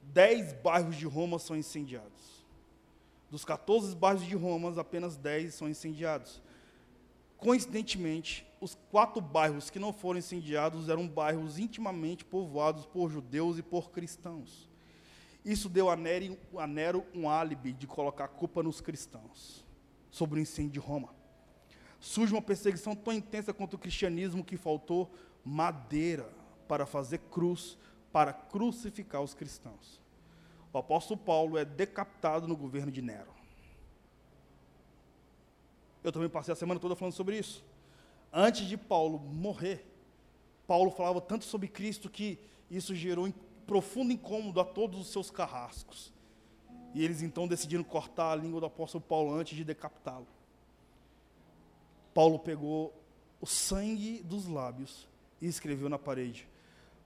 Dez 0.00 0.52
bairros 0.52 0.94
de 0.94 1.06
Roma 1.06 1.40
são 1.40 1.56
incendiados. 1.56 2.46
Dos 3.28 3.44
14 3.44 3.96
bairros 3.96 4.24
de 4.24 4.36
Roma, 4.36 4.80
apenas 4.80 5.16
10 5.16 5.54
são 5.54 5.68
incendiados. 5.68 6.40
Coincidentemente, 7.36 8.46
os 8.60 8.74
quatro 8.90 9.20
bairros 9.20 9.70
que 9.70 9.78
não 9.78 9.92
foram 9.92 10.18
incendiados 10.18 10.88
eram 10.88 11.06
bairros 11.06 11.58
intimamente 11.58 12.24
povoados 12.24 12.86
por 12.86 13.10
judeus 13.10 13.58
e 13.58 13.62
por 13.62 13.90
cristãos. 13.90 14.68
Isso 15.44 15.68
deu 15.68 15.88
a 15.88 15.96
Nero, 15.96 17.06
um 17.14 17.28
álibi 17.28 17.72
de 17.72 17.86
colocar 17.86 18.24
a 18.24 18.28
culpa 18.28 18.62
nos 18.62 18.80
cristãos 18.80 19.64
sobre 20.10 20.40
o 20.40 20.42
incêndio 20.42 20.72
de 20.72 20.78
Roma 20.78 21.16
surge 22.00 22.32
uma 22.32 22.42
perseguição 22.42 22.94
tão 22.94 23.12
intensa 23.12 23.52
contra 23.52 23.76
o 23.76 23.78
cristianismo 23.78 24.44
que 24.44 24.56
faltou 24.56 25.12
madeira 25.44 26.30
para 26.68 26.86
fazer 26.86 27.18
cruz, 27.30 27.76
para 28.12 28.32
crucificar 28.32 29.22
os 29.22 29.34
cristãos. 29.34 30.00
O 30.72 30.78
apóstolo 30.78 31.18
Paulo 31.18 31.56
é 31.56 31.64
decapitado 31.64 32.46
no 32.46 32.56
governo 32.56 32.92
de 32.92 33.02
Nero. 33.02 33.34
Eu 36.06 36.12
também 36.12 36.28
passei 36.28 36.52
a 36.52 36.56
semana 36.56 36.78
toda 36.78 36.94
falando 36.94 37.14
sobre 37.14 37.36
isso. 37.36 37.64
Antes 38.32 38.64
de 38.68 38.76
Paulo 38.76 39.18
morrer, 39.18 39.84
Paulo 40.64 40.88
falava 40.92 41.20
tanto 41.20 41.44
sobre 41.44 41.66
Cristo 41.66 42.08
que 42.08 42.38
Isso 42.70 42.94
gerou 42.94 43.28
profundo 43.66 44.12
incômodo 44.12 44.60
a 44.60 44.64
todos 44.64 45.00
os 45.00 45.08
seus 45.08 45.32
carrascos. 45.32 46.12
E 46.94 47.04
eles 47.04 47.22
então 47.22 47.48
decidiram 47.48 47.82
cortar 47.82 48.30
a 48.30 48.36
língua 48.36 48.60
do 48.60 48.66
apóstolo 48.66 49.02
Paulo 49.02 49.34
antes 49.34 49.56
de 49.56 49.64
decapitá-lo. 49.64 50.28
Paulo 52.14 52.38
pegou 52.38 52.94
o 53.40 53.46
sangue 53.46 54.22
dos 54.22 54.46
lábios 54.46 55.08
e 55.40 55.48
escreveu 55.48 55.88
na 55.88 55.98
parede: 55.98 56.48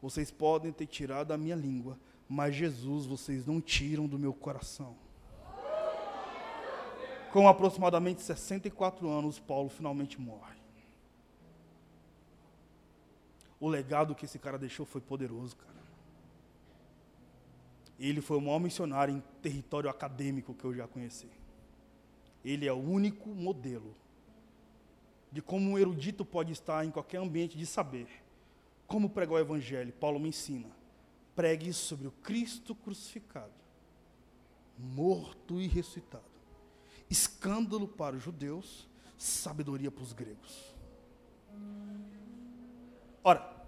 Vocês 0.02 0.30
podem 0.30 0.72
ter 0.72 0.86
tirado 0.86 1.32
a 1.32 1.38
minha 1.38 1.56
língua, 1.56 1.98
mas 2.28 2.54
Jesus 2.54 3.06
vocês 3.06 3.46
não 3.46 3.62
tiram 3.62 4.06
do 4.06 4.18
meu 4.18 4.34
coração. 4.34 4.94
Com 7.32 7.46
aproximadamente 7.46 8.22
64 8.22 9.08
anos, 9.08 9.38
Paulo 9.38 9.68
finalmente 9.68 10.20
morre. 10.20 10.58
O 13.60 13.68
legado 13.68 14.14
que 14.14 14.24
esse 14.24 14.38
cara 14.38 14.58
deixou 14.58 14.84
foi 14.84 15.00
poderoso, 15.00 15.56
cara. 15.56 15.70
Ele 17.98 18.20
foi 18.20 18.38
o 18.38 18.40
maior 18.40 18.58
missionário 18.58 19.14
em 19.14 19.22
território 19.42 19.90
acadêmico 19.90 20.54
que 20.54 20.64
eu 20.64 20.74
já 20.74 20.88
conheci. 20.88 21.28
Ele 22.42 22.66
é 22.66 22.72
o 22.72 22.78
único 22.78 23.28
modelo 23.28 23.94
de 25.30 25.40
como 25.40 25.70
um 25.70 25.78
erudito 25.78 26.24
pode 26.24 26.52
estar 26.52 26.84
em 26.84 26.90
qualquer 26.90 27.18
ambiente 27.18 27.56
de 27.56 27.66
saber. 27.66 28.08
Como 28.86 29.10
pregar 29.10 29.34
o 29.34 29.38
evangelho? 29.38 29.92
Paulo 29.92 30.18
me 30.18 30.30
ensina. 30.30 30.68
Pregue 31.36 31.72
sobre 31.72 32.08
o 32.08 32.10
Cristo 32.10 32.74
crucificado, 32.74 33.52
morto 34.76 35.60
e 35.60 35.68
ressuscitado. 35.68 36.29
Escândalo 37.10 37.88
para 37.88 38.16
os 38.16 38.22
judeus, 38.22 38.88
sabedoria 39.18 39.90
para 39.90 40.02
os 40.02 40.12
gregos. 40.12 40.74
Ora, 43.22 43.60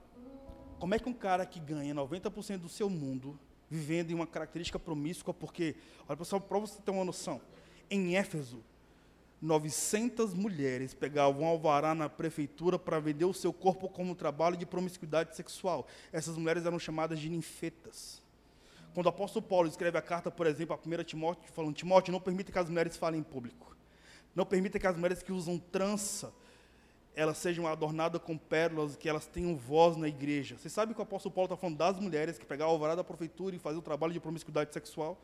como 0.78 0.94
é 0.94 0.98
que 0.98 1.08
um 1.08 1.14
cara 1.14 1.44
que 1.44 1.60
ganha 1.60 1.94
90% 1.94 2.58
do 2.58 2.68
seu 2.68 2.88
mundo 2.88 3.38
vivendo 3.68 4.10
em 4.10 4.14
uma 4.14 4.26
característica 4.26 4.78
promíscua, 4.78 5.32
porque, 5.34 5.74
olha 6.08 6.16
pessoal, 6.16 6.40
para 6.40 6.58
você 6.58 6.80
ter 6.80 6.90
uma 6.90 7.04
noção, 7.04 7.40
em 7.90 8.16
Éfeso, 8.16 8.62
900 9.40 10.34
mulheres 10.34 10.94
pegavam 10.94 11.44
alvará 11.44 11.94
na 11.94 12.08
prefeitura 12.08 12.78
para 12.78 13.00
vender 13.00 13.24
o 13.24 13.34
seu 13.34 13.52
corpo 13.52 13.88
como 13.88 14.14
trabalho 14.14 14.56
de 14.56 14.64
promiscuidade 14.64 15.34
sexual. 15.34 15.88
Essas 16.12 16.36
mulheres 16.36 16.64
eram 16.64 16.78
chamadas 16.78 17.18
de 17.18 17.28
ninfetas. 17.28 18.21
Quando 18.94 19.06
o 19.06 19.08
apóstolo 19.08 19.44
Paulo 19.44 19.68
escreve 19.68 19.96
a 19.96 20.02
carta, 20.02 20.30
por 20.30 20.46
exemplo, 20.46 20.74
a 20.74 21.00
1 21.00 21.04
Timóteo, 21.04 21.52
falando: 21.52 21.74
Timóteo, 21.74 22.12
não 22.12 22.20
permita 22.20 22.52
que 22.52 22.58
as 22.58 22.68
mulheres 22.68 22.96
falem 22.96 23.20
em 23.20 23.22
público. 23.22 23.76
Não 24.34 24.44
permita 24.44 24.78
que 24.78 24.86
as 24.86 24.96
mulheres 24.96 25.22
que 25.22 25.32
usam 25.32 25.58
trança 25.58 26.32
elas 27.14 27.36
sejam 27.38 27.66
adornadas 27.66 28.20
com 28.22 28.36
pérolas, 28.38 28.96
que 28.96 29.08
elas 29.08 29.26
tenham 29.26 29.56
voz 29.56 29.96
na 29.96 30.08
igreja. 30.08 30.56
Você 30.56 30.68
sabe 30.68 30.94
que 30.94 31.00
o 31.00 31.02
apóstolo 31.02 31.34
Paulo 31.34 31.46
está 31.46 31.56
falando 31.56 31.76
das 31.76 31.98
mulheres 31.98 32.38
que 32.38 32.46
pegavam 32.46 32.72
a 32.72 32.76
alvará 32.76 32.94
da 32.94 33.04
prefeitura 33.04 33.54
e 33.54 33.58
faziam 33.58 33.80
o 33.80 33.82
trabalho 33.82 34.12
de 34.12 34.20
promiscuidade 34.20 34.72
sexual? 34.72 35.18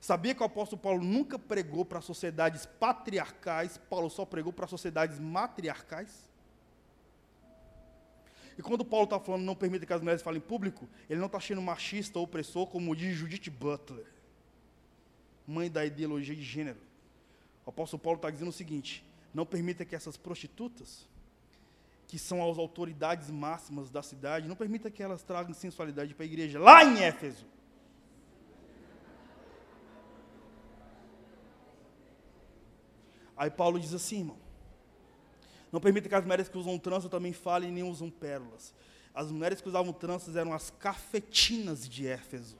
Sabia 0.00 0.34
que 0.34 0.42
o 0.42 0.46
apóstolo 0.46 0.80
Paulo 0.80 1.02
nunca 1.02 1.38
pregou 1.38 1.84
para 1.84 2.00
sociedades 2.00 2.66
patriarcais, 2.66 3.78
Paulo 3.78 4.10
só 4.10 4.24
pregou 4.24 4.52
para 4.52 4.66
sociedades 4.66 5.18
matriarcais? 5.18 6.29
E 8.60 8.62
quando 8.62 8.84
Paulo 8.84 9.04
está 9.04 9.18
falando 9.18 9.42
não 9.42 9.54
permita 9.54 9.86
que 9.86 9.92
as 9.94 10.02
mulheres 10.02 10.20
falem 10.20 10.36
em 10.36 10.46
público, 10.46 10.86
ele 11.08 11.18
não 11.18 11.28
está 11.28 11.40
sendo 11.40 11.62
machista 11.62 12.18
ou 12.18 12.26
opressor, 12.26 12.66
como 12.66 12.94
diz 12.94 13.16
Judith 13.16 13.48
Butler, 13.48 14.04
mãe 15.46 15.70
da 15.70 15.82
ideologia 15.82 16.36
de 16.36 16.42
gênero. 16.42 16.76
O 17.64 17.70
apóstolo 17.70 18.02
Paulo 18.02 18.18
está 18.18 18.28
dizendo 18.28 18.50
o 18.50 18.52
seguinte: 18.52 19.02
não 19.32 19.46
permita 19.46 19.82
que 19.82 19.96
essas 19.96 20.18
prostitutas 20.18 21.08
que 22.06 22.18
são 22.18 22.46
as 22.50 22.58
autoridades 22.58 23.30
máximas 23.30 23.90
da 23.90 24.02
cidade, 24.02 24.46
não 24.46 24.54
permita 24.54 24.90
que 24.90 25.02
elas 25.02 25.22
tragam 25.22 25.54
sensualidade 25.54 26.12
para 26.14 26.24
a 26.24 26.26
igreja, 26.26 26.60
lá 26.60 26.84
em 26.84 27.02
Éfeso. 27.02 27.46
Aí 33.34 33.50
Paulo 33.50 33.80
diz 33.80 33.94
assim, 33.94 34.18
irmão, 34.18 34.36
não 35.72 35.80
permita 35.80 36.08
que 36.08 36.14
as 36.14 36.24
mulheres 36.24 36.48
que 36.48 36.58
usam 36.58 36.78
trança 36.78 37.08
também 37.08 37.32
falem 37.32 37.70
nem 37.70 37.82
usam 37.82 38.10
pérolas. 38.10 38.74
As 39.14 39.30
mulheres 39.30 39.60
que 39.60 39.68
usavam 39.68 39.92
tranças 39.92 40.36
eram 40.36 40.52
as 40.52 40.70
cafetinas 40.70 41.88
de 41.88 42.06
Éfeso. 42.06 42.58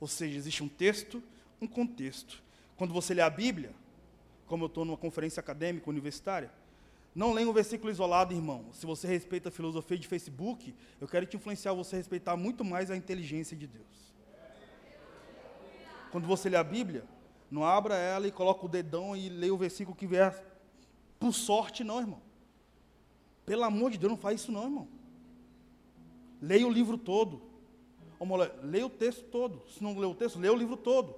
Ou 0.00 0.08
seja, 0.08 0.36
existe 0.36 0.62
um 0.62 0.68
texto, 0.68 1.22
um 1.60 1.66
contexto. 1.66 2.42
Quando 2.76 2.92
você 2.92 3.14
lê 3.14 3.22
a 3.22 3.30
Bíblia, 3.30 3.72
como 4.46 4.64
eu 4.64 4.66
estou 4.66 4.84
numa 4.84 4.96
conferência 4.96 5.40
acadêmica 5.40 5.88
universitária, 5.88 6.50
não 7.14 7.32
leia 7.32 7.48
um 7.48 7.52
versículo 7.52 7.90
isolado, 7.90 8.34
irmão. 8.34 8.66
Se 8.72 8.84
você 8.84 9.06
respeita 9.06 9.48
a 9.48 9.52
filosofia 9.52 9.96
de 9.96 10.08
Facebook, 10.08 10.74
eu 11.00 11.06
quero 11.06 11.26
te 11.26 11.36
influenciar 11.36 11.72
você 11.72 11.94
a 11.94 11.98
respeitar 11.98 12.36
muito 12.36 12.64
mais 12.64 12.90
a 12.90 12.96
inteligência 12.96 13.56
de 13.56 13.68
Deus. 13.68 14.14
Quando 16.10 16.26
você 16.26 16.48
lê 16.48 16.56
a 16.56 16.64
Bíblia, 16.64 17.04
não 17.50 17.64
abra 17.64 17.96
ela 17.96 18.26
e 18.26 18.32
coloca 18.32 18.66
o 18.66 18.68
dedão 18.68 19.16
e 19.16 19.28
leia 19.28 19.54
o 19.54 19.58
versículo 19.58 19.96
que 19.96 20.06
vier 20.06 20.53
por 21.24 21.32
sorte, 21.32 21.82
não, 21.82 22.00
irmão. 22.00 22.20
Pelo 23.46 23.64
amor 23.64 23.90
de 23.90 23.96
Deus, 23.96 24.10
não 24.10 24.18
faz 24.18 24.42
isso 24.42 24.52
não, 24.52 24.64
irmão. 24.64 24.88
Leia 26.38 26.66
o 26.66 26.70
livro 26.70 26.98
todo. 26.98 27.40
leia 28.62 28.84
o 28.84 28.90
texto 28.90 29.24
todo. 29.30 29.62
Se 29.70 29.82
não 29.82 29.98
lê 29.98 30.04
o 30.04 30.14
texto, 30.14 30.38
leia 30.38 30.52
o 30.52 30.56
livro 30.56 30.76
todo. 30.76 31.14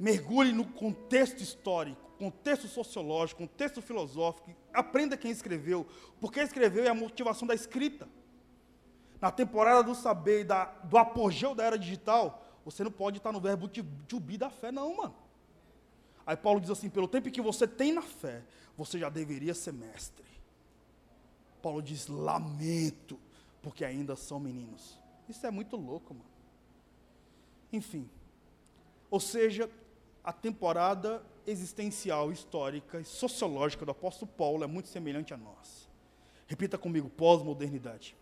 Mergulhe 0.00 0.52
no 0.52 0.64
contexto 0.64 1.42
histórico 1.42 2.02
contexto 2.16 2.68
sociológico, 2.68 3.40
contexto 3.40 3.82
filosófico, 3.82 4.54
aprenda 4.72 5.16
quem 5.16 5.32
escreveu, 5.32 5.84
porque 6.20 6.40
escreveu 6.40 6.84
é 6.84 6.88
a 6.88 6.94
motivação 6.94 7.46
da 7.46 7.54
escrita. 7.54 8.08
Na 9.20 9.32
temporada 9.32 9.82
do 9.82 9.94
saber 9.94 10.40
e 10.40 10.44
da, 10.44 10.64
do 10.64 10.96
apogeu 10.96 11.54
da 11.54 11.64
era 11.64 11.78
digital, 11.78 12.46
você 12.64 12.84
não 12.84 12.90
pode 12.90 13.18
estar 13.18 13.32
no 13.32 13.40
verbo 13.40 13.68
to 13.68 14.20
da 14.38 14.48
fé, 14.48 14.70
não, 14.70 14.96
mano. 14.96 15.14
Aí 16.26 16.36
Paulo 16.36 16.60
diz 16.60 16.70
assim: 16.70 16.88
pelo 16.88 17.08
tempo 17.08 17.30
que 17.30 17.40
você 17.40 17.66
tem 17.66 17.92
na 17.92 18.02
fé, 18.02 18.42
você 18.76 18.98
já 18.98 19.08
deveria 19.08 19.54
ser 19.54 19.72
mestre. 19.72 20.24
Paulo 21.62 21.82
diz: 21.82 22.06
lamento, 22.06 23.18
porque 23.62 23.84
ainda 23.84 24.16
são 24.16 24.38
meninos. 24.38 24.98
Isso 25.28 25.46
é 25.46 25.50
muito 25.50 25.76
louco, 25.76 26.14
mano. 26.14 26.26
Enfim. 27.72 28.08
Ou 29.10 29.20
seja, 29.20 29.70
a 30.22 30.32
temporada 30.32 31.22
existencial, 31.46 32.32
histórica 32.32 33.00
e 33.00 33.04
sociológica 33.04 33.84
do 33.84 33.90
apóstolo 33.90 34.30
Paulo 34.30 34.64
é 34.64 34.66
muito 34.66 34.88
semelhante 34.88 35.34
a 35.34 35.36
nós. 35.36 35.88
Repita 36.46 36.78
comigo: 36.78 37.08
pós-modernidade. 37.10 38.16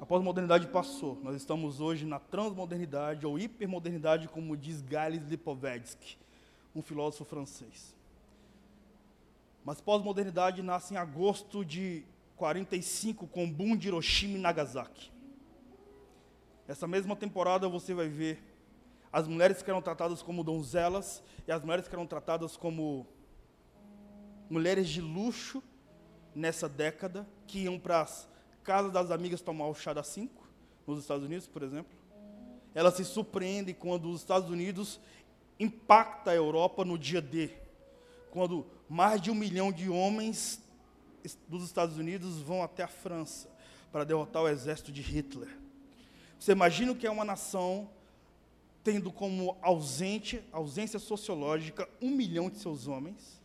A 0.00 0.06
pós-modernidade 0.06 0.66
passou. 0.68 1.18
Nós 1.22 1.36
estamos 1.36 1.78
hoje 1.80 2.06
na 2.06 2.18
transmodernidade 2.18 3.26
ou 3.26 3.38
hipermodernidade, 3.38 4.28
como 4.28 4.56
diz 4.56 4.80
Gales 4.80 5.22
Lipovetsky, 5.28 6.16
um 6.74 6.82
filósofo 6.82 7.24
francês. 7.24 7.94
Mas 9.64 9.80
pós-modernidade 9.80 10.62
nasce 10.62 10.94
em 10.94 10.96
agosto 10.96 11.64
de 11.64 12.04
45 12.36 13.26
com 13.26 13.44
o 13.44 13.50
boom 13.50 13.76
de 13.76 13.88
Hiroshima 13.88 14.38
e 14.38 14.40
Nagasaki. 14.40 15.10
Essa 16.66 16.86
mesma 16.86 17.14
temporada 17.14 17.68
você 17.68 17.92
vai 17.92 18.08
ver 18.08 18.42
as 19.12 19.26
mulheres 19.26 19.62
que 19.62 19.68
eram 19.68 19.82
tratadas 19.82 20.22
como 20.22 20.44
donzelas 20.44 21.22
e 21.46 21.52
as 21.52 21.62
mulheres 21.62 21.88
que 21.88 21.94
eram 21.94 22.06
tratadas 22.06 22.56
como 22.56 23.06
mulheres 24.48 24.88
de 24.88 25.00
luxo 25.00 25.62
nessa 26.34 26.68
década, 26.68 27.28
que 27.46 27.60
iam 27.60 27.78
para 27.78 28.02
as 28.02 28.28
casas 28.62 28.92
das 28.92 29.10
amigas 29.10 29.40
tomar 29.40 29.66
o 29.66 29.74
chá 29.74 29.92
das 29.92 30.06
cinco, 30.06 30.48
nos 30.86 31.00
Estados 31.00 31.24
Unidos, 31.24 31.46
por 31.46 31.62
exemplo. 31.62 31.98
Ela 32.74 32.90
se 32.90 33.04
surpreende 33.04 33.74
quando 33.74 34.08
os 34.10 34.20
Estados 34.20 34.48
Unidos 34.48 35.00
impacta 35.60 36.30
a 36.30 36.34
Europa 36.34 36.84
no 36.84 36.98
dia 36.98 37.20
D, 37.20 37.50
quando 38.30 38.66
mais 38.88 39.20
de 39.20 39.30
um 39.30 39.34
milhão 39.34 39.70
de 39.70 39.90
homens 39.90 40.60
dos 41.46 41.64
Estados 41.64 41.98
Unidos 41.98 42.38
vão 42.38 42.62
até 42.62 42.82
a 42.82 42.88
França 42.88 43.48
para 43.92 44.04
derrotar 44.04 44.42
o 44.42 44.48
exército 44.48 44.90
de 44.90 45.02
Hitler. 45.02 45.48
Você 46.38 46.52
imagina 46.52 46.92
o 46.92 46.96
que 46.96 47.06
é 47.06 47.10
uma 47.10 47.24
nação 47.24 47.90
tendo 48.82 49.12
como 49.12 49.58
ausente, 49.60 50.42
ausência 50.50 50.98
sociológica, 50.98 51.86
um 52.00 52.10
milhão 52.10 52.48
de 52.48 52.56
seus 52.56 52.88
homens. 52.88 53.38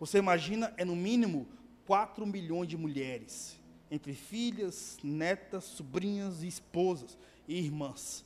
Você 0.00 0.18
imagina, 0.18 0.74
é 0.76 0.84
no 0.84 0.96
mínimo 0.96 1.46
4 1.86 2.26
milhões 2.26 2.68
de 2.68 2.76
mulheres, 2.76 3.56
entre 3.88 4.14
filhas, 4.14 4.98
netas, 5.04 5.62
sobrinhas 5.62 6.42
e 6.42 6.48
esposas 6.48 7.16
e 7.46 7.56
irmãs, 7.56 8.24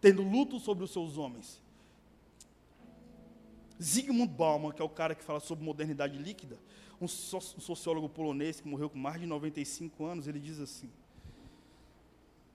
tendo 0.00 0.22
luto 0.22 0.58
sobre 0.58 0.84
os 0.84 0.90
seus 0.90 1.18
homens. 1.18 1.60
Zygmunt 3.82 4.30
Bauman, 4.30 4.72
que 4.72 4.80
é 4.80 4.84
o 4.84 4.88
cara 4.88 5.14
que 5.14 5.22
fala 5.22 5.40
sobre 5.40 5.64
modernidade 5.64 6.18
líquida, 6.18 6.58
um 7.00 7.06
sociólogo 7.06 8.08
polonês 8.08 8.60
que 8.60 8.68
morreu 8.68 8.88
com 8.88 8.98
mais 8.98 9.20
de 9.20 9.26
95 9.26 10.04
anos, 10.04 10.26
ele 10.26 10.40
diz 10.40 10.58
assim: 10.58 10.90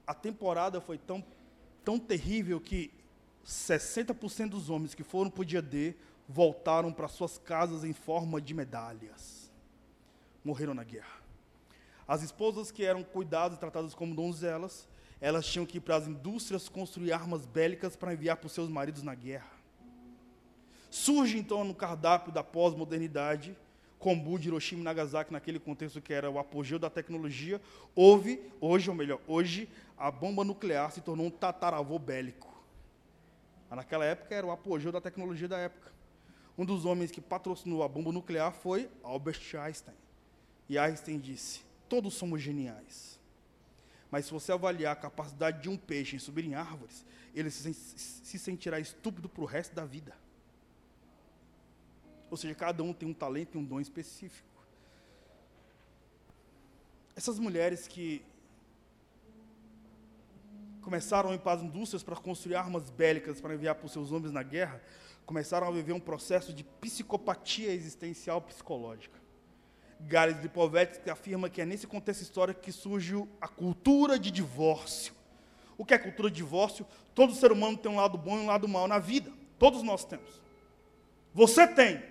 a 0.06 0.14
temporada 0.14 0.82
foi 0.82 0.98
tão 0.98 1.24
tão 1.84 1.98
terrível 2.00 2.60
que 2.60 2.92
60% 3.46 4.50
dos 4.50 4.70
homens 4.70 4.94
que 4.94 5.04
foram 5.04 5.30
para 5.30 5.42
o 5.42 5.46
dia 5.46 5.62
D 5.62 5.96
voltaram 6.28 6.94
para 6.94 7.08
suas 7.08 7.38
casas 7.38 7.84
em 7.84 7.94
forma 7.94 8.40
de 8.40 8.54
medalhas. 8.54 9.52
Morreram 10.44 10.74
na 10.74 10.84
guerra. 10.84 11.22
As 12.08 12.22
esposas 12.24 12.72
que 12.72 12.84
eram 12.84 13.04
cuidadas 13.04 13.58
e 13.58 13.60
tratadas 13.60 13.94
como 13.94 14.16
donzelas, 14.16 14.88
elas 15.20 15.46
tinham 15.46 15.66
que 15.66 15.78
ir 15.78 15.82
para 15.82 15.96
as 15.96 16.08
indústrias 16.08 16.68
construir 16.70 17.14
armas 17.14 17.46
bélicas 17.46 17.96
para 17.96 18.14
enviar 18.14 18.38
para 18.38 18.48
os 18.48 18.54
seus 18.54 18.70
maridos 18.70 19.04
na 19.04 19.16
guerra. 19.16 19.61
Surge 20.92 21.40
então 21.40 21.64
no 21.64 21.74
cardápio 21.74 22.34
da 22.34 22.44
pós-modernidade, 22.44 23.58
Kombu 23.98 24.38
de 24.38 24.50
Hiroshima 24.50 24.82
e 24.82 24.84
Nagasaki, 24.84 25.32
naquele 25.32 25.58
contexto 25.58 26.02
que 26.02 26.12
era 26.12 26.30
o 26.30 26.38
apogeu 26.38 26.78
da 26.78 26.90
tecnologia, 26.90 27.62
houve, 27.96 28.42
hoje, 28.60 28.90
ou 28.90 28.96
melhor, 28.96 29.22
hoje, 29.26 29.70
a 29.98 30.12
bomba 30.12 30.44
nuclear 30.44 30.92
se 30.92 31.00
tornou 31.00 31.28
um 31.28 31.32
tataravô 31.32 31.98
bélico. 31.98 32.54
Mas 33.70 33.78
naquela 33.78 34.04
época 34.04 34.36
era 34.36 34.46
o 34.46 34.52
apogeu 34.52 34.92
da 34.92 35.00
tecnologia 35.00 35.48
da 35.48 35.58
época. 35.60 35.94
Um 36.58 36.66
dos 36.66 36.84
homens 36.84 37.10
que 37.10 37.22
patrocinou 37.22 37.84
a 37.84 37.88
bomba 37.88 38.12
nuclear 38.12 38.52
foi 38.52 38.90
Albert 39.02 39.40
Einstein. 39.58 39.96
E 40.68 40.78
Einstein 40.78 41.20
disse: 41.20 41.62
Todos 41.88 42.16
somos 42.16 42.42
geniais. 42.42 43.18
Mas 44.12 44.26
se 44.26 44.32
você 44.34 44.52
avaliar 44.52 44.92
a 44.92 45.00
capacidade 45.00 45.62
de 45.62 45.70
um 45.70 45.78
peixe 45.78 46.18
em 46.18 46.20
subir 46.20 46.44
em 46.44 46.54
árvores, 46.54 47.06
ele 47.34 47.50
se, 47.50 47.74
se 47.74 48.38
sentirá 48.38 48.78
estúpido 48.78 49.30
para 49.30 49.42
o 49.42 49.46
resto 49.46 49.74
da 49.74 49.86
vida. 49.86 50.14
Ou 52.32 52.38
seja, 52.38 52.56
cada 52.56 52.82
um 52.82 52.94
tem 52.94 53.08
um 53.08 53.14
talento 53.14 53.56
e 53.56 53.58
um 53.58 53.64
dom 53.64 53.82
específico. 53.82 54.50
Essas 57.16 57.38
mulheres 57.38 57.88
que 57.88 58.24
começaram 60.82 61.30
a 61.30 61.36
ir 61.36 61.40
para 61.40 61.54
as 61.54 61.62
indústrias 61.62 62.02
para 62.02 62.16
construir 62.16 62.56
armas 62.56 62.90
bélicas 62.90 63.40
para 63.40 63.54
enviar 63.54 63.76
para 63.76 63.86
os 63.86 63.92
seus 63.92 64.12
homens 64.12 64.32
na 64.32 64.42
guerra, 64.42 64.82
começaram 65.26 65.68
a 65.68 65.72
viver 65.72 65.94
um 65.94 66.00
processo 66.00 66.54
de 66.54 66.64
psicopatia 66.64 67.72
existencial 67.72 68.42
psicológica. 68.42 69.20
Gales 70.00 70.42
Lipovetsky 70.42 71.10
afirma 71.10 71.50
que 71.50 71.62
é 71.62 71.66
nesse 71.66 71.86
contexto 71.86 72.22
histórico 72.22 72.62
que 72.62 72.72
surge 72.72 73.16
a 73.40 73.48
cultura 73.48 74.18
de 74.18 74.32
divórcio. 74.32 75.14
O 75.78 75.86
que 75.86 75.94
é 75.94 75.98
cultura 75.98 76.30
de 76.30 76.38
divórcio? 76.38 76.88
Todo 77.14 77.36
ser 77.36 77.52
humano 77.52 77.78
tem 77.78 77.92
um 77.92 77.98
lado 77.98 78.18
bom 78.18 78.38
e 78.38 78.42
um 78.42 78.48
lado 78.48 78.68
mau 78.68 78.88
na 78.88 79.00
vida. 79.00 79.32
Todos 79.60 79.84
nós 79.84 80.04
temos. 80.04 80.42
Você 81.34 81.68
tem, 81.68 82.02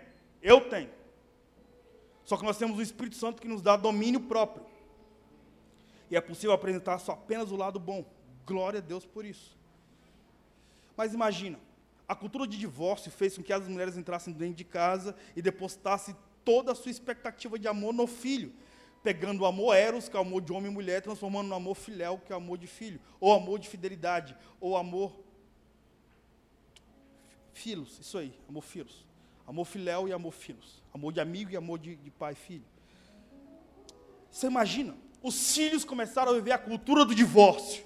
eu 0.42 0.68
tenho. 0.68 0.90
Só 2.24 2.36
que 2.36 2.44
nós 2.44 2.56
temos 2.56 2.78
o 2.78 2.82
Espírito 2.82 3.16
Santo 3.16 3.42
que 3.42 3.48
nos 3.48 3.60
dá 3.60 3.76
domínio 3.76 4.20
próprio. 4.20 4.64
E 6.10 6.16
é 6.16 6.20
possível 6.20 6.52
apresentar 6.52 6.98
só 6.98 7.12
apenas 7.12 7.50
o 7.50 7.56
lado 7.56 7.78
bom. 7.78 8.04
Glória 8.46 8.78
a 8.78 8.82
Deus 8.82 9.04
por 9.04 9.24
isso. 9.24 9.56
Mas 10.96 11.14
imagina, 11.14 11.58
a 12.06 12.14
cultura 12.14 12.46
de 12.46 12.58
divórcio 12.58 13.10
fez 13.10 13.36
com 13.36 13.42
que 13.42 13.52
as 13.52 13.66
mulheres 13.68 13.96
entrassem 13.96 14.32
dentro 14.32 14.56
de 14.56 14.64
casa 14.64 15.14
e 15.36 15.40
depositassem 15.40 16.16
toda 16.44 16.72
a 16.72 16.74
sua 16.74 16.90
expectativa 16.90 17.58
de 17.58 17.68
amor 17.68 17.94
no 17.94 18.06
filho, 18.06 18.52
pegando 19.02 19.42
o 19.42 19.46
amor 19.46 19.74
eros, 19.74 20.08
que 20.08 20.16
é 20.16 20.18
o 20.18 20.22
amor 20.22 20.42
de 20.42 20.52
homem 20.52 20.70
e 20.70 20.74
mulher, 20.74 21.02
transformando 21.02 21.48
no 21.48 21.54
amor 21.54 21.74
filéu, 21.74 22.18
que 22.18 22.32
é 22.32 22.34
o 22.34 22.38
amor 22.38 22.58
de 22.58 22.66
filho, 22.66 23.00
ou 23.18 23.32
amor 23.32 23.58
de 23.58 23.68
fidelidade, 23.68 24.36
ou 24.60 24.76
amor 24.76 25.20
filhos, 27.52 27.98
isso 28.00 28.18
aí, 28.18 28.32
amor 28.48 28.62
filhos. 28.62 29.09
Amor 29.50 29.64
filéu 29.64 30.06
e 30.06 30.12
amor 30.12 30.30
filhos. 30.30 30.80
Amor 30.94 31.12
de 31.12 31.18
amigo 31.18 31.50
e 31.50 31.56
amor 31.56 31.76
de, 31.76 31.96
de 31.96 32.08
pai 32.08 32.34
e 32.34 32.36
filho. 32.36 32.64
Você 34.30 34.46
imagina? 34.46 34.94
Os 35.20 35.56
filhos 35.56 35.84
começaram 35.84 36.30
a 36.30 36.34
viver 36.36 36.52
a 36.52 36.58
cultura 36.58 37.04
do 37.04 37.12
divórcio. 37.12 37.84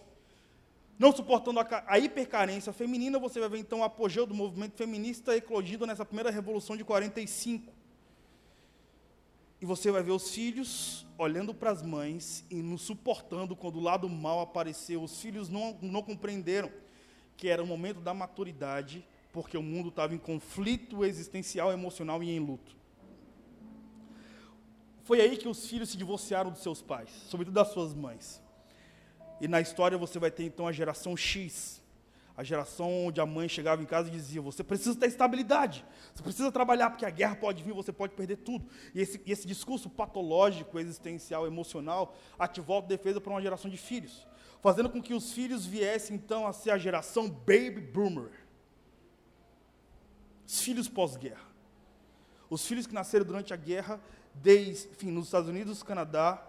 Não 0.99 1.11
suportando 1.11 1.59
a, 1.61 1.85
a 1.87 1.99
hipercarência 1.99 2.71
feminina, 2.71 3.19
você 3.19 3.41
vai 3.41 3.49
ver 3.49 3.61
então 3.61 3.81
o 3.81 3.83
apogeu 3.83 4.27
do 4.27 4.35
movimento 4.35 4.77
feminista 4.77 5.35
eclodido 5.35 5.87
nessa 5.87 6.05
primeira 6.05 6.31
revolução 6.31 6.77
de 6.77 6.85
45. 6.85 7.73
E 9.59 9.65
você 9.65 9.91
vai 9.91 10.03
ver 10.03 10.13
os 10.13 10.35
filhos 10.35 11.07
olhando 11.17 11.55
para 11.55 11.71
as 11.71 11.81
mães 11.81 12.45
e 12.51 12.57
nos 12.57 12.83
suportando 12.83 13.57
quando 13.57 13.77
o 13.77 13.83
lado 13.83 14.07
mal 14.07 14.39
apareceu. 14.41 15.03
Os 15.03 15.19
filhos 15.19 15.49
não, 15.49 15.79
não 15.81 16.03
compreenderam 16.03 16.71
que 17.39 17.49
era 17.49 17.63
o 17.63 17.67
momento 17.67 18.01
da 18.01 18.13
maturidade, 18.13 19.03
porque 19.35 19.59
o 19.59 19.63
mundo 19.63 19.89
estava 19.89 20.15
em 20.15 20.19
conflito 20.19 21.05
existencial, 21.05 21.73
emocional 21.73 22.23
e 22.23 22.31
em 22.31 22.39
luto. 22.39 22.77
Foi 25.03 25.21
aí 25.21 25.37
que 25.37 25.49
os 25.49 25.67
filhos 25.67 25.91
se 25.91 25.97
divorciaram 25.97 26.53
dos 26.53 26.63
seus 26.63 26.81
pais, 26.81 27.11
sobretudo 27.27 27.53
das 27.53 27.69
suas 27.69 27.93
mães. 27.93 28.41
E 29.41 29.49
na 29.49 29.61
história 29.61 29.99
você 29.99 30.21
vai 30.21 30.31
ter 30.31 30.45
então 30.45 30.69
a 30.69 30.73
geração 30.73 31.17
X, 31.17 31.83
a 32.37 32.45
geração 32.45 33.07
onde 33.07 33.21
a 33.21 33.27
mãe 33.27 33.49
chegava 33.49 33.83
em 33.83 33.85
casa 33.85 34.09
e 34.09 34.13
dizia: 34.13 34.41
Você 34.41 34.63
precisa 34.63 34.95
ter 34.95 35.09
estabilidade, 35.09 35.85
você 36.15 36.23
precisa 36.23 36.53
trabalhar, 36.53 36.91
porque 36.91 37.05
a 37.05 37.11
guerra 37.11 37.35
pode 37.35 37.61
vir, 37.61 37.75
você 37.75 37.93
pode 37.93 38.15
perder 38.15 38.37
tudo. 38.37 38.65
E 38.95 39.01
esse, 39.01 39.21
esse 39.27 39.49
discurso 39.49 39.91
patológico, 39.91 40.79
existencial, 40.79 41.45
emocional, 41.45 42.17
ativou 42.39 42.79
a 42.79 42.83
defesa 42.83 43.21
para 43.21 43.33
uma 43.33 43.43
geração 43.43 43.69
de 43.69 43.77
filhos, 43.77 44.25
fazendo 44.63 44.89
com 44.89 45.03
que 45.03 45.13
os 45.13 45.33
filhos 45.33 45.67
viessem 45.67 46.15
então 46.15 46.47
a 46.47 46.53
ser 46.53 46.71
a 46.71 46.79
geração 46.79 47.29
baby 47.29 47.81
boomer 47.81 48.31
os 50.47 50.61
filhos 50.61 50.89
pós-guerra. 50.89 51.45
Os 52.51 52.67
filhos 52.67 52.87
que 52.87 52.95
nasceram 52.95 53.25
durante 53.25 53.53
a 53.53 53.57
guerra, 53.57 54.01
desde, 54.35 54.89
enfim, 54.89 55.11
nos 55.11 55.27
Estados 55.27 55.49
Unidos, 55.49 55.83
Canadá, 55.83 56.43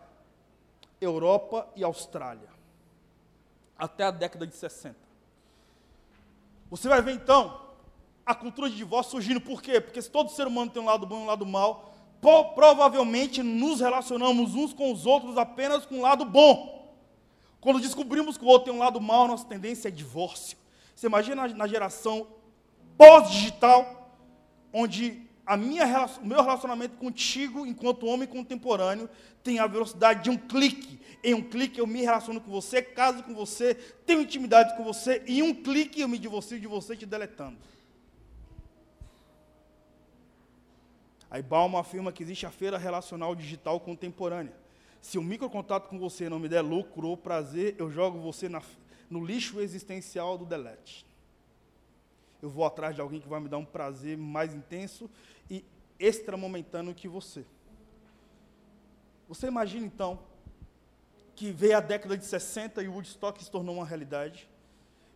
Europa 0.99 1.67
e 1.75 1.83
Austrália, 1.83 2.49
até 3.77 4.03
a 4.03 4.11
década 4.11 4.45
de 4.45 4.55
60. 4.55 4.95
Você 6.69 6.87
vai 6.87 7.01
ver 7.01 7.13
então 7.13 7.61
a 8.25 8.33
cultura 8.33 8.69
de 8.69 8.75
divórcio 8.75 9.11
surgindo, 9.11 9.39
por 9.39 9.61
quê? 9.61 9.79
Porque 9.79 10.01
se 10.01 10.09
todo 10.09 10.31
ser 10.31 10.47
humano 10.47 10.71
tem 10.71 10.81
um 10.81 10.85
lado 10.85 11.05
bom 11.05 11.19
e 11.19 11.23
um 11.23 11.27
lado 11.27 11.45
mau, 11.45 11.93
provavelmente 12.55 13.43
nos 13.43 13.79
relacionamos 13.79 14.55
uns 14.55 14.73
com 14.73 14.91
os 14.91 15.05
outros 15.05 15.37
apenas 15.37 15.85
com 15.85 15.99
um 15.99 16.01
lado 16.01 16.25
bom. 16.25 16.93
Quando 17.61 17.79
descobrimos 17.79 18.37
que 18.37 18.43
o 18.43 18.47
outro 18.47 18.65
tem 18.65 18.73
um 18.73 18.83
lado 18.83 18.99
mau, 18.99 19.27
nossa 19.27 19.45
tendência 19.45 19.89
é 19.89 19.91
divórcio. 19.91 20.57
Você 20.95 21.07
imagina 21.07 21.47
na 21.47 21.67
geração 21.67 22.27
pós-digital, 22.97 24.11
onde 24.73 25.25
a 25.45 25.55
minha, 25.55 25.85
o 26.21 26.25
meu 26.25 26.41
relacionamento 26.41 26.97
contigo, 26.97 27.65
enquanto 27.65 28.07
homem 28.07 28.27
contemporâneo, 28.27 29.09
tem 29.43 29.59
a 29.59 29.67
velocidade 29.67 30.23
de 30.23 30.29
um 30.29 30.37
clique. 30.37 30.99
Em 31.23 31.33
um 31.33 31.41
clique 31.41 31.79
eu 31.79 31.87
me 31.87 32.01
relaciono 32.01 32.41
com 32.41 32.51
você, 32.51 32.81
caso 32.81 33.23
com 33.23 33.33
você, 33.33 33.75
tenho 34.05 34.21
intimidade 34.21 34.75
com 34.75 34.83
você, 34.83 35.23
e 35.27 35.39
em 35.39 35.43
um 35.43 35.53
clique 35.53 36.01
eu 36.01 36.07
me 36.07 36.17
divorcio 36.17 36.59
de 36.59 36.67
você 36.67 36.95
te 36.95 37.05
deletando. 37.05 37.57
Aí 41.29 41.41
Bauman 41.41 41.79
afirma 41.79 42.11
que 42.11 42.23
existe 42.23 42.45
a 42.45 42.51
feira 42.51 42.77
relacional 42.77 43.35
digital 43.35 43.79
contemporânea. 43.79 44.53
Se 45.01 45.17
o 45.17 45.21
microcontato 45.21 45.89
com 45.89 45.99
você 45.99 46.29
não 46.29 46.39
me 46.39 46.47
der 46.49 46.61
lucro 46.61 47.07
ou 47.07 47.17
prazer, 47.17 47.75
eu 47.77 47.91
jogo 47.91 48.19
você 48.19 48.49
na, 48.49 48.61
no 49.09 49.23
lixo 49.23 49.59
existencial 49.59 50.37
do 50.37 50.45
delete. 50.45 51.05
Eu 52.45 52.49
vou 52.51 52.63
atrás 52.63 52.93
de 52.93 53.01
alguém 53.01 53.19
que 53.19 53.27
vai 53.27 53.39
me 53.39 53.49
dar 53.49 53.57
um 53.57 53.65
prazer 53.65 54.15
mais 54.15 54.53
intenso 54.53 55.09
e 55.49 55.65
extramomentâneo 55.99 56.93
que 56.93 57.07
você. 57.07 57.43
Você 59.27 59.47
imagina 59.47 59.83
então 59.83 60.19
que 61.35 61.49
veio 61.49 61.75
a 61.75 61.79
década 61.79 62.15
de 62.15 62.23
60 62.23 62.83
e 62.83 62.87
Woodstock 62.87 63.43
se 63.43 63.49
tornou 63.49 63.77
uma 63.77 63.85
realidade. 63.85 64.47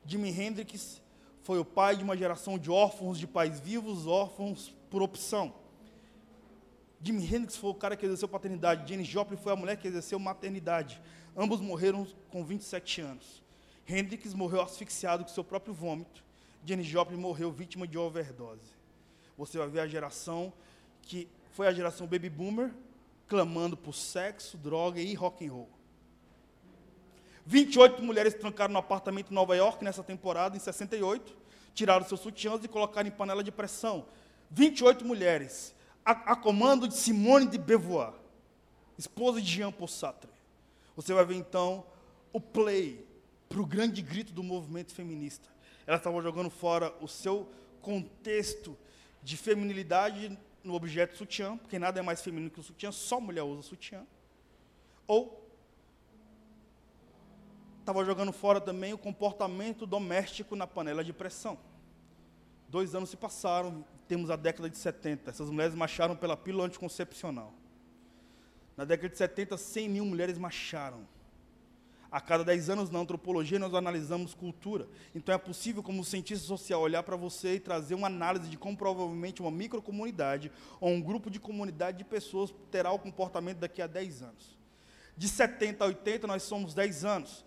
Jimi 0.03 0.31
Hendrix 0.31 1.03
foi 1.43 1.59
o 1.59 1.65
pai 1.65 1.97
de 1.97 2.03
uma 2.03 2.17
geração 2.17 2.57
de 2.57 2.71
órfãos 2.71 3.19
de 3.19 3.27
pais 3.27 3.59
vivos, 3.59 4.07
órfãos 4.07 4.75
por 4.89 5.03
opção. 5.03 5.53
Jimi 6.99 7.23
Hendrix 7.23 7.57
foi 7.57 7.69
o 7.69 7.75
cara 7.75 7.95
que 7.95 8.07
exerceu 8.07 8.27
paternidade, 8.27 8.89
Janis 8.89 9.07
Joplin 9.07 9.37
foi 9.37 9.53
a 9.53 9.55
mulher 9.55 9.77
que 9.77 9.87
exerceu 9.87 10.17
maternidade. 10.17 10.99
Ambos 11.37 11.61
morreram 11.61 12.07
com 12.31 12.43
27 12.43 13.01
anos. 13.01 13.43
Hendrix 13.87 14.33
morreu 14.33 14.61
asfixiado 14.61 15.23
com 15.23 15.29
seu 15.29 15.43
próprio 15.43 15.75
vômito. 15.75 16.27
Janis 16.65 16.87
Joplin 16.87 17.17
morreu 17.17 17.51
vítima 17.51 17.87
de 17.87 17.97
overdose 17.97 18.79
você 19.39 19.57
vai 19.57 19.69
ver 19.69 19.79
a 19.79 19.87
geração 19.87 20.51
que 21.01 21.29
foi 21.53 21.65
a 21.65 21.71
geração 21.71 22.05
baby 22.05 22.29
boomer, 22.29 22.73
clamando 23.25 23.77
por 23.77 23.95
sexo, 23.95 24.57
droga 24.57 24.99
e 24.99 25.13
rock 25.13 25.47
and 25.47 25.51
roll. 25.53 25.69
28 27.45 28.03
mulheres 28.03 28.33
trancaram 28.33 28.73
no 28.73 28.79
apartamento 28.79 29.31
em 29.31 29.33
Nova 29.33 29.55
York 29.55 29.83
nessa 29.83 30.03
temporada, 30.03 30.57
em 30.57 30.59
68, 30.59 31.35
tiraram 31.73 32.05
seus 32.05 32.19
sutiãs 32.19 32.63
e 32.65 32.67
colocaram 32.67 33.07
em 33.07 33.11
panela 33.11 33.41
de 33.41 33.51
pressão. 33.51 34.05
28 34.51 35.05
mulheres, 35.05 35.73
a, 36.03 36.11
a 36.11 36.35
comando 36.35 36.85
de 36.85 36.95
Simone 36.95 37.47
de 37.47 37.57
Beauvoir, 37.57 38.13
esposa 38.97 39.41
de 39.41 39.49
Jean 39.49 39.71
Paul 39.71 39.87
Sartre. 39.87 40.29
Você 40.97 41.13
vai 41.13 41.23
ver 41.23 41.35
então 41.35 41.85
o 42.33 42.41
play 42.41 43.07
para 43.47 43.61
o 43.61 43.65
grande 43.65 44.01
grito 44.01 44.33
do 44.33 44.43
movimento 44.43 44.93
feminista. 44.93 45.49
Elas 45.89 46.01
estavam 46.01 46.21
jogando 46.21 46.51
fora 46.51 46.93
o 47.01 47.07
seu 47.07 47.49
contexto 47.81 48.77
de 49.23 49.35
feminilidade 49.35 50.37
no 50.63 50.75
objeto 50.75 51.17
sutiã, 51.17 51.57
porque 51.57 51.79
nada 51.79 51.99
é 51.99 52.03
mais 52.03 52.21
feminino 52.21 52.51
que 52.51 52.59
o 52.59 52.63
sutiã, 52.63 52.91
só 52.91 53.19
mulher 53.19 53.41
usa 53.41 53.63
sutiã. 53.63 54.05
Ou 55.07 55.43
estava 57.79 58.05
jogando 58.05 58.31
fora 58.31 58.61
também 58.61 58.93
o 58.93 58.99
comportamento 58.99 59.87
doméstico 59.87 60.55
na 60.55 60.67
panela 60.67 61.03
de 61.03 61.11
pressão. 61.11 61.57
Dois 62.67 62.93
anos 62.93 63.09
se 63.09 63.17
passaram, 63.17 63.83
temos 64.07 64.29
a 64.29 64.35
década 64.35 64.69
de 64.69 64.77
70. 64.77 65.31
Essas 65.31 65.49
mulheres 65.49 65.73
marcharam 65.73 66.15
pela 66.15 66.37
pílula 66.37 66.65
anticoncepcional. 66.65 67.51
Na 68.77 68.85
década 68.85 69.09
de 69.09 69.17
70, 69.17 69.57
100 69.57 69.89
mil 69.89 70.05
mulheres 70.05 70.37
marcharam. 70.37 71.07
A 72.11 72.19
cada 72.19 72.43
10 72.43 72.71
anos, 72.71 72.89
na 72.89 72.99
antropologia, 72.99 73.59
nós 73.59 73.73
analisamos 73.75 74.33
cultura. 74.33 74.87
Então, 75.13 75.33
é 75.33 75.37
possível, 75.37 75.83
como 75.83 76.03
cientista 76.03 76.47
social, 76.47 76.81
olhar 76.81 77.03
para 77.03 77.15
você 77.15 77.55
e 77.55 77.59
trazer 77.59 77.93
uma 77.93 78.07
análise 78.07 78.49
de 78.49 78.57
como 78.57 78.75
provavelmente 78.75 79.41
uma 79.41 79.51
microcomunidade 79.51 80.51
ou 80.81 80.89
um 80.89 81.01
grupo 81.01 81.29
de 81.29 81.39
comunidade 81.39 81.99
de 81.99 82.03
pessoas 82.03 82.53
terá 82.71 82.91
o 82.91 82.97
comportamento 82.97 83.59
daqui 83.59 83.79
a 83.79 83.85
10 83.85 84.23
anos. 84.23 84.57
De 85.15 85.27
70 85.27 85.83
a 85.83 85.87
80, 85.87 86.25
nós 86.25 86.41
somos 86.43 86.73
10 86.73 87.05
anos. 87.05 87.45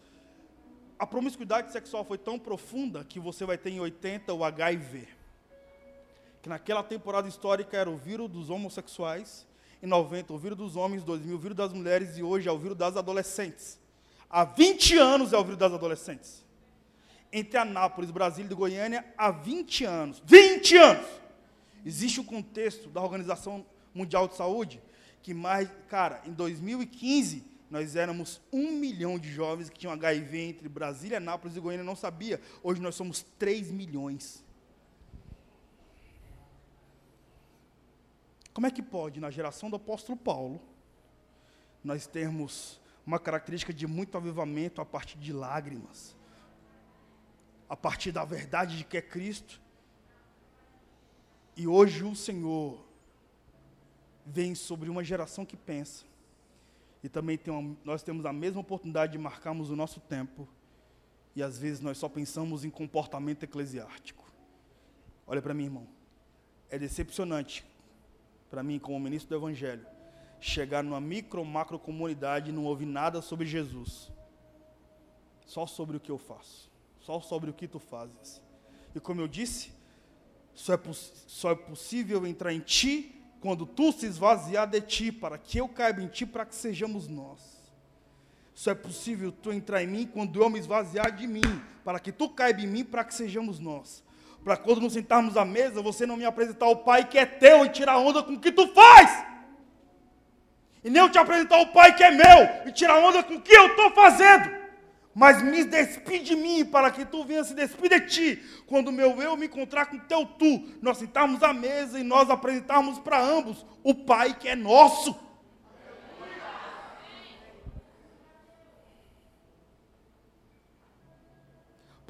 A 0.97 1.07
promiscuidade 1.07 1.73
sexual 1.73 2.05
foi 2.05 2.17
tão 2.17 2.39
profunda 2.39 3.03
que 3.03 3.19
você 3.19 3.45
vai 3.45 3.59
ter 3.59 3.71
em 3.71 3.81
80 3.81 4.33
o 4.33 4.45
HIV. 4.45 5.09
Que 6.41 6.49
naquela 6.49 6.85
temporada 6.85 7.27
histórica 7.27 7.77
era 7.77 7.91
o 7.91 7.97
vírus 7.97 8.31
dos 8.31 8.49
homossexuais, 8.49 9.45
em 9.83 9.87
90 9.89 10.33
o 10.33 10.39
vírus 10.39 10.57
dos 10.57 10.77
homens, 10.77 11.03
2000 11.03 11.35
o 11.35 11.39
vírus 11.39 11.57
das 11.57 11.73
mulheres 11.73 12.17
e 12.17 12.23
hoje 12.23 12.49
é 12.49 12.53
o 12.53 12.59
vírus 12.59 12.79
das 12.79 12.97
adolescentes. 12.97 13.82
Há 14.33 14.45
20 14.45 14.97
anos 14.97 15.35
é 15.35 15.37
o 15.37 15.45
vírus 15.45 15.59
das 15.59 15.75
adolescentes. 15.75 16.43
Entre 17.31 17.59
Anápolis, 17.59 18.11
Brasília 18.11 18.51
e 18.51 18.55
Goiânia, 18.55 19.05
há 19.17 19.31
20 19.31 19.85
anos. 19.85 20.23
20 20.25 20.77
anos! 20.79 21.07
Existe 21.85 22.19
o 22.19 22.23
um 22.23 22.27
contexto 22.27 22.89
da 22.89 23.03
Organização 23.03 23.67
Mundial 23.95 24.27
de 24.27 24.35
Saúde 24.35 24.81
que 25.23 25.35
mais, 25.35 25.69
cara, 25.89 26.23
em 26.25 26.33
2015 26.33 27.45
nós 27.71 27.95
éramos 27.95 28.41
um 28.53 28.73
milhão 28.73 29.19
de 29.19 29.31
jovens 29.31 29.71
que 29.71 29.79
tinham 29.79 29.93
HIV 29.93 30.39
entre 30.39 30.69
Brasília, 30.69 31.19
Anápolis 31.19 31.57
e 31.57 31.61
Goiânia, 31.61 31.85
não 31.85 31.97
sabia. 31.97 32.41
Hoje 32.63 32.81
nós 32.81 32.95
somos 32.95 33.23
3 33.39 33.71
milhões. 33.71 34.45
Como 38.53 38.67
é 38.67 38.71
que 38.71 38.83
pode, 38.83 39.21
na 39.21 39.31
geração 39.31 39.71
do 39.71 39.77
apóstolo 39.77 40.19
Paulo, 40.19 40.61
nós 41.83 42.07
termos 42.07 42.82
uma 43.07 43.19
característica 43.19 43.73
de 43.73 43.87
muito 43.87 44.17
avivamento 44.17 44.81
a 44.81 44.85
partir 44.85 45.19
de 45.19 45.33
lágrimas, 45.33 46.17
a 47.69 47.77
partir 47.77 48.13
da 48.13 48.25
verdade 48.25 48.79
de 48.79 48.85
que 48.85 48.97
é 48.97 49.03
Cristo. 49.03 49.61
E 51.57 51.67
hoje 51.67 52.05
o 52.05 52.15
Senhor 52.15 52.83
vem 54.25 54.55
sobre 54.55 54.89
uma 54.89 55.03
geração 55.03 55.45
que 55.45 55.57
pensa. 55.57 56.05
E 57.03 57.09
também 57.09 57.37
tem 57.37 57.53
uma, 57.53 57.77
nós 57.85 58.03
temos 58.03 58.25
a 58.25 58.33
mesma 58.33 58.61
oportunidade 58.61 59.13
de 59.13 59.19
marcarmos 59.19 59.71
o 59.71 59.77
nosso 59.77 60.01
tempo. 60.01 60.49
E 61.35 61.43
às 61.43 61.59
vezes 61.59 61.81
nós 61.81 61.99
só 61.99 62.09
pensamos 62.09 62.65
em 62.65 62.71
comportamento 62.71 63.43
eclesiástico. 63.43 64.25
Olha 65.27 65.43
para 65.43 65.55
mim, 65.55 65.65
irmão. 65.65 65.89
É 66.71 66.79
decepcionante 66.79 67.65
para 68.51 68.63
mim, 68.63 68.79
como 68.79 69.01
ministro 69.01 69.31
do 69.31 69.43
Evangelho, 69.43 69.87
chegar 70.43 70.83
numa 70.83 71.01
micro, 71.01 71.45
macro 71.45 71.79
comunidade 71.79 72.51
e 72.51 72.53
não 72.53 72.65
ouvir 72.65 72.87
nada 72.87 73.23
sobre 73.23 73.47
Jesus. 73.47 74.11
Só 75.47 75.67
sobre 75.67 75.97
o 75.97 76.01
que 76.01 76.11
eu 76.11 76.19
faço. 76.19 76.69
Só 77.01 77.21
sobre 77.21 77.49
o 77.49 77.55
que 77.55 77.69
tu 77.69 77.79
fazes. 77.79 78.43
E 78.95 79.01
como 79.01 79.21
eu 79.21 79.29
disse, 79.29 79.73
só 80.53 80.75
é, 80.75 80.81
só 80.93 81.53
é 81.53 81.55
possível 81.55 82.27
entrar 82.27 82.53
em 82.53 82.61
ti 82.61 83.23
quando 83.41 83.65
tu 83.65 83.93
se 83.93 84.07
esvaziar 84.07 84.69
de 84.69 84.81
ti, 84.81 85.13
para 85.13 85.39
que 85.39 85.59
eu 85.59 85.69
caiba 85.69 86.03
em 86.03 86.09
ti, 86.09 86.27
para 86.27 86.45
que 86.45 86.55
sejamos 86.55 87.09
nós. 87.09 87.41
Só 88.55 88.73
é 88.73 88.75
possível 88.75 89.33
tu 89.33 89.53
entrar 89.53 89.83
em 89.83 89.87
mim 89.87 90.07
quando 90.07 90.41
eu 90.41 90.51
me 90.51 90.59
esvaziar 90.59 91.11
de 91.15 91.27
mim, 91.27 91.41
para 91.85 91.99
que 91.99 92.13
tu 92.13 92.29
caiba 92.29 92.61
em 92.61 92.67
mim, 92.67 92.85
para 92.85 93.05
que 93.05 93.15
sejamos 93.15 93.59
nós. 93.59 94.05
Para 94.45 94.57
quando 94.57 94.81
nos 94.81 94.93
sentarmos 94.93 95.37
à 95.37 95.45
mesa, 95.45 95.81
você 95.81 96.05
não 96.05 96.17
me 96.17 96.25
apresentar 96.25 96.67
o 96.67 96.77
Pai 96.77 97.09
que 97.09 97.17
é 97.17 97.25
teu 97.25 97.65
e 97.65 97.71
tirar 97.71 97.99
onda 97.99 98.23
com 98.23 98.35
o 98.35 98.41
que 98.41 98.53
tu 98.53 98.69
faz. 98.75 99.32
E 100.85 100.91
nem 100.91 101.01
eu 101.01 101.11
te 101.11 101.19
apresentar 101.19 101.61
o 101.61 101.69
Pai 101.69 101.95
que 101.95 102.03
é 102.03 102.11
meu 102.11 102.67
e 102.67 102.73
tirar 102.73 102.99
onda 102.99 103.23
com 103.23 103.35
o 103.35 103.41
que 103.41 103.55
eu 103.55 103.69
estou 103.69 103.91
fazendo. 103.93 104.51
Mas 105.15 105.43
me 105.43 105.65
despide 105.65 106.25
de 106.25 106.37
mim 106.37 106.65
para 106.65 106.91
que 106.91 107.05
tu 107.05 107.25
venha 107.25 107.45
se 107.45 107.55
despedir 107.55 108.01
de 108.01 108.07
ti. 108.07 108.43
Quando 108.67 108.91
meu 108.91 109.21
eu 109.21 109.37
me 109.37 109.47
encontrar 109.47 109.87
com 109.87 109.99
teu 109.99 110.25
tu, 110.25 110.65
nós 110.81 110.99
sentarmos 110.99 111.43
à 111.43 111.53
mesa 111.53 111.99
e 111.99 112.03
nós 112.03 112.31
apresentarmos 112.31 112.99
para 112.99 113.21
ambos 113.21 113.65
o 113.83 113.95
Pai 113.95 114.35
que 114.35 114.49
é 114.49 114.57
nosso. 114.57 115.15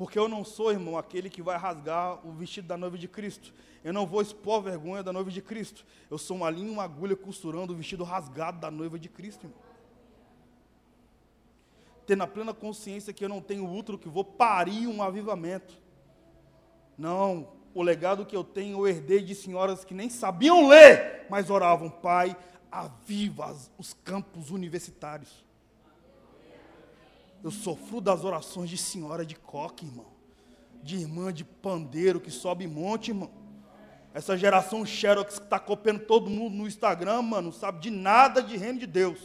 Porque 0.03 0.19
eu 0.19 0.29
não 0.29 0.45
sou, 0.45 0.73
irmão, 0.73 0.99
aquele 0.99 1.31
que 1.31 1.41
vai 1.41 1.57
rasgar 1.57 2.27
o 2.27 2.33
vestido 2.33 2.67
da 2.67 2.77
noiva 2.77 2.99
de 2.99 3.07
Cristo. 3.07 3.55
Eu 3.85 3.93
não 3.93 4.05
vou 4.05 4.21
expor 4.21 4.61
vergonha 4.61 5.01
da 5.01 5.13
noiva 5.13 5.31
de 5.31 5.41
Cristo. 5.41 5.87
Eu 6.11 6.19
sou 6.19 6.39
uma 6.39 6.51
linha 6.51 6.73
uma 6.73 6.83
agulha 6.83 7.15
costurando 7.15 7.73
o 7.73 7.77
vestido 7.77 8.03
rasgado 8.03 8.59
da 8.59 8.69
noiva 8.69 8.99
de 8.99 9.09
Cristo, 9.09 9.47
irmão. 9.47 9.61
Tendo 12.05 12.25
a 12.25 12.27
plena 12.27 12.53
consciência 12.53 13.13
que 13.13 13.25
eu 13.25 13.29
não 13.29 13.41
tenho 13.41 13.65
outro 13.65 13.97
que 13.97 14.09
vou 14.09 14.25
parir 14.25 14.89
um 14.89 15.05
avivamento. 15.05 15.79
Não, 16.99 17.53
o 17.73 17.81
legado 17.81 18.27
que 18.27 18.35
eu 18.35 18.43
tenho 18.43 18.79
eu 18.79 18.89
herdei 18.89 19.23
de 19.23 19.37
senhoras 19.37 19.85
que 19.85 19.95
nem 19.95 20.11
sabiam 20.11 20.67
ler, 20.67 21.29
mas 21.31 21.49
oravam, 21.49 21.89
Pai, 21.89 22.37
aviva 22.73 23.57
os 23.79 23.95
campos 23.95 24.51
universitários. 24.51 25.45
Eu 27.43 27.51
sofro 27.51 28.01
das 28.01 28.25
orações 28.25 28.71
de 28.71 28.79
senhora 28.79 29.27
de 29.27 29.35
coque, 29.35 29.87
irmão. 29.87 30.07
De 30.83 30.97
irmã 30.97 31.33
de 31.33 31.45
pandeiro 31.45 32.21
que 32.21 32.31
sobe 32.31 32.67
monte, 32.67 33.09
irmão. 33.09 33.31
Essa 34.15 34.37
geração 34.37 34.85
Xerox 34.85 35.39
que 35.39 35.45
está 35.45 35.59
copiando 35.59 36.01
todo 36.01 36.29
mundo 36.29 36.55
no 36.55 36.67
Instagram, 36.67 37.23
mano, 37.23 37.47
não 37.47 37.53
sabe 37.53 37.81
de 37.81 37.91
nada 37.91 38.43
de 38.43 38.57
reino 38.57 38.79
de 38.79 38.87
Deus. 38.87 39.19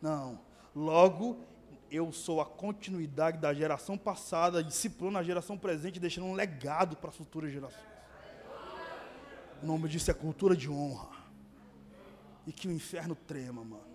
Não. 0.00 0.38
Logo, 0.74 1.38
eu 1.90 2.12
sou 2.12 2.40
a 2.40 2.46
continuidade 2.46 3.38
da 3.38 3.52
geração 3.52 3.98
passada, 3.98 4.62
discipulando 4.62 5.18
a 5.18 5.22
geração 5.22 5.58
presente, 5.58 5.98
deixando 5.98 6.26
um 6.26 6.34
legado 6.34 6.96
para 6.96 7.10
as 7.10 7.16
futuras 7.16 7.50
gerações. 7.50 7.90
O 9.62 9.66
nome 9.66 9.88
disso 9.88 10.10
é 10.10 10.14
cultura 10.14 10.56
de 10.56 10.70
honra. 10.70 11.10
E 12.46 12.52
que 12.52 12.68
o 12.68 12.72
inferno 12.72 13.14
trema, 13.14 13.64
mano. 13.64 13.89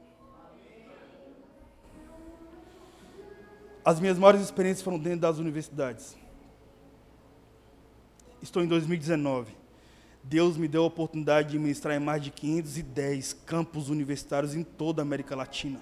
As 3.85 3.99
minhas 3.99 4.17
maiores 4.17 4.41
experiências 4.41 4.83
foram 4.83 4.97
dentro 4.97 5.19
das 5.19 5.37
universidades. 5.37 6.17
Estou 8.41 8.63
em 8.63 8.67
2019. 8.67 9.55
Deus 10.23 10.57
me 10.57 10.67
deu 10.67 10.81
a 10.81 10.87
oportunidade 10.87 11.51
de 11.51 11.59
ministrar 11.59 11.95
em 11.95 11.99
mais 11.99 12.23
de 12.23 12.31
510 12.31 13.33
campos 13.45 13.89
universitários 13.89 14.55
em 14.55 14.63
toda 14.63 15.03
a 15.03 15.03
América 15.03 15.35
Latina. 15.35 15.79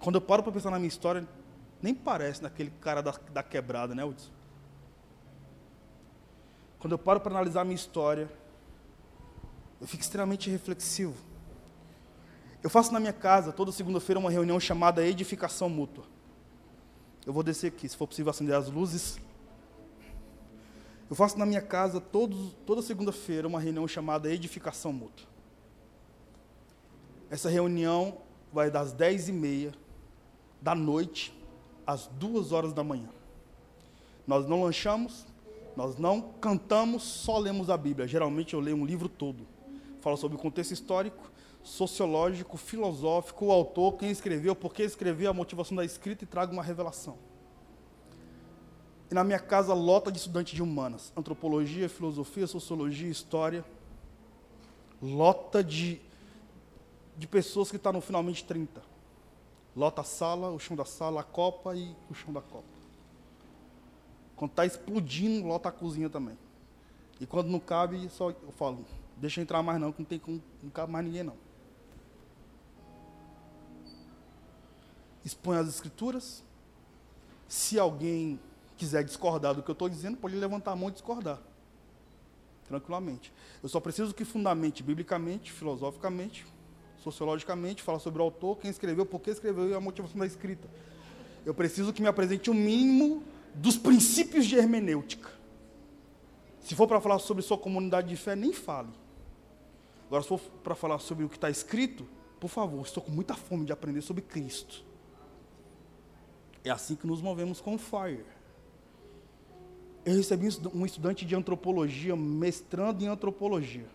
Quando 0.00 0.16
eu 0.16 0.20
paro 0.20 0.42
para 0.42 0.50
pensar 0.50 0.72
na 0.72 0.78
minha 0.78 0.88
história, 0.88 1.24
nem 1.80 1.94
parece 1.94 2.42
naquele 2.42 2.70
cara 2.80 3.00
da, 3.00 3.14
da 3.32 3.44
quebrada, 3.44 3.94
né, 3.94 4.04
Hudson? 4.04 4.32
Quando 6.80 6.94
eu 6.94 6.98
paro 6.98 7.20
para 7.20 7.30
analisar 7.30 7.60
a 7.60 7.64
minha 7.64 7.76
história, 7.76 8.28
eu 9.80 9.86
fico 9.86 10.02
extremamente 10.02 10.50
reflexivo. 10.50 11.31
Eu 12.62 12.70
faço 12.70 12.92
na 12.92 13.00
minha 13.00 13.12
casa, 13.12 13.52
toda 13.52 13.72
segunda-feira, 13.72 14.20
uma 14.20 14.30
reunião 14.30 14.60
chamada 14.60 15.04
Edificação 15.04 15.68
Mútua. 15.68 16.04
Eu 17.26 17.32
vou 17.32 17.42
descer 17.42 17.68
aqui, 17.68 17.88
se 17.88 17.96
for 17.96 18.06
possível 18.06 18.30
acender 18.30 18.54
as 18.54 18.70
luzes. 18.70 19.18
Eu 21.10 21.16
faço 21.16 21.36
na 21.36 21.44
minha 21.44 21.60
casa, 21.60 22.00
toda 22.00 22.80
segunda-feira, 22.80 23.48
uma 23.48 23.58
reunião 23.58 23.88
chamada 23.88 24.32
Edificação 24.32 24.92
Mútua. 24.92 25.26
Essa 27.28 27.50
reunião 27.50 28.18
vai 28.52 28.70
das 28.70 28.92
10 28.92 29.30
e 29.30 29.32
meia 29.32 29.72
da 30.60 30.74
noite 30.74 31.36
às 31.84 32.06
duas 32.06 32.52
horas 32.52 32.72
da 32.72 32.84
manhã. 32.84 33.08
Nós 34.24 34.46
não 34.46 34.62
lanchamos, 34.62 35.26
nós 35.76 35.96
não 35.96 36.20
cantamos, 36.20 37.02
só 37.02 37.38
lemos 37.38 37.70
a 37.70 37.76
Bíblia. 37.76 38.06
Geralmente 38.06 38.54
eu 38.54 38.60
leio 38.60 38.76
um 38.76 38.86
livro 38.86 39.08
todo. 39.08 39.48
Fala 40.00 40.16
sobre 40.16 40.36
o 40.36 40.40
contexto 40.40 40.70
histórico, 40.70 41.31
sociológico, 41.62 42.56
filosófico, 42.56 43.46
o 43.46 43.52
autor, 43.52 43.94
quem 43.94 44.10
escreveu, 44.10 44.54
por 44.54 44.74
que 44.74 44.82
escreveu, 44.82 45.30
a 45.30 45.34
motivação 45.34 45.76
da 45.76 45.84
escrita 45.84 46.24
e 46.24 46.26
traga 46.26 46.52
uma 46.52 46.62
revelação. 46.62 47.16
E 49.10 49.14
na 49.14 49.22
minha 49.22 49.38
casa 49.38 49.74
lota 49.74 50.10
de 50.10 50.18
estudantes 50.18 50.54
de 50.54 50.62
humanas, 50.62 51.12
antropologia, 51.16 51.88
filosofia, 51.88 52.46
sociologia, 52.46 53.10
história. 53.10 53.64
Lota 55.02 55.62
de, 55.62 56.00
de 57.16 57.26
pessoas 57.26 57.70
que 57.70 57.76
estão 57.76 57.92
tá 57.92 57.98
no 57.98 58.02
finalmente 58.02 58.42
30. 58.42 58.82
Lota 59.76 60.00
a 60.00 60.04
sala, 60.04 60.50
o 60.50 60.58
chão 60.58 60.74
da 60.74 60.84
sala, 60.84 61.20
a 61.20 61.24
copa 61.24 61.76
e 61.76 61.94
o 62.10 62.14
chão 62.14 62.32
da 62.32 62.40
copa. 62.40 62.64
Quando 64.34 64.52
está 64.52 64.64
explodindo, 64.64 65.46
lota 65.46 65.68
a 65.68 65.72
cozinha 65.72 66.08
também. 66.08 66.38
E 67.20 67.26
quando 67.26 67.48
não 67.48 67.60
cabe, 67.60 68.08
só 68.08 68.30
eu 68.30 68.52
falo, 68.52 68.84
deixa 69.16 69.40
entrar 69.40 69.62
mais 69.62 69.78
não, 69.78 69.92
que 69.92 70.00
não 70.00 70.06
tem 70.06 70.20
não 70.62 70.70
cabe 70.70 70.90
mais 70.90 71.04
ninguém 71.04 71.22
não. 71.22 71.36
Expõe 75.24 75.56
as 75.56 75.68
escrituras. 75.68 76.42
Se 77.48 77.78
alguém 77.78 78.40
quiser 78.76 79.04
discordar 79.04 79.54
do 79.54 79.62
que 79.62 79.70
eu 79.70 79.74
estou 79.74 79.88
dizendo, 79.88 80.16
pode 80.16 80.34
levantar 80.34 80.72
a 80.72 80.76
mão 80.76 80.88
e 80.88 80.92
discordar. 80.92 81.38
tranquilamente. 82.66 83.32
Eu 83.62 83.68
só 83.68 83.78
preciso 83.80 84.14
que 84.14 84.24
fundamente 84.24 84.82
biblicamente, 84.82 85.52
filosoficamente, 85.52 86.46
sociologicamente, 86.98 87.82
fala 87.82 87.98
sobre 87.98 88.22
o 88.22 88.24
autor, 88.24 88.56
quem 88.58 88.70
escreveu, 88.70 89.04
por 89.04 89.20
que 89.20 89.30
escreveu 89.30 89.68
e 89.68 89.74
a 89.74 89.80
motivação 89.80 90.18
da 90.18 90.26
escrita. 90.26 90.68
Eu 91.44 91.52
preciso 91.52 91.92
que 91.92 92.00
me 92.00 92.08
apresente 92.08 92.50
o 92.50 92.54
mínimo 92.54 93.22
dos 93.54 93.76
princípios 93.76 94.46
de 94.46 94.56
hermenêutica. 94.56 95.30
Se 96.60 96.74
for 96.74 96.86
para 96.86 97.00
falar 97.00 97.18
sobre 97.18 97.42
sua 97.42 97.58
comunidade 97.58 98.08
de 98.08 98.16
fé, 98.16 98.34
nem 98.36 98.52
fale. 98.52 98.88
Agora, 100.06 100.22
se 100.22 100.28
for 100.28 100.40
para 100.62 100.74
falar 100.74 100.98
sobre 101.00 101.24
o 101.24 101.28
que 101.28 101.36
está 101.36 101.50
escrito, 101.50 102.06
por 102.40 102.48
favor, 102.48 102.84
estou 102.84 103.02
com 103.02 103.10
muita 103.10 103.34
fome 103.34 103.64
de 103.64 103.72
aprender 103.72 104.00
sobre 104.00 104.22
Cristo. 104.22 104.82
É 106.64 106.70
assim 106.70 106.94
que 106.94 107.06
nos 107.06 107.20
movemos 107.20 107.60
com 107.60 107.76
Fire. 107.76 108.24
Eu 110.04 110.16
recebi 110.16 110.48
um 110.74 110.84
estudante 110.84 111.24
de 111.24 111.34
antropologia, 111.34 112.16
mestrando 112.16 113.04
em 113.04 113.06
antropologia. 113.06 113.88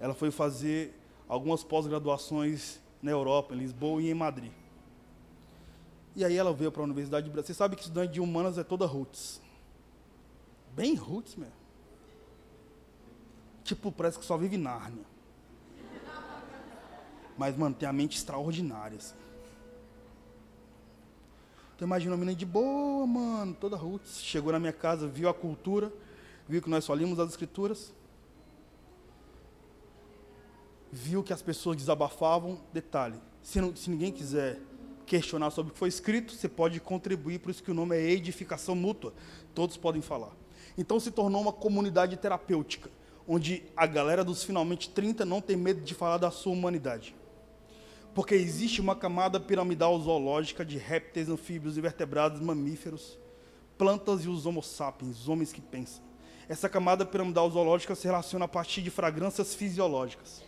Ela 0.00 0.14
foi 0.14 0.30
fazer 0.30 0.98
algumas 1.28 1.62
pós-graduações 1.62 2.80
na 3.00 3.10
Europa, 3.10 3.54
em 3.54 3.58
Lisboa 3.58 4.02
e 4.02 4.10
em 4.10 4.14
Madrid. 4.14 4.52
E 6.16 6.24
aí 6.24 6.36
ela 6.36 6.52
veio 6.52 6.70
para 6.70 6.82
a 6.82 6.84
Universidade 6.84 7.26
de 7.26 7.32
Brasília. 7.32 7.54
Você 7.54 7.58
sabe 7.58 7.76
que 7.76 7.82
estudante 7.82 8.12
de 8.12 8.20
humanas 8.20 8.58
é 8.58 8.64
toda 8.64 8.86
roots. 8.86 9.40
Bem 10.74 10.94
roots 10.94 11.36
mesmo. 11.36 11.54
Tipo, 13.62 13.90
parece 13.90 14.18
que 14.18 14.24
só 14.24 14.36
vive 14.36 14.56
Nárnia. 14.56 15.04
Mas, 17.36 17.56
mano, 17.56 17.74
tem 17.74 17.88
a 17.88 17.92
mente 17.92 18.16
extraordinária. 18.16 18.98
Assim. 18.98 19.14
Então 21.74 21.86
imagina 21.86 22.12
uma 22.12 22.18
menina 22.18 22.36
de 22.36 22.46
boa, 22.46 23.06
mano, 23.06 23.56
toda 23.58 23.76
roots. 23.76 24.22
Chegou 24.22 24.52
na 24.52 24.58
minha 24.58 24.72
casa, 24.72 25.08
viu 25.08 25.28
a 25.28 25.34
cultura, 25.34 25.92
viu 26.48 26.62
que 26.62 26.70
nós 26.70 26.84
só 26.84 26.94
líamos 26.94 27.18
as 27.18 27.30
escrituras. 27.30 27.92
Viu 30.92 31.22
que 31.24 31.32
as 31.32 31.42
pessoas 31.42 31.76
desabafavam. 31.76 32.60
Detalhe, 32.72 33.18
se, 33.42 33.60
não, 33.60 33.74
se 33.74 33.90
ninguém 33.90 34.12
quiser 34.12 34.60
questionar 35.04 35.50
sobre 35.50 35.70
o 35.70 35.72
que 35.72 35.78
foi 35.78 35.88
escrito, 35.88 36.32
você 36.32 36.48
pode 36.48 36.78
contribuir, 36.80 37.40
por 37.40 37.50
isso 37.50 37.62
que 37.62 37.70
o 37.70 37.74
nome 37.74 37.96
é 37.96 38.10
edificação 38.10 38.74
mútua. 38.76 39.12
Todos 39.54 39.76
podem 39.76 40.00
falar. 40.00 40.30
Então 40.78 40.98
se 41.00 41.10
tornou 41.10 41.42
uma 41.42 41.52
comunidade 41.52 42.16
terapêutica, 42.16 42.88
onde 43.26 43.64
a 43.76 43.86
galera 43.86 44.24
dos 44.24 44.44
finalmente 44.44 44.88
30 44.90 45.24
não 45.24 45.40
tem 45.40 45.56
medo 45.56 45.80
de 45.80 45.94
falar 45.94 46.18
da 46.18 46.30
sua 46.30 46.52
humanidade. 46.52 47.14
Porque 48.14 48.34
existe 48.34 48.80
uma 48.80 48.94
camada 48.94 49.40
piramidal 49.40 49.98
zoológica 49.98 50.64
de 50.64 50.78
répteis, 50.78 51.28
anfíbios, 51.28 51.76
invertebrados, 51.76 52.40
mamíferos, 52.40 53.18
plantas 53.76 54.24
e 54.24 54.28
os 54.28 54.46
homo 54.46 54.62
sapiens, 54.62 55.28
homens 55.28 55.52
que 55.52 55.60
pensam. 55.60 56.02
Essa 56.48 56.68
camada 56.68 57.04
piramidal 57.04 57.50
zoológica 57.50 57.94
se 57.94 58.06
relaciona 58.06 58.44
a 58.44 58.48
partir 58.48 58.82
de 58.82 58.90
fragrâncias 58.90 59.54
fisiológicas. 59.54 60.42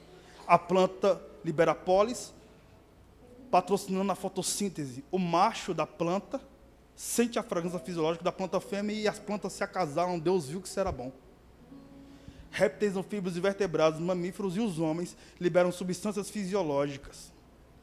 A 0.47 0.57
planta 0.57 1.21
libera 1.45 1.75
pólis, 1.75 2.33
patrocinando 3.51 4.12
a 4.12 4.14
fotossíntese. 4.14 5.03
O 5.11 5.19
macho 5.19 5.75
da 5.75 5.87
planta 5.87 6.41
sente 6.95 7.39
a 7.39 7.43
fragrância 7.43 7.81
fisiológica 7.81 8.25
da 8.25 8.31
planta 8.31 8.61
fêmea 8.61 8.95
e 8.95 9.09
as 9.09 9.19
plantas 9.19 9.55
se 9.55 9.64
acasalam. 9.64 10.21
Deus 10.21 10.49
viu 10.49 10.61
que 10.61 10.69
isso 10.69 10.79
era 10.79 10.93
bom. 10.93 11.11
Répteis, 12.51 12.97
anfíbios 12.97 13.37
e 13.37 13.41
vertebrados, 13.41 13.99
mamíferos 13.99 14.57
e 14.57 14.61
os 14.61 14.79
homens 14.79 15.17
liberam 15.41 15.73
substâncias 15.73 16.31
fisiológicas. 16.31 17.36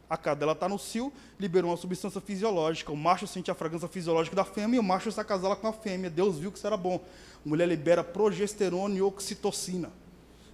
A 0.09 0.17
cadela 0.17 0.51
está 0.51 0.69
no 0.69 0.77
cio, 0.77 1.11
liberou 1.39 1.71
uma 1.71 1.77
substância 1.77 2.21
fisiológica. 2.21 2.91
O 2.91 2.97
macho 2.97 3.25
sente 3.25 3.49
a 3.49 3.55
fragrância 3.55 3.87
fisiológica 3.87 4.35
da 4.35 4.43
fêmea 4.43 4.77
e 4.77 4.79
o 4.79 4.83
macho 4.83 5.11
se 5.11 5.19
acasala 5.19 5.55
com 5.55 5.67
a 5.67 5.73
fêmea. 5.73 6.09
Deus 6.09 6.37
viu 6.37 6.51
que 6.51 6.57
isso 6.57 6.67
era 6.67 6.77
bom. 6.77 7.03
A 7.45 7.49
mulher 7.49 7.67
libera 7.67 8.03
progesterona 8.03 8.95
e 8.95 9.01
oxitocina. 9.01 9.91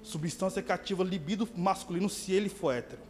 Substância 0.02 0.62
que 0.62 0.72
ativa 0.72 1.04
libido 1.04 1.48
masculino 1.56 2.10
se 2.10 2.32
ele 2.32 2.48
for 2.48 2.74
hétero. 2.74 3.02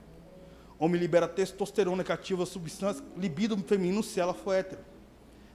Homem 0.80 1.00
libera 1.00 1.28
testosterona 1.28 2.04
que 2.04 2.12
ativa 2.12 2.46
substância, 2.46 3.04
libido 3.18 3.58
feminino 3.58 4.02
se 4.02 4.20
ela 4.20 4.34
for 4.34 4.54
hétero. 4.54 4.82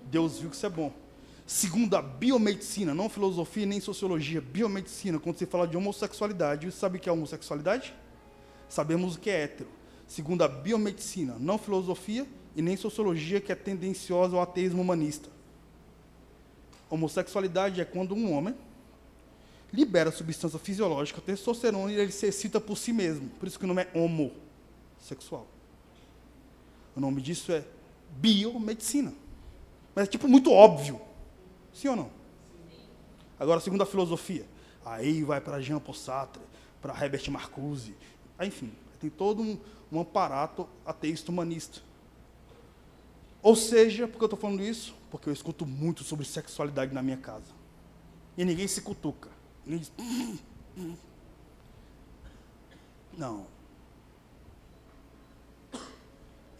Deus 0.04 0.38
viu 0.38 0.50
que 0.50 0.56
isso 0.56 0.66
é 0.66 0.68
bom. 0.68 0.92
Segundo 1.46 1.94
a 1.94 2.02
biomedicina, 2.02 2.94
não 2.94 3.08
filosofia 3.08 3.66
nem 3.66 3.80
sociologia, 3.80 4.40
biomedicina, 4.40 5.18
quando 5.18 5.38
se 5.38 5.46
fala 5.46 5.66
de 5.66 5.76
homossexualidade, 5.76 6.70
você 6.70 6.78
sabe 6.78 6.98
o 6.98 7.00
que 7.00 7.08
é 7.08 7.12
homossexualidade? 7.12 7.94
Sabemos 8.68 9.16
o 9.16 9.20
que 9.20 9.28
é 9.28 9.42
hétero. 9.42 9.68
Segundo 10.06 10.42
a 10.42 10.48
biomedicina, 10.48 11.36
não 11.38 11.58
filosofia 11.58 12.26
e 12.54 12.62
nem 12.62 12.76
sociologia, 12.76 13.40
que 13.40 13.50
é 13.50 13.54
tendenciosa 13.54 14.36
ao 14.36 14.42
ateísmo 14.42 14.80
humanista. 14.80 15.28
Homossexualidade 16.88 17.80
é 17.80 17.84
quando 17.84 18.14
um 18.14 18.32
homem 18.32 18.54
libera 19.72 20.12
substância 20.12 20.58
fisiológica, 20.58 21.20
testosterona, 21.20 21.90
e 21.90 21.96
ele 21.96 22.12
se 22.12 22.26
excita 22.26 22.60
por 22.60 22.76
si 22.76 22.92
mesmo. 22.92 23.28
Por 23.40 23.48
isso 23.48 23.58
que 23.58 23.64
o 23.64 23.68
nome 23.68 23.82
é 23.82 23.90
homossexual. 23.98 25.48
O 26.94 27.00
nome 27.00 27.20
disso 27.20 27.50
é 27.50 27.64
biomedicina. 28.16 29.12
Mas 29.94 30.04
é 30.04 30.10
tipo 30.10 30.28
muito 30.28 30.52
óbvio. 30.52 31.00
Sim 31.72 31.88
ou 31.88 31.96
não? 31.96 32.10
Agora, 33.38 33.58
segundo 33.58 33.82
a 33.82 33.86
filosofia, 33.86 34.46
aí 34.84 35.24
vai 35.24 35.40
para 35.40 35.60
Jean 35.60 35.80
Paul 35.80 35.94
Sartre, 35.94 36.42
para 36.80 36.94
Herbert 37.02 37.28
Marcuse, 37.30 37.96
enfim, 38.40 38.70
tem 39.00 39.10
todo 39.10 39.42
um, 39.42 39.58
um 39.96 40.02
aparato 40.02 40.68
ateísta 40.84 41.30
humanista. 41.30 41.80
Ou 43.42 43.54
seja, 43.54 44.08
por 44.08 44.16
que 44.16 44.24
eu 44.24 44.26
estou 44.26 44.38
falando 44.38 44.62
isso? 44.62 44.94
Porque 45.10 45.28
eu 45.28 45.32
escuto 45.32 45.66
muito 45.66 46.02
sobre 46.02 46.24
sexualidade 46.24 46.94
na 46.94 47.02
minha 47.02 47.18
casa. 47.18 47.52
E 48.36 48.44
ninguém 48.44 48.66
se 48.66 48.80
cutuca. 48.80 49.30
Ninguém 49.64 49.80
diz, 49.80 49.92
hum, 49.98 50.38
hum. 50.78 50.96
Não. 53.16 53.46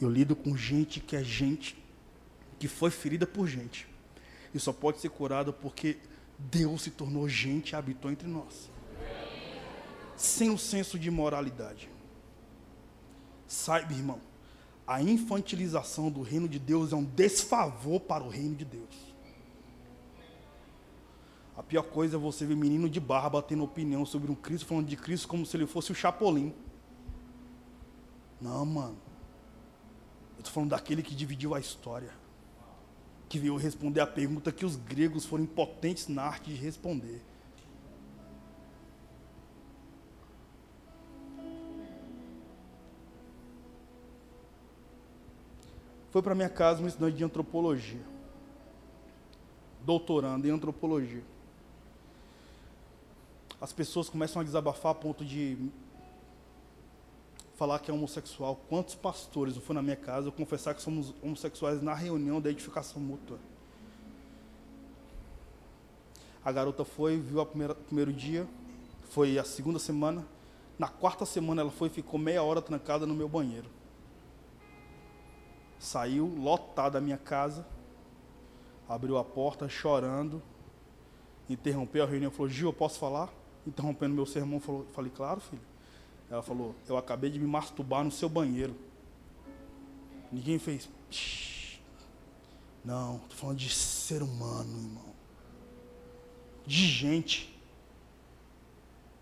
Eu 0.01 0.11
lido 0.11 0.37
com 0.37 0.57
gente 0.57 1.01
que 1.01 1.17
é 1.17 1.25
gente 1.25 1.83
que 2.59 2.69
foi 2.69 2.91
ferida 2.91 3.27
por 3.27 3.47
gente. 3.47 3.89
E 4.53 4.61
só 4.61 4.73
pode 4.73 5.01
ser 5.01 5.09
curada 5.09 5.53
porque 5.53 5.99
Deus 6.39 6.83
se 6.83 6.91
tornou 6.91 7.29
gente 7.29 7.71
e 7.71 7.77
habitou 7.77 8.11
entre 8.11 8.29
nós. 8.29 8.71
Sem 10.17 10.51
o 10.51 10.59
senso 10.59 10.99
de 10.99 11.11
moralidade. 11.11 11.94
Saiba, 13.47 13.93
irmão, 13.93 14.21
a 14.87 15.03
infantilização 15.03 16.11
do 16.11 16.23
reino 16.23 16.49
de 16.49 16.59
Deus 16.59 16.93
é 16.93 16.97
um 16.97 17.05
desfavor 17.05 18.01
para 18.01 18.23
o 18.23 18.29
reino 18.29 18.55
de 18.55 18.65
Deus. 18.65 19.15
A 21.57 21.63
pior 21.63 21.85
coisa 21.85 22.17
é 22.17 22.19
você 22.19 22.45
ver 22.45 22.57
menino 22.57 22.89
de 22.89 22.99
barba 22.99 23.41
tendo 23.41 23.63
opinião 23.63 24.05
sobre 24.05 24.31
um 24.31 24.35
Cristo, 24.35 24.67
falando 24.67 24.87
de 24.87 24.97
Cristo 24.97 25.29
como 25.29 25.47
se 25.47 25.57
ele 25.57 25.67
fosse 25.67 25.93
o 25.93 25.95
Chapolin. 25.95 26.53
Não, 28.41 28.67
mano. 28.67 28.97
Eu 30.37 30.41
estou 30.41 30.53
falando 30.53 30.71
daquele 30.71 31.03
que 31.03 31.15
dividiu 31.15 31.55
a 31.55 31.61
história 31.61 32.11
que 33.29 33.39
veio 33.39 33.57
responder 33.57 34.01
a 34.01 34.07
pergunta 34.07 34.53
que 34.53 34.65
os 34.65 34.77
gregos 34.77 35.25
foram 35.25 35.45
impotentes 35.45 36.07
na 36.07 36.23
arte 36.23 36.51
de 36.51 36.57
responder. 36.57 37.21
Foi 46.15 46.23
para 46.23 46.33
minha 46.33 46.49
casa 46.49 46.81
um 46.81 46.87
estudante 46.87 47.17
de 47.17 47.25
antropologia, 47.25 48.01
doutorando 49.85 50.47
em 50.47 50.51
antropologia. 50.53 51.25
As 53.61 53.73
pessoas 53.73 54.09
começam 54.09 54.41
a 54.41 54.45
desabafar 54.45 54.93
a 54.93 54.95
ponto 54.95 55.25
de 55.25 55.59
falar 57.57 57.81
que 57.81 57.91
é 57.91 57.95
homossexual. 57.95 58.61
Quantos 58.69 58.95
pastores, 58.95 59.57
eu 59.57 59.61
fui 59.61 59.75
na 59.75 59.83
minha 59.83 59.97
casa, 59.97 60.31
confessar 60.31 60.73
que 60.73 60.83
somos 60.83 61.13
homossexuais 61.21 61.83
na 61.83 61.95
reunião 61.95 62.41
da 62.41 62.49
edificação 62.49 63.03
mútua. 63.03 63.41
A 66.45 66.53
garota 66.53 66.85
foi, 66.85 67.19
viu 67.19 67.41
o 67.41 67.47
primeiro 67.47 68.13
dia, 68.13 68.47
foi 69.11 69.37
a 69.37 69.43
segunda 69.43 69.81
semana. 69.81 70.25
Na 70.79 70.87
quarta 70.87 71.27
semana 71.27 71.63
ela 71.63 71.73
foi 71.73 71.89
e 71.89 71.91
ficou 71.91 72.21
meia 72.21 72.45
hora 72.45 72.63
trancada 72.63 73.05
no 73.05 73.15
meu 73.17 73.29
banheiro. 73.29 73.69
Saiu 75.85 76.27
lotada 76.27 76.93
da 76.93 77.01
minha 77.01 77.19
casa, 77.19 77.67
abriu 78.89 79.19
a 79.19 79.25
porta 79.25 79.69
chorando, 79.69 80.43
interrompeu 81.49 82.05
a 82.05 82.07
reunião, 82.07 82.31
falou, 82.31 82.49
Gil, 82.49 82.71
eu 82.71 82.73
posso 82.73 82.99
falar? 82.99 83.31
Interrompendo 83.67 84.15
meu 84.15 84.25
sermão, 84.25 84.59
falou, 84.59 84.87
falei, 84.95 85.13
claro, 85.15 85.41
filho. 85.41 85.61
Ela 86.31 86.43
falou: 86.43 86.75
Eu 86.89 86.97
acabei 86.97 87.31
de 87.31 87.39
me 87.39 87.47
masturbar 87.47 88.03
no 88.03 88.11
seu 88.11 88.29
banheiro. 88.29 88.75
Ninguém 90.33 90.59
fez. 90.59 90.89
Psh. 91.11 91.79
Não, 92.85 93.17
estou 93.17 93.37
falando 93.37 93.59
de 93.59 93.69
ser 93.69 94.23
humano, 94.23 94.71
irmão. 94.77 95.15
De 96.67 96.87
gente. 96.87 97.55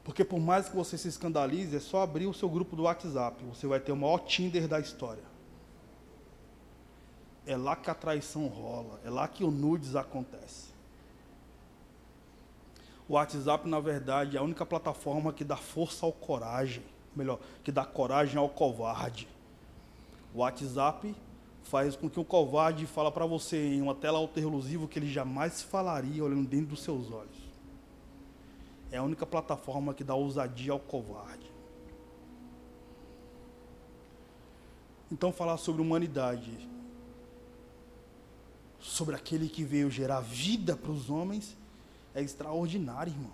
Porque 0.04 0.24
por 0.24 0.40
mais 0.40 0.68
que 0.68 0.76
você 0.76 0.96
se 0.96 1.08
escandalize, 1.08 1.76
é 1.76 1.80
só 1.80 2.02
abrir 2.02 2.26
o 2.26 2.34
seu 2.34 2.48
grupo 2.48 2.74
do 2.74 2.84
WhatsApp. 2.84 3.44
Você 3.46 3.66
vai 3.66 3.78
ter 3.78 3.92
o 3.92 3.96
maior 3.96 4.18
Tinder 4.18 4.66
da 4.66 4.80
história. 4.80 5.31
É 7.46 7.56
lá 7.56 7.74
que 7.74 7.90
a 7.90 7.94
traição 7.94 8.46
rola. 8.46 9.00
É 9.04 9.10
lá 9.10 9.26
que 9.26 9.44
o 9.44 9.50
nudes 9.50 9.96
acontece. 9.96 10.72
O 13.08 13.14
WhatsApp, 13.14 13.68
na 13.68 13.80
verdade, 13.80 14.36
é 14.36 14.40
a 14.40 14.42
única 14.42 14.64
plataforma 14.64 15.32
que 15.32 15.44
dá 15.44 15.56
força 15.56 16.06
ao 16.06 16.12
coragem. 16.12 16.84
Melhor, 17.14 17.38
que 17.62 17.70
dá 17.70 17.84
coragem 17.84 18.38
ao 18.38 18.48
covarde. 18.48 19.28
O 20.34 20.38
WhatsApp 20.38 21.14
faz 21.64 21.94
com 21.94 22.08
que 22.08 22.18
o 22.18 22.24
covarde 22.24 22.86
fala 22.86 23.10
para 23.10 23.26
você 23.26 23.74
em 23.74 23.82
uma 23.82 23.94
tela 23.94 24.18
alterlusiva 24.18 24.86
que 24.86 24.98
ele 24.98 25.10
jamais 25.10 25.62
falaria 25.62 26.24
olhando 26.24 26.48
dentro 26.48 26.68
dos 26.68 26.82
seus 26.82 27.10
olhos. 27.10 27.36
É 28.90 28.98
a 28.98 29.02
única 29.02 29.26
plataforma 29.26 29.94
que 29.94 30.04
dá 30.04 30.14
ousadia 30.14 30.72
ao 30.72 30.78
covarde. 30.78 31.50
Então 35.10 35.32
falar 35.32 35.58
sobre 35.58 35.82
humanidade, 35.82 36.68
sobre 38.82 39.14
aquele 39.14 39.48
que 39.48 39.64
veio 39.64 39.90
gerar 39.90 40.20
vida 40.20 40.76
para 40.76 40.90
os 40.90 41.08
homens, 41.08 41.56
é 42.14 42.20
extraordinário, 42.20 43.12
irmão. 43.12 43.32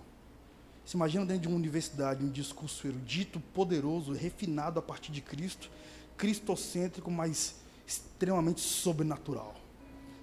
Você 0.85 0.97
imagina 0.97 1.25
dentro 1.27 1.43
de 1.43 1.49
uma 1.49 1.57
universidade 1.57 2.25
um 2.25 2.31
discurso 2.31 2.87
erudito, 2.87 3.41
poderoso, 3.53 4.13
refinado 4.13 4.79
a 4.79 4.83
partir 4.83 5.11
de 5.11 5.21
Cristo, 5.21 5.71
cristocêntrico, 6.17 7.11
mas 7.11 7.57
extremamente 7.87 8.61
sobrenatural, 8.61 9.55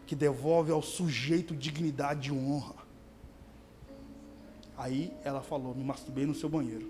que 0.06 0.16
devolve 0.16 0.72
ao 0.72 0.82
sujeito 0.82 1.56
dignidade 1.56 2.30
e 2.30 2.32
honra. 2.32 2.76
Aí 4.78 5.12
ela 5.24 5.42
falou: 5.42 5.74
Me 5.74 5.84
masturbei 5.84 6.26
no 6.26 6.36
seu 6.36 6.50
banheiro. 6.50 6.88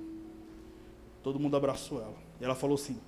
Todo 1.23 1.39
mundo 1.39 1.55
abraçou 1.55 2.01
ela. 2.01 2.15
E 2.39 2.43
ela 2.43 2.55
falou 2.55 2.75
assim: 2.75 2.99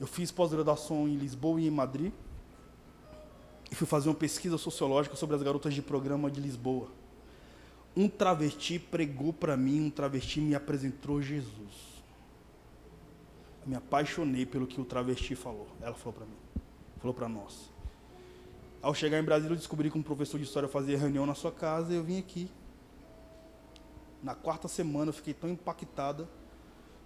Eu 0.00 0.06
fiz 0.06 0.30
pós-graduação 0.30 1.08
em 1.08 1.16
Lisboa 1.16 1.60
e 1.60 1.66
em 1.66 1.70
Madrid. 1.70 2.12
E 3.70 3.74
fui 3.74 3.86
fazer 3.86 4.08
uma 4.08 4.14
pesquisa 4.14 4.58
sociológica 4.58 5.16
sobre 5.16 5.36
as 5.36 5.42
garotas 5.42 5.74
de 5.74 5.82
programa 5.82 6.30
de 6.30 6.40
Lisboa. 6.40 6.88
Um 7.96 8.08
travesti 8.08 8.78
pregou 8.78 9.32
para 9.32 9.56
mim, 9.56 9.80
um 9.80 9.90
travesti 9.90 10.40
me 10.40 10.54
apresentou 10.54 11.20
Jesus 11.20 11.96
me 13.66 13.74
apaixonei 13.74 14.46
pelo 14.46 14.66
que 14.66 14.80
o 14.80 14.84
travesti 14.84 15.34
falou. 15.34 15.66
Ela 15.80 15.94
falou 15.94 16.14
para 16.14 16.24
mim, 16.24 16.36
falou 16.98 17.12
para 17.12 17.28
nós. 17.28 17.70
Ao 18.80 18.94
chegar 18.94 19.18
em 19.18 19.24
Brasília, 19.24 19.52
eu 19.52 19.58
descobri 19.58 19.90
que 19.90 19.98
um 19.98 20.02
professor 20.02 20.38
de 20.38 20.44
história 20.44 20.68
fazia 20.68 20.96
reunião 20.96 21.26
na 21.26 21.34
sua 21.34 21.50
casa 21.50 21.92
e 21.92 21.96
eu 21.96 22.04
vim 22.04 22.18
aqui. 22.18 22.48
Na 24.22 24.34
quarta 24.34 24.68
semana 24.68 25.08
eu 25.08 25.12
fiquei 25.12 25.34
tão 25.34 25.50
impactada 25.50 26.28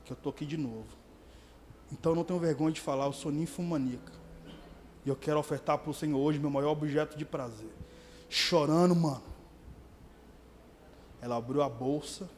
que 0.04 0.12
eu 0.12 0.16
tô 0.16 0.28
aqui 0.28 0.44
de 0.44 0.58
novo. 0.58 0.86
Então 1.90 2.12
eu 2.12 2.16
não 2.16 2.24
tenho 2.24 2.38
vergonha 2.38 2.72
de 2.72 2.80
falar, 2.80 3.06
eu 3.06 3.12
sou 3.12 3.32
ninfomaníaca. 3.32 4.19
E 5.04 5.08
eu 5.08 5.16
quero 5.16 5.38
ofertar 5.38 5.78
para 5.78 5.90
o 5.90 5.94
Senhor 5.94 6.18
hoje 6.18 6.38
meu 6.38 6.50
maior 6.50 6.72
objeto 6.72 7.16
de 7.16 7.24
prazer. 7.24 7.70
Chorando, 8.28 8.94
mano. 8.94 9.22
Ela 11.20 11.36
abriu 11.36 11.62
a 11.62 11.68
bolsa, 11.68 12.28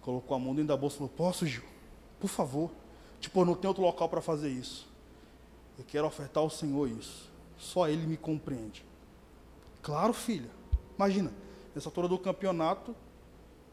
colocou 0.00 0.36
a 0.36 0.40
mão 0.40 0.54
dentro 0.54 0.68
da 0.68 0.76
bolsa 0.76 0.96
e 0.96 0.98
falou: 0.98 1.12
Posso, 1.16 1.46
Gil? 1.46 1.64
Por 2.18 2.28
favor. 2.28 2.70
Tipo, 3.20 3.44
não 3.44 3.54
tem 3.54 3.68
outro 3.68 3.82
local 3.82 4.08
para 4.08 4.20
fazer 4.20 4.48
isso. 4.48 4.88
Eu 5.78 5.84
quero 5.84 6.06
ofertar 6.06 6.42
ao 6.42 6.50
Senhor 6.50 6.88
isso. 6.88 7.30
Só 7.58 7.88
Ele 7.88 8.06
me 8.06 8.16
compreende. 8.16 8.84
Claro, 9.82 10.12
filha. 10.12 10.50
Imagina, 10.96 11.32
nessa 11.74 11.88
altura 11.88 12.08
do 12.08 12.18
campeonato, 12.18 12.94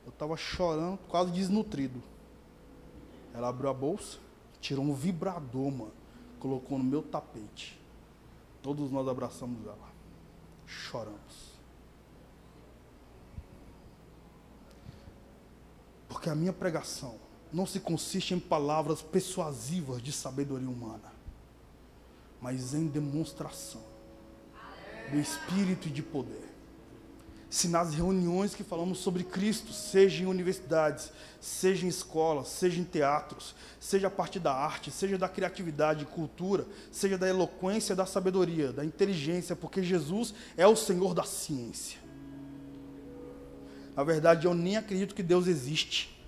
eu 0.05 0.09
estava 0.09 0.35
chorando, 0.37 0.97
quase 1.09 1.31
desnutrido. 1.31 2.01
Ela 3.33 3.49
abriu 3.49 3.69
a 3.69 3.73
bolsa, 3.73 4.17
tirou 4.59 4.83
um 4.83 4.93
vibrador, 4.93 5.69
mano, 5.69 5.91
colocou 6.39 6.77
no 6.77 6.83
meu 6.83 7.01
tapete. 7.01 7.79
Todos 8.67 8.91
nós 8.91 9.07
abraçamos 9.07 9.65
ela. 9.65 9.93
Choramos. 10.65 11.53
Porque 16.09 16.29
a 16.29 16.35
minha 16.35 16.51
pregação 16.51 17.15
não 17.53 17.65
se 17.65 17.79
consiste 17.79 18.33
em 18.33 18.39
palavras 18.41 19.01
persuasivas 19.01 20.01
de 20.01 20.11
sabedoria 20.11 20.69
humana, 20.69 21.13
mas 22.41 22.73
em 22.73 22.87
demonstração 22.87 23.81
do 25.11 25.17
Espírito 25.17 25.87
e 25.87 25.91
de 25.91 26.03
poder. 26.03 26.46
Se 27.49 27.69
nas 27.69 27.93
reuniões 27.93 28.53
que 28.53 28.63
falamos 28.63 28.97
sobre 28.97 29.23
Cristo, 29.23 29.71
seja 29.71 30.23
em 30.23 30.25
universidades, 30.25 31.11
seja 31.39 31.85
em 31.85 31.89
escolas, 31.89 32.49
seja 32.49 32.79
em 32.79 32.83
teatros, 32.83 33.55
seja 33.79 34.07
a 34.07 34.11
partir 34.11 34.39
da 34.39 34.53
arte, 34.53 34.91
seja 34.91 35.17
da 35.17 35.29
criatividade, 35.29 36.05
cultura, 36.05 36.67
seja 36.91 37.17
da 37.17 37.27
eloquência, 37.27 37.95
da 37.95 38.05
sabedoria, 38.05 38.73
da 38.73 38.83
inteligência, 38.83 39.55
porque 39.55 39.81
Jesus 39.81 40.33
é 40.57 40.67
o 40.67 40.75
Senhor 40.75 41.13
da 41.13 41.23
ciência. 41.23 41.99
Na 43.95 44.03
verdade, 44.03 44.45
eu 44.45 44.53
nem 44.53 44.75
acredito 44.75 45.15
que 45.15 45.23
Deus 45.23 45.47
existe. 45.47 46.21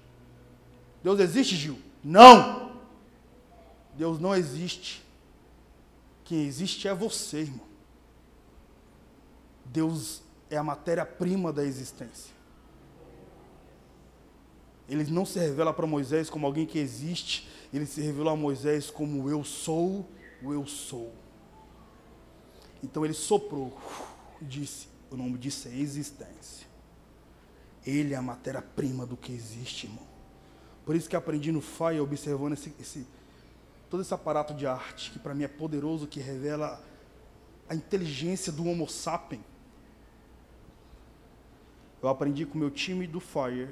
Deus 1.03 1.19
existe, 1.19 1.55
Gil? 1.55 1.79
Não! 2.03 2.79
Deus 3.95 4.19
não 4.19 4.33
existe. 4.33 5.03
Quem 6.23 6.45
existe 6.45 6.87
é 6.87 6.93
você, 6.93 7.41
irmão. 7.41 7.67
Deus 9.65 10.21
é 10.49 10.57
a 10.57 10.63
matéria-prima 10.63 11.53
da 11.53 11.63
existência. 11.63 12.33
Ele 14.87 15.03
não 15.11 15.25
se 15.25 15.37
revela 15.37 15.71
para 15.73 15.85
Moisés 15.85 16.29
como 16.29 16.45
alguém 16.45 16.65
que 16.65 16.79
existe, 16.79 17.47
ele 17.71 17.85
se 17.85 18.01
revelou 18.01 18.33
a 18.33 18.35
Moisés 18.35 18.89
como 18.89 19.29
eu 19.29 19.43
sou, 19.43 20.09
o 20.41 20.51
eu 20.51 20.65
sou. 20.65 21.13
Então 22.81 23.05
ele 23.05 23.13
soprou 23.13 23.77
disse: 24.41 24.87
o 25.11 25.17
nome 25.17 25.37
disso 25.37 25.67
é 25.67 25.75
existência. 25.75 26.67
Ele 27.85 28.13
é 28.13 28.17
a 28.17 28.21
matéria-prima 28.21 29.05
do 29.05 29.17
que 29.17 29.31
existe, 29.31 29.87
irmão. 29.87 30.07
Por 30.85 30.95
isso 30.95 31.09
que 31.09 31.15
aprendi 31.15 31.51
no 31.51 31.61
FAI, 31.61 31.99
observando 31.99 32.53
esse, 32.53 32.73
esse, 32.79 33.07
todo 33.89 34.01
esse 34.01 34.13
aparato 34.13 34.53
de 34.53 34.65
arte, 34.65 35.11
que 35.11 35.19
para 35.19 35.33
mim 35.33 35.43
é 35.43 35.47
poderoso, 35.47 36.07
que 36.07 36.19
revela 36.19 36.83
a 37.67 37.75
inteligência 37.75 38.51
do 38.51 38.65
Homo 38.65 38.87
sapiens. 38.89 39.41
Eu 42.01 42.09
aprendi 42.09 42.45
com 42.45 42.55
o 42.55 42.57
meu 42.57 42.71
time 42.71 43.05
do 43.05 43.19
Fire 43.19 43.69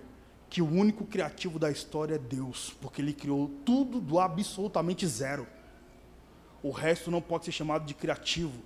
que 0.50 0.62
o 0.62 0.66
único 0.66 1.06
criativo 1.06 1.60
da 1.60 1.70
história 1.70 2.16
é 2.16 2.18
Deus, 2.18 2.76
porque 2.82 3.02
Ele 3.02 3.14
criou 3.14 3.49
tudo 3.66 3.99
do 3.99 4.20
absolutamente 4.20 5.06
zero. 5.08 5.48
O 6.64 6.72
resto 6.72 7.12
não 7.12 7.22
pode 7.22 7.45
ser 7.45 7.52
chamado 7.52 7.86
de 7.86 7.94
criativo. 7.94 8.62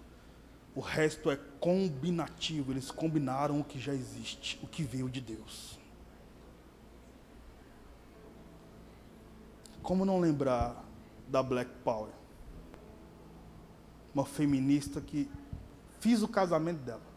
O 0.74 0.80
resto 0.80 1.30
é 1.30 1.38
combinativo. 1.60 2.72
Eles 2.72 2.90
combinaram 2.90 3.60
o 3.60 3.64
que 3.64 3.80
já 3.80 3.94
existe, 3.94 4.60
o 4.64 4.68
que 4.68 4.84
veio 4.84 5.10
de 5.10 5.20
Deus. 5.20 5.80
Como 9.82 10.06
não 10.06 10.20
lembrar 10.20 10.84
da 11.28 11.42
Black 11.42 11.72
Power? 11.84 12.12
Uma 14.14 14.26
feminista 14.26 15.02
que 15.02 15.30
fiz 16.00 16.22
o 16.22 16.28
casamento 16.28 16.80
dela. 16.80 17.11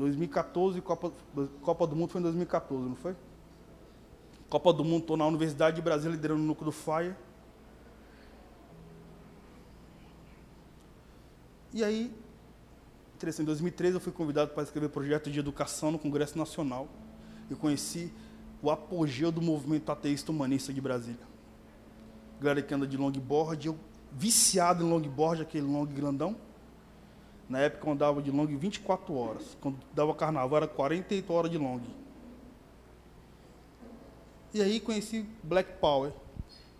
2014, 0.00 0.80
Copa, 0.80 1.12
Copa 1.62 1.86
do 1.86 1.96
Mundo 1.96 2.10
foi 2.10 2.20
em 2.20 2.24
2014, 2.24 2.88
não 2.88 2.96
foi? 2.96 3.14
Copa 4.48 4.72
do 4.72 4.84
Mundo, 4.84 5.02
estou 5.02 5.16
na 5.16 5.26
Universidade 5.26 5.76
de 5.76 5.82
Brasília 5.82 6.14
liderando 6.14 6.40
o 6.40 6.44
núcleo 6.44 6.66
do 6.66 6.72
FIRE. 6.72 7.14
E 11.72 11.84
aí, 11.84 12.12
em 13.22 13.44
2013, 13.44 13.94
eu 13.94 14.00
fui 14.00 14.12
convidado 14.12 14.52
para 14.52 14.62
escrever 14.62 14.88
projeto 14.88 15.30
de 15.30 15.38
educação 15.38 15.92
no 15.92 15.98
Congresso 15.98 16.36
Nacional. 16.36 16.88
Eu 17.48 17.56
conheci 17.56 18.12
o 18.62 18.70
apogeu 18.70 19.30
do 19.30 19.40
movimento 19.40 19.90
ateísta 19.92 20.32
humanista 20.32 20.72
de 20.72 20.80
Brasília. 20.80 21.30
Galera 22.40 22.62
que 22.62 22.74
anda 22.74 22.86
de 22.86 22.96
longboard, 22.96 23.68
eu 23.68 23.78
viciado 24.10 24.84
em 24.84 24.88
longboard, 24.88 25.42
aquele 25.42 25.66
long 25.66 25.86
grandão. 25.86 26.36
Na 27.50 27.58
época 27.58 27.88
eu 27.88 27.92
andava 27.92 28.22
de 28.22 28.30
long 28.30 28.46
24 28.46 29.12
horas. 29.12 29.56
Quando 29.60 29.76
dava 29.92 30.14
carnaval 30.14 30.58
era 30.58 30.68
48 30.68 31.32
horas 31.32 31.50
de 31.50 31.58
long. 31.58 31.80
E 34.54 34.62
aí 34.62 34.78
conheci 34.78 35.28
Black 35.42 35.72
Power, 35.80 36.12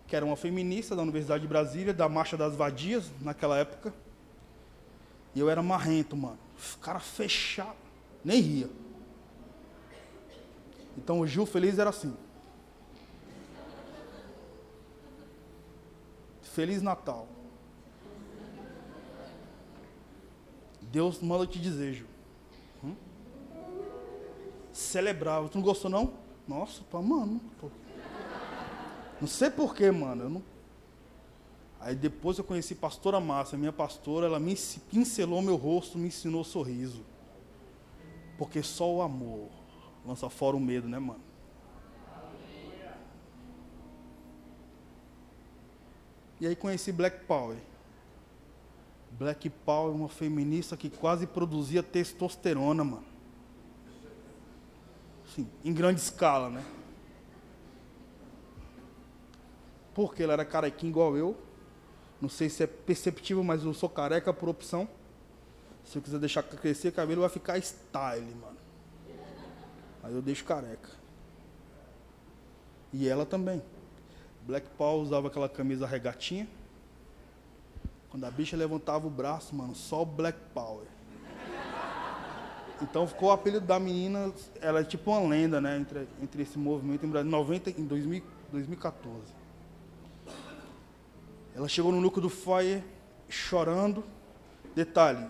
que 0.07 0.15
era 0.15 0.25
uma 0.25 0.37
feminista 0.37 0.95
da 0.95 1.01
Universidade 1.01 1.41
de 1.41 1.47
Brasília, 1.47 1.93
da 1.93 2.07
Marcha 2.07 2.37
das 2.37 2.55
Vadias, 2.55 3.11
naquela 3.19 3.57
época. 3.57 3.93
E 5.35 5.41
eu 5.41 5.49
era 5.49 5.61
marrento, 5.61 6.15
mano. 6.15 6.39
Cara 6.81 6.99
fechado, 6.99 7.75
nem 8.23 8.39
ria. 8.39 8.69
Então 10.97 11.19
o 11.19 11.27
Gil 11.27 11.45
Feliz 11.45 11.77
era 11.77 11.89
assim. 11.89 12.15
Feliz 16.41 16.81
Natal. 16.81 17.27
Deus 20.91 21.21
manda 21.21 21.47
te 21.47 21.57
dizer, 21.57 21.93
Gil. 21.93 22.07
Hum? 22.83 22.95
Celebrava. 24.73 25.47
Tu 25.47 25.57
não 25.57 25.63
gostou, 25.63 25.89
não? 25.89 26.13
Nossa, 26.47 26.83
pô, 26.89 27.01
mano. 27.01 27.39
Pô. 27.59 27.69
Não 29.21 29.27
sei 29.27 29.49
porquê, 29.49 29.89
mano. 29.89 30.23
Eu 30.23 30.29
não... 30.29 30.43
Aí 31.79 31.95
depois 31.95 32.37
eu 32.37 32.43
conheci 32.43 32.73
a 32.73 32.77
pastora 32.77 33.19
Márcia, 33.19 33.57
minha 33.57 33.73
pastora, 33.73 34.27
ela 34.27 34.39
me 34.39 34.55
pincelou 34.91 35.41
meu 35.41 35.55
rosto, 35.55 35.97
me 35.97 36.09
ensinou 36.09 36.43
sorriso. 36.43 37.03
Porque 38.37 38.61
só 38.61 38.91
o 38.91 39.01
amor 39.01 39.49
lança 40.05 40.29
fora 40.29 40.55
o 40.55 40.59
medo, 40.59 40.87
né, 40.87 40.99
mano? 40.99 41.21
E 46.39 46.47
aí 46.47 46.55
conheci 46.55 46.91
Black 46.91 47.25
Power. 47.25 47.57
Black 49.21 49.51
Power 49.51 49.93
é 49.93 49.95
uma 49.95 50.09
feminista 50.09 50.75
que 50.75 50.89
quase 50.89 51.27
produzia 51.27 51.83
testosterona, 51.83 52.83
mano. 52.83 53.05
Sim, 55.35 55.47
em 55.63 55.71
grande 55.71 56.01
escala, 56.01 56.49
né? 56.49 56.65
Porque 59.93 60.23
ela 60.23 60.33
era 60.33 60.43
carequinha 60.43 60.89
igual 60.89 61.15
eu. 61.15 61.37
Não 62.19 62.29
sei 62.29 62.49
se 62.49 62.63
é 62.63 62.67
perceptível, 62.67 63.43
mas 63.43 63.63
eu 63.63 63.75
sou 63.75 63.87
careca 63.87 64.33
por 64.33 64.49
opção. 64.49 64.89
Se 65.85 65.99
eu 65.99 66.01
quiser 66.01 66.17
deixar 66.17 66.41
crescer 66.41 66.87
o 66.87 66.91
cabelo, 66.91 67.21
vai 67.21 67.29
ficar 67.29 67.61
style, 67.61 68.33
mano. 68.41 68.57
Aí 70.01 70.15
eu 70.15 70.21
deixo 70.23 70.43
careca. 70.45 70.89
E 72.91 73.07
ela 73.07 73.23
também. 73.23 73.61
Black 74.47 74.67
Paul 74.79 75.03
usava 75.03 75.27
aquela 75.27 75.47
camisa 75.47 75.85
regatinha. 75.85 76.47
Quando 78.11 78.25
a 78.25 78.29
bicha 78.29 78.57
levantava 78.57 79.07
o 79.07 79.09
braço, 79.09 79.55
mano, 79.55 79.73
só 79.73 80.03
Black 80.03 80.37
Power. 80.53 80.85
Então 82.81 83.07
ficou 83.07 83.29
o 83.29 83.31
apelido 83.31 83.65
da 83.65 83.79
menina, 83.79 84.33
ela 84.59 84.81
é 84.81 84.83
tipo 84.83 85.11
uma 85.11 85.29
lenda, 85.29 85.61
né, 85.61 85.77
entre, 85.77 86.07
entre 86.21 86.43
esse 86.43 86.59
movimento 86.59 87.05
em 87.05 87.09
Brasil, 87.09 87.31
90, 87.31 87.69
em 87.69 87.85
2000, 87.85 88.21
2014. 88.51 89.17
Ela 91.55 91.69
chegou 91.69 91.91
no 91.91 92.01
núcleo 92.01 92.23
do 92.23 92.29
Fire 92.29 92.83
chorando. 93.29 94.03
Detalhe, 94.75 95.25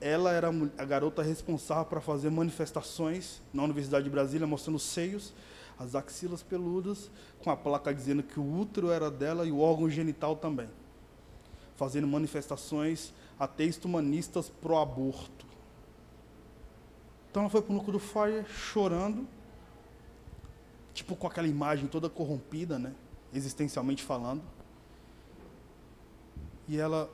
ela 0.00 0.30
era 0.30 0.50
a 0.78 0.84
garota 0.84 1.20
responsável 1.20 1.86
para 1.86 2.00
fazer 2.00 2.30
manifestações 2.30 3.42
na 3.52 3.64
Universidade 3.64 4.04
de 4.04 4.10
Brasília, 4.10 4.46
mostrando 4.46 4.78
seios, 4.78 5.32
as 5.76 5.96
axilas 5.96 6.44
peludas, 6.44 7.10
com 7.42 7.50
a 7.50 7.56
placa 7.56 7.92
dizendo 7.92 8.22
que 8.22 8.38
o 8.38 8.60
útero 8.60 8.90
era 8.90 9.10
dela 9.10 9.44
e 9.46 9.50
o 9.50 9.58
órgão 9.58 9.90
genital 9.90 10.36
também. 10.36 10.68
Fazendo 11.76 12.06
manifestações 12.06 13.12
ateístas 13.38 13.84
humanistas 13.84 14.48
pro 14.48 14.76
aborto. 14.76 15.46
Então 17.30 17.42
ela 17.42 17.50
foi 17.50 17.62
para 17.62 17.72
o 17.72 17.74
núcleo 17.74 17.94
do 17.94 17.98
Fire 17.98 18.44
chorando, 18.46 19.26
tipo 20.92 21.16
com 21.16 21.26
aquela 21.26 21.48
imagem 21.48 21.88
toda 21.88 22.08
corrompida, 22.08 22.78
né? 22.78 22.94
existencialmente 23.34 24.02
falando. 24.02 24.42
E 26.68 26.78
ela, 26.78 27.10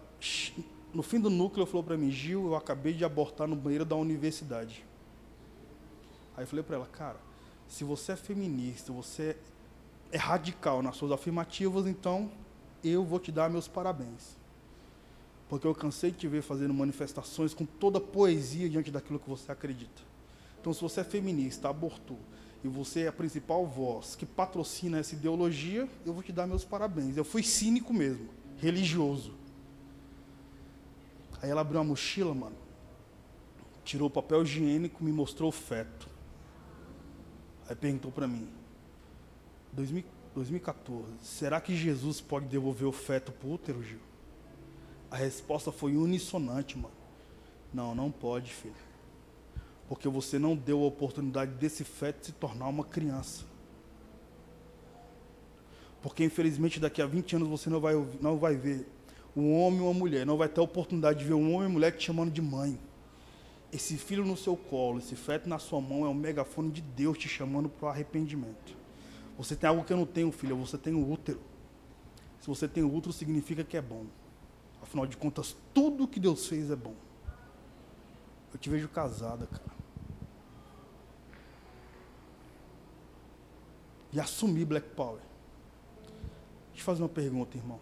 no 0.93 1.03
fim 1.03 1.19
do 1.19 1.31
núcleo, 1.31 1.67
falou 1.67 1.83
para 1.83 1.97
mim, 1.97 2.11
Gil, 2.11 2.49
eu 2.49 2.55
acabei 2.55 2.93
de 2.93 3.05
abortar 3.05 3.49
no 3.49 3.57
banheiro 3.57 3.85
da 3.85 3.97
universidade. 3.97 4.85
Aí 6.37 6.45
eu 6.45 6.47
falei 6.47 6.63
para 6.63 6.77
ela, 6.77 6.87
cara, 6.87 7.19
se 7.67 7.83
você 7.83 8.13
é 8.13 8.17
feminista, 8.17 8.93
você 8.93 9.37
é 10.13 10.19
radical 10.19 10.83
nas 10.83 10.97
suas 10.97 11.11
afirmativas, 11.11 11.87
então 11.87 12.31
eu 12.85 13.05
vou 13.05 13.19
te 13.19 13.33
dar 13.33 13.49
meus 13.49 13.67
parabéns. 13.67 14.40
Porque 15.51 15.67
eu 15.67 15.75
cansei 15.75 16.13
de 16.13 16.19
te 16.19 16.29
ver 16.29 16.43
fazendo 16.43 16.73
manifestações 16.73 17.53
com 17.53 17.67
toda 17.67 18.01
poesia 18.01 18.71
diante 18.71 18.89
daquilo 18.89 19.19
que 19.19 19.29
você 19.29 19.51
acredita. 19.51 20.01
Então, 20.61 20.73
se 20.73 20.81
você 20.81 21.01
é 21.01 21.05
feminista, 21.05 21.69
abortou, 21.69 22.21
e 22.63 22.69
você 22.69 23.01
é 23.01 23.09
a 23.09 23.13
principal 23.13 23.67
voz 23.67 24.15
que 24.15 24.25
patrocina 24.25 24.99
essa 24.99 25.17
ideologia, 25.17 25.89
eu 26.07 26.13
vou 26.13 26.23
te 26.23 26.31
dar 26.31 26.47
meus 26.47 26.65
parabéns. 26.65 27.17
Eu 27.17 27.25
fui 27.25 27.43
cínico 27.43 27.93
mesmo, 27.93 28.29
religioso. 28.59 29.35
Aí 31.43 31.51
ela 31.51 31.63
abriu 31.63 31.81
uma 31.81 31.85
mochila, 31.85 32.33
mano, 32.33 32.57
tirou 33.83 34.07
o 34.07 34.11
papel 34.11 34.45
higiênico, 34.45 35.03
me 35.03 35.11
mostrou 35.11 35.49
o 35.49 35.53
feto. 35.53 36.09
Aí 37.69 37.75
perguntou 37.75 38.13
para 38.13 38.29
mim, 38.29 38.49
2014, 39.73 41.07
será 41.23 41.61
que 41.61 41.75
Jesus 41.75 42.21
pode 42.21 42.47
devolver 42.47 42.87
o 42.87 42.93
feto 42.93 43.33
pro 43.33 43.51
útero, 43.51 43.83
Gil? 43.83 44.10
A 45.11 45.17
resposta 45.17 45.73
foi 45.73 45.97
unissonante, 45.97 46.79
mano. 46.79 46.95
Não, 47.73 47.95
não 47.95 48.11
pode, 48.11 48.53
filho. 48.53 48.75
Porque 49.89 50.09
você 50.09 50.39
não 50.39 50.55
deu 50.55 50.83
a 50.83 50.87
oportunidade 50.87 51.53
desse 51.53 51.83
feto 51.83 52.27
se 52.27 52.33
tornar 52.33 52.69
uma 52.69 52.85
criança. 52.85 53.45
Porque 56.03 56.25
infelizmente 56.25 56.81
daqui 56.81 57.03
a 57.03 57.07
20 57.07 57.37
anos 57.37 57.49
você 57.49 57.69
não 57.69 57.81
vai, 57.81 57.95
não 58.21 58.39
vai 58.39 58.57
ver 58.57 58.87
um 59.37 59.53
homem 59.55 59.81
ou 59.81 59.91
uma 59.91 59.99
mulher, 59.99 60.25
não 60.25 60.37
vai 60.37 60.49
ter 60.49 60.61
a 60.61 60.65
oportunidade 60.65 61.19
de 61.19 61.25
ver 61.25 61.35
um 61.35 61.55
homem 61.55 61.63
e 61.63 61.67
uma 61.67 61.71
mulher 61.71 61.93
te 61.97 62.05
chamando 62.05 62.31
de 62.31 62.41
mãe. 62.41 62.79
Esse 63.73 63.97
filho 63.97 64.25
no 64.25 64.37
seu 64.37 64.57
colo, 64.57 64.99
esse 64.99 65.15
feto 65.15 65.49
na 65.49 65.59
sua 65.59 65.81
mão 65.81 66.05
é 66.05 66.09
um 66.09 66.15
megafone 66.15 66.71
de 66.71 66.81
Deus 66.81 67.19
te 67.19 67.29
chamando 67.29 67.69
para 67.69 67.87
o 67.87 67.89
arrependimento. 67.89 68.77
Você 69.37 69.55
tem 69.55 69.69
algo 69.69 69.85
que 69.85 69.93
eu 69.93 69.97
não 69.97 70.07
tenho, 70.07 70.31
filho, 70.33 70.57
você 70.57 70.77
tem 70.77 70.95
o 70.95 71.11
útero. 71.11 71.41
Se 72.41 72.49
você 72.49 72.67
tem 72.67 72.83
o 72.83 72.93
útero, 72.93 73.13
significa 73.13 73.63
que 73.63 73.77
é 73.77 73.83
bom. 73.83 74.07
Afinal 74.83 75.07
de 75.07 75.17
contas, 75.17 75.57
tudo 75.73 76.09
que 76.09 76.19
Deus 76.19 76.47
fez 76.47 76.71
é 76.71 76.77
bom. 76.77 76.95
Eu 78.53 78.59
te 78.59 78.69
vejo 78.69 78.89
casada, 78.89 79.47
cara. 79.47 79.71
E 84.13 84.19
assumir 84.19 84.65
Black 84.65 84.89
Power. 84.91 85.21
Deixa 86.71 86.81
eu 86.81 86.85
fazer 86.85 87.03
uma 87.03 87.09
pergunta, 87.09 87.57
irmão. 87.57 87.79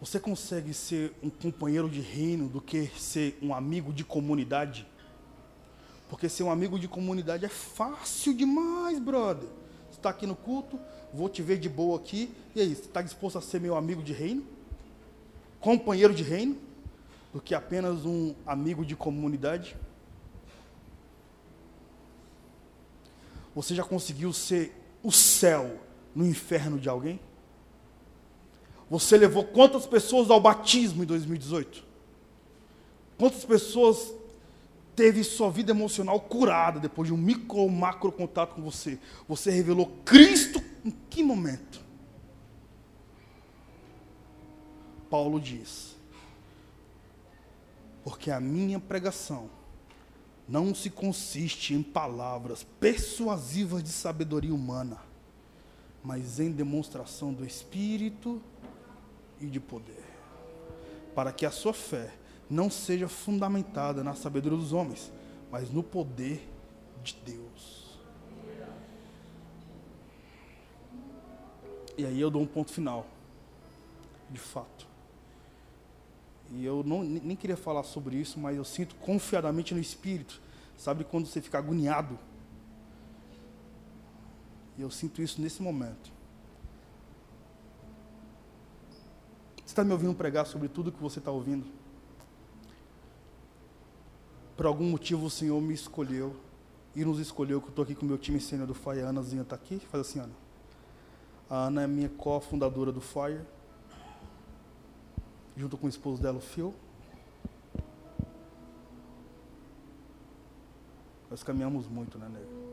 Você 0.00 0.18
consegue 0.18 0.72
ser 0.72 1.12
um 1.22 1.28
companheiro 1.28 1.88
de 1.88 2.00
reino 2.00 2.48
do 2.48 2.60
que 2.60 2.86
ser 2.98 3.38
um 3.42 3.54
amigo 3.54 3.92
de 3.92 4.02
comunidade? 4.02 4.86
Porque 6.08 6.28
ser 6.28 6.42
um 6.42 6.50
amigo 6.50 6.78
de 6.78 6.88
comunidade 6.88 7.44
é 7.44 7.48
fácil 7.48 8.34
demais, 8.34 8.98
brother. 8.98 9.48
Você 9.90 9.98
está 9.98 10.10
aqui 10.10 10.26
no 10.26 10.34
culto, 10.34 10.80
vou 11.12 11.28
te 11.28 11.42
ver 11.42 11.58
de 11.58 11.68
boa 11.68 11.98
aqui. 11.98 12.34
E 12.54 12.60
aí, 12.60 12.74
você 12.74 12.86
está 12.86 13.02
disposto 13.02 13.38
a 13.38 13.42
ser 13.42 13.60
meu 13.60 13.76
amigo 13.76 14.02
de 14.02 14.12
reino? 14.12 14.44
Companheiro 15.60 16.14
de 16.14 16.22
reino? 16.22 16.56
Do 17.32 17.40
que 17.40 17.54
apenas 17.54 18.04
um 18.04 18.34
amigo 18.46 18.84
de 18.84 18.96
comunidade? 18.96 19.76
Você 23.54 23.74
já 23.74 23.84
conseguiu 23.84 24.32
ser 24.32 24.74
o 25.02 25.12
céu 25.12 25.78
no 26.14 26.26
inferno 26.26 26.78
de 26.78 26.88
alguém? 26.88 27.20
Você 28.88 29.16
levou 29.16 29.44
quantas 29.44 29.86
pessoas 29.86 30.30
ao 30.30 30.40
batismo 30.40 31.02
em 31.02 31.06
2018? 31.06 31.84
Quantas 33.16 33.44
pessoas 33.44 34.12
teve 34.96 35.22
sua 35.22 35.50
vida 35.50 35.70
emocional 35.70 36.18
curada 36.20 36.80
depois 36.80 37.06
de 37.06 37.14
um 37.14 37.16
micro 37.16 37.58
ou 37.58 37.68
macro 37.68 38.10
contato 38.10 38.54
com 38.54 38.62
você? 38.62 38.98
Você 39.28 39.50
revelou 39.50 39.86
Cristo 40.04 40.60
em 40.84 40.90
que 41.08 41.22
momento? 41.22 41.89
Paulo 45.10 45.40
diz: 45.40 45.96
Porque 48.04 48.30
a 48.30 48.40
minha 48.40 48.78
pregação 48.78 49.50
não 50.48 50.74
se 50.74 50.88
consiste 50.88 51.74
em 51.74 51.82
palavras 51.82 52.64
persuasivas 52.78 53.82
de 53.82 53.90
sabedoria 53.90 54.54
humana, 54.54 54.98
mas 56.02 56.40
em 56.40 56.50
demonstração 56.50 57.32
do 57.32 57.44
Espírito 57.44 58.40
e 59.40 59.46
de 59.46 59.60
poder, 59.60 60.04
para 61.14 61.32
que 61.32 61.44
a 61.44 61.50
sua 61.50 61.74
fé 61.74 62.14
não 62.48 62.70
seja 62.70 63.08
fundamentada 63.08 64.02
na 64.02 64.14
sabedoria 64.14 64.58
dos 64.58 64.72
homens, 64.72 65.12
mas 65.50 65.70
no 65.70 65.82
poder 65.82 66.48
de 67.02 67.14
Deus. 67.24 67.98
E 71.96 72.04
aí 72.04 72.20
eu 72.20 72.30
dou 72.30 72.42
um 72.42 72.46
ponto 72.46 72.72
final, 72.72 73.06
de 74.30 74.40
fato. 74.40 74.89
E 76.50 76.64
eu 76.64 76.82
não, 76.84 77.02
nem 77.04 77.36
queria 77.36 77.56
falar 77.56 77.84
sobre 77.84 78.16
isso, 78.16 78.38
mas 78.38 78.56
eu 78.56 78.64
sinto 78.64 78.94
confiadamente 78.96 79.72
no 79.72 79.80
Espírito. 79.80 80.40
Sabe 80.76 81.04
quando 81.04 81.26
você 81.26 81.40
fica 81.40 81.58
agoniado? 81.58 82.18
E 84.76 84.82
eu 84.82 84.90
sinto 84.90 85.22
isso 85.22 85.40
nesse 85.40 85.62
momento. 85.62 86.10
Você 89.56 89.66
está 89.66 89.84
me 89.84 89.92
ouvindo 89.92 90.14
pregar 90.14 90.46
sobre 90.46 90.68
tudo 90.68 90.90
que 90.90 91.00
você 91.00 91.20
está 91.20 91.30
ouvindo? 91.30 91.64
Por 94.56 94.66
algum 94.66 94.90
motivo 94.90 95.26
o 95.26 95.30
Senhor 95.30 95.60
me 95.60 95.72
escolheu 95.72 96.34
e 96.96 97.04
nos 97.04 97.20
escolheu, 97.20 97.60
que 97.60 97.68
eu 97.68 97.70
estou 97.70 97.84
aqui 97.84 97.94
com 97.94 98.04
o 98.04 98.08
meu 98.08 98.18
time 98.18 98.40
sênior 98.40 98.66
do 98.66 98.74
Fire, 98.74 99.02
a 99.02 99.10
Anazinha 99.10 99.42
está 99.42 99.54
aqui, 99.54 99.78
faz 99.78 100.08
assim, 100.08 100.18
Ana. 100.18 100.34
A 101.48 101.66
Ana 101.66 101.82
é 101.82 101.86
minha 101.86 102.08
co-fundadora 102.08 102.90
do 102.90 103.00
Fire 103.00 103.40
junto 105.60 105.76
com 105.76 105.86
o 105.86 105.90
esposo 105.90 106.22
dela, 106.22 106.38
o 106.38 106.40
Phil. 106.40 106.74
Nós 111.30 111.42
caminhamos 111.42 111.86
muito, 111.86 112.18
né, 112.18 112.28
nego? 112.28 112.70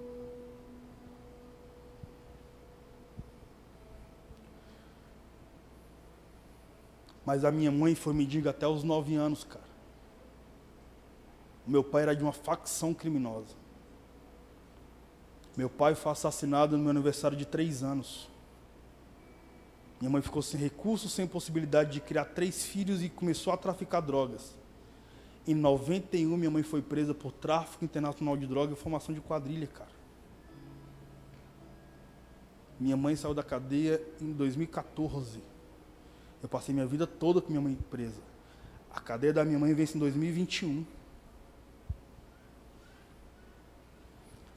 Mas 7.25 7.43
a 7.43 7.51
minha 7.51 7.69
mãe 7.69 7.93
foi 7.93 8.13
mendiga 8.13 8.51
até 8.51 8.65
os 8.65 8.85
nove 8.85 9.15
anos, 9.15 9.43
cara. 9.43 9.67
Meu 11.67 11.83
pai 11.83 12.03
era 12.03 12.15
de 12.15 12.23
uma 12.23 12.31
facção 12.31 12.93
criminosa. 12.93 13.53
Meu 15.57 15.69
pai 15.69 15.93
foi 15.93 16.13
assassinado 16.13 16.77
no 16.77 16.83
meu 16.83 16.91
aniversário 16.91 17.35
de 17.35 17.45
três 17.45 17.83
anos. 17.83 18.29
Minha 19.99 20.11
mãe 20.11 20.21
ficou 20.21 20.41
sem 20.41 20.59
recursos, 20.59 21.11
sem 21.11 21.25
possibilidade 21.25 21.91
de 21.91 22.01
criar 22.01 22.25
três 22.25 22.63
filhos 22.63 23.01
e 23.01 23.09
começou 23.09 23.51
a 23.51 23.57
traficar 23.57 24.01
drogas. 24.01 24.55
Em 25.47 25.55
91, 25.55 26.37
minha 26.37 26.51
mãe 26.51 26.61
foi 26.61 26.81
presa 26.81 27.13
por 27.13 27.31
tráfico 27.31 27.83
internacional 27.83 28.37
de 28.37 28.45
drogas 28.45 28.77
e 28.77 28.81
formação 28.81 29.15
de 29.15 29.21
quadrilha, 29.21 29.65
cara. 29.65 29.97
Minha 32.79 32.95
mãe 32.95 33.15
saiu 33.15 33.33
da 33.33 33.41
cadeia 33.41 34.01
em 34.21 34.31
2014. 34.33 35.41
Eu 36.43 36.49
passei 36.49 36.75
minha 36.75 36.85
vida 36.85 37.07
toda 37.07 37.41
com 37.41 37.49
minha 37.49 37.61
mãe 37.61 37.75
presa. 37.89 38.21
A 38.93 38.99
cadeia 38.99 39.33
da 39.33 39.43
minha 39.43 39.57
mãe 39.57 39.73
vence 39.73 39.97
em 39.97 39.99
2021. 39.99 40.85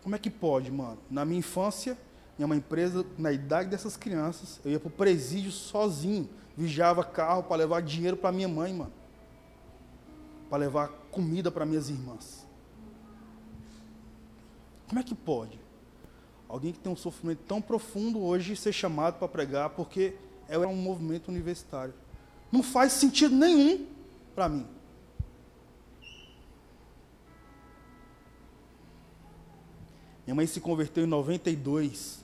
Como 0.02 0.14
é 0.14 0.18
que 0.18 0.28
pode, 0.28 0.70
mano? 0.70 0.98
Na 1.10 1.24
minha 1.24 1.38
infância, 1.38 1.96
minha 2.40 2.48
mãe 2.48 2.58
presa, 2.58 3.04
na 3.18 3.30
idade 3.30 3.68
dessas 3.68 3.98
crianças, 3.98 4.60
eu 4.64 4.70
ia 4.70 4.80
pro 4.80 4.88
presídio 4.88 5.52
sozinho, 5.52 6.26
vigiava 6.56 7.04
carro 7.04 7.42
para 7.42 7.56
levar 7.58 7.82
dinheiro 7.82 8.16
para 8.16 8.32
minha 8.32 8.48
mãe, 8.48 8.72
mano. 8.72 8.92
Para 10.48 10.60
levar 10.60 10.88
comida 11.10 11.50
para 11.50 11.66
minhas 11.66 11.90
irmãs. 11.90 12.46
Como 14.88 14.98
é 14.98 15.02
que 15.02 15.14
pode? 15.14 15.60
Alguém 16.48 16.72
que 16.72 16.78
tem 16.78 16.90
um 16.90 16.96
sofrimento 16.96 17.40
tão 17.46 17.60
profundo 17.60 18.22
hoje 18.22 18.56
ser 18.56 18.72
chamado 18.72 19.18
para 19.18 19.28
pregar 19.28 19.68
porque 19.68 20.14
é 20.48 20.56
um 20.56 20.74
movimento 20.74 21.28
universitário. 21.28 21.92
Não 22.50 22.62
faz 22.62 22.94
sentido 22.94 23.36
nenhum 23.36 23.84
para 24.34 24.48
mim. 24.48 24.66
Minha 30.24 30.34
mãe 30.34 30.46
se 30.46 30.58
converteu 30.58 31.04
em 31.04 31.06
92, 31.06 32.19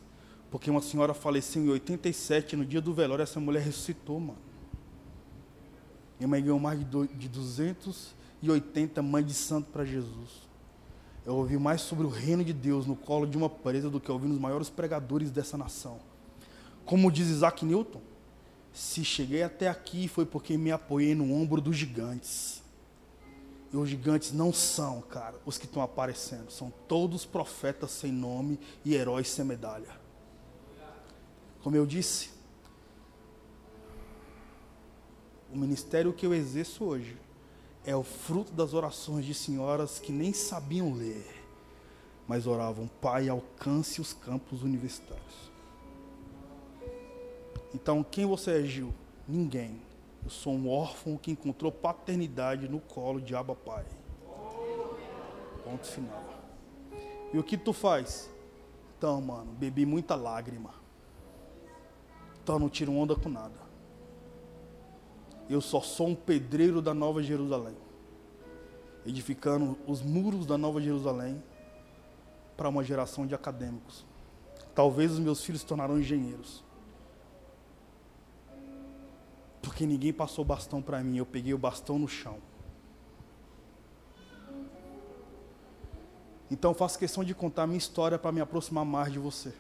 porque 0.51 0.71
uma 0.71 0.81
senhora 0.81 1.13
faleceu 1.13 1.63
em 1.63 1.69
87, 1.69 2.57
no 2.57 2.65
dia 2.65 2.81
do 2.81 2.95
velório, 2.95 3.23
essa 3.23 3.41
mulher 3.41 3.63
ressuscitou, 3.63 4.21
mano. 4.21 4.39
Minha 6.19 6.29
mãe 6.29 6.43
ganhou 6.43 6.59
mais 6.59 6.79
de 6.79 7.29
280 7.29 9.03
mães 9.03 9.27
de 9.27 9.35
santo 9.35 9.71
para 9.71 9.85
Jesus. 9.85 10.47
Eu 11.25 11.35
ouvi 11.35 11.59
mais 11.59 11.81
sobre 11.81 12.07
o 12.07 12.09
reino 12.09 12.45
de 12.45 12.53
Deus 12.53 12.87
no 12.87 12.95
colo 12.95 13.27
de 13.27 13.37
uma 13.37 13.51
presa 13.51 13.91
do 13.91 14.01
que 14.01 14.11
ouvi 14.11 14.29
nos 14.29 14.39
maiores 14.39 14.71
pregadores 14.71 15.31
dessa 15.31 15.59
nação. 15.59 15.99
Como 16.85 17.11
diz 17.11 17.29
Isaac 17.29 17.65
Newton, 17.65 18.01
se 18.73 19.05
cheguei 19.05 19.43
até 19.43 19.69
aqui 19.69 20.07
foi 20.07 20.25
porque 20.25 20.57
me 20.57 20.71
apoiei 20.71 21.15
no 21.15 21.35
ombro 21.35 21.61
dos 21.61 21.77
gigantes. 21.77 22.63
E 23.73 23.77
os 23.77 23.89
gigantes 23.89 24.33
não 24.33 24.53
são, 24.53 25.01
cara, 25.01 25.35
os 25.45 25.59
que 25.59 25.65
estão 25.65 25.83
aparecendo. 25.83 26.51
São 26.51 26.73
todos 26.87 27.27
profetas 27.27 27.91
sem 27.91 28.13
nome 28.13 28.61
e 28.85 28.95
heróis 28.95 29.29
sem 29.29 29.45
medalha. 29.45 30.06
Como 31.67 31.75
eu 31.75 31.85
disse, 31.85 32.31
o 35.53 35.59
ministério 35.59 36.13
que 36.13 36.25
eu 36.25 36.33
exerço 36.33 36.85
hoje 36.85 37.17
é 37.85 37.97
o 37.97 38.05
fruto 38.05 38.53
das 38.53 38.73
orações 38.73 39.25
de 39.25 39.35
senhoras 39.35 39.99
que 39.99 40.13
nem 40.13 40.33
sabiam 40.33 40.95
ler, 40.95 41.27
mas 42.29 42.47
oravam: 42.47 42.89
Pai, 43.01 43.29
alcance 43.29 44.01
os 44.01 44.13
campos 44.13 44.63
universitários. 44.63 45.51
Então, 47.75 48.05
quem 48.05 48.25
você 48.27 48.61
é, 48.61 48.63
Gil? 48.63 48.95
Ninguém. 49.27 49.83
Eu 50.23 50.31
sou 50.31 50.53
um 50.53 50.71
órfão 50.71 51.17
que 51.17 51.33
encontrou 51.33 51.73
paternidade 51.73 52.69
no 52.69 52.79
colo 52.79 53.21
de 53.21 53.35
Abba 53.35 53.57
Pai. 53.57 53.85
Ponto 55.65 55.85
final. 55.85 56.25
E 57.35 57.37
o 57.37 57.43
que 57.43 57.57
tu 57.57 57.73
faz? 57.73 58.31
Então, 58.97 59.21
mano, 59.21 59.51
bebi 59.51 59.85
muita 59.85 60.15
lágrima. 60.15 60.86
Então 62.47 62.61
não 62.61 62.69
tiro 62.69 62.93
onda 62.93 63.17
com 63.17 63.29
nada. 63.29 63.59
Eu 65.51 65.61
só 65.61 65.81
sou 65.81 66.07
um 66.07 66.15
pedreiro 66.15 66.81
da 66.81 66.95
Nova 66.95 67.21
Jerusalém, 67.21 67.77
edificando 69.05 69.77
os 69.85 70.01
muros 70.01 70.47
da 70.47 70.57
Nova 70.57 70.81
Jerusalém 70.81 71.43
para 72.57 72.69
uma 72.69 72.85
geração 72.85 73.27
de 73.27 73.35
acadêmicos. 73.35 74.07
Talvez 74.77 75.11
os 75.11 75.19
meus 75.19 75.43
filhos 75.43 75.63
se 75.63 75.67
tornarão 75.67 75.99
engenheiros. 75.99 76.63
Porque 79.61 79.85
ninguém 79.85 80.13
passou 80.13 80.45
bastão 80.45 80.81
para 80.81 81.03
mim, 81.03 81.17
eu 81.17 81.27
peguei 81.27 81.53
o 81.53 81.59
bastão 81.59 81.99
no 81.99 82.07
chão. 82.07 82.39
Então 86.49 86.73
faço 86.73 86.97
questão 86.97 87.25
de 87.25 87.35
contar 87.35 87.67
minha 87.67 87.77
história 87.77 88.17
para 88.17 88.31
me 88.31 88.41
aproximar 88.41 88.85
mais 88.85 89.13
de 89.13 89.19
você. 89.19 89.53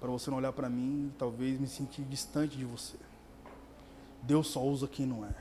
Para 0.00 0.10
você 0.10 0.30
não 0.30 0.38
olhar 0.38 0.52
para 0.52 0.68
mim 0.68 1.10
e 1.12 1.18
talvez 1.18 1.60
me 1.60 1.66
sentir 1.66 2.02
distante 2.02 2.56
de 2.56 2.64
você. 2.64 2.96
Deus 4.22 4.48
só 4.48 4.64
usa 4.64 4.88
quem 4.88 5.06
não 5.06 5.24
é. 5.24 5.34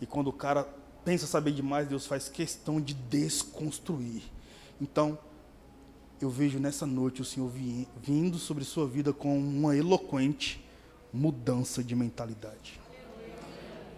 E 0.00 0.06
quando 0.06 0.28
o 0.28 0.32
cara 0.32 0.68
pensa 1.04 1.26
saber 1.26 1.52
demais, 1.52 1.88
Deus 1.88 2.06
faz 2.06 2.28
questão 2.28 2.80
de 2.80 2.94
desconstruir. 2.94 4.22
Então, 4.80 5.18
eu 6.20 6.28
vejo 6.28 6.58
nessa 6.58 6.86
noite 6.86 7.22
o 7.22 7.24
Senhor 7.24 7.50
vindo 8.02 8.38
sobre 8.38 8.64
sua 8.64 8.86
vida 8.86 9.12
com 9.12 9.38
uma 9.38 9.76
eloquente 9.76 10.64
mudança 11.12 11.82
de 11.82 11.94
mentalidade. 11.94 12.80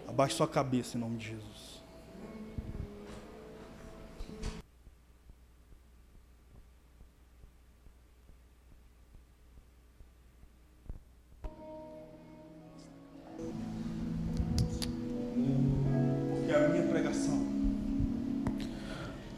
Abaixe 0.07 0.35
sua 0.35 0.47
cabeça 0.47 0.97
em 0.97 1.01
nome 1.01 1.17
de 1.17 1.27
Jesus. 1.27 1.50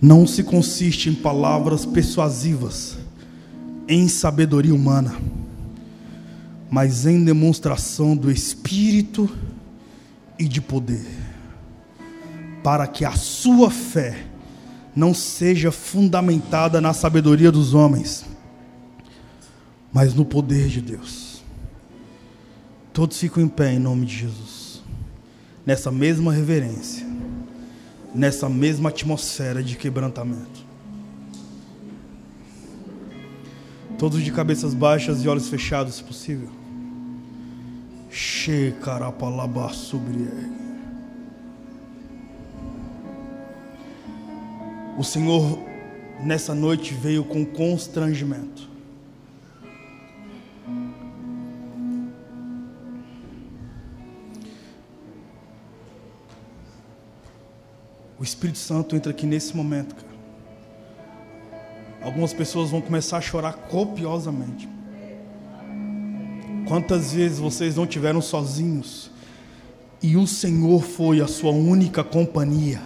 Não 0.03 0.27
se 0.27 0.43
consiste 0.43 1.09
em 1.09 1.15
palavras 1.15 1.85
persuasivas, 1.85 2.97
em 3.88 4.09
sabedoria 4.09 4.75
humana, 4.75 5.15
mas 6.69 7.05
em 7.05 7.23
demonstração 7.23 8.13
do 8.13 8.30
Espírito 8.30 9.30
e 10.38 10.45
de 10.45 10.59
poder, 10.59 11.07
para 12.61 12.85
que 12.85 13.05
a 13.05 13.13
sua 13.13 13.71
fé 13.71 14.25
não 14.93 15.13
seja 15.13 15.71
fundamentada 15.71 16.81
na 16.81 16.91
sabedoria 16.93 17.49
dos 17.49 17.73
homens, 17.73 18.25
mas 19.93 20.13
no 20.13 20.25
poder 20.25 20.67
de 20.67 20.81
Deus. 20.81 21.41
Todos 22.91 23.17
ficam 23.17 23.41
em 23.41 23.47
pé 23.47 23.71
em 23.71 23.80
nome 23.80 24.05
de 24.05 24.17
Jesus, 24.17 24.84
nessa 25.65 25.89
mesma 25.89 26.34
reverência 26.34 27.02
nessa 28.14 28.48
mesma 28.48 28.90
atmosfera 28.90 29.64
de 29.64 29.76
quebrantamento. 29.76 30.64
Todos 33.98 34.22
de 34.22 34.31
cabeças 34.31 34.73
baixas 34.73 35.23
e 35.23 35.30
olhos 35.30 35.49
fechados, 35.49 35.95
se 35.95 36.03
possível. 36.03 36.49
O 44.98 45.03
Senhor 45.03 45.57
nessa 46.19 46.53
noite 46.53 46.94
veio 46.94 47.23
com 47.23 47.45
constrangimento. 47.45 48.73
O 58.19 58.23
Espírito 58.23 58.60
Santo 58.60 58.95
entra 58.95 59.11
aqui 59.11 59.26
nesse 59.26 59.56
momento, 59.56 59.95
cara. 59.95 60.14
Algumas 62.02 62.34
pessoas 62.34 62.69
vão 62.69 62.81
começar 62.81 63.18
a 63.18 63.22
chorar 63.22 63.53
copiosamente. 63.53 64.68
Quantas 66.68 67.14
vezes 67.14 67.40
vocês 67.40 67.76
não 67.76 67.88
tiveram 67.88 68.22
sozinhos 68.22 69.10
e 70.02 70.18
o 70.18 70.27
Senhor 70.27 70.84
foi 70.84 71.22
a 71.22 71.27
sua 71.27 71.52
única 71.52 72.03
companhia? 72.03 72.81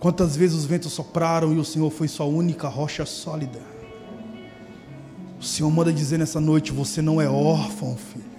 Quantas 0.00 0.36
vezes 0.36 0.56
os 0.56 0.64
ventos 0.64 0.92
sopraram 0.92 1.54
e 1.54 1.58
o 1.58 1.64
Senhor 1.64 1.90
foi 1.90 2.08
sua 2.08 2.26
única 2.26 2.68
rocha 2.68 3.06
sólida? 3.06 3.60
O 5.40 5.44
Senhor 5.44 5.70
manda 5.70 5.92
dizer 5.92 6.18
nessa 6.18 6.40
noite: 6.40 6.72
você 6.72 7.00
não 7.00 7.20
é 7.20 7.28
órfão, 7.28 7.96
filho. 7.96 8.35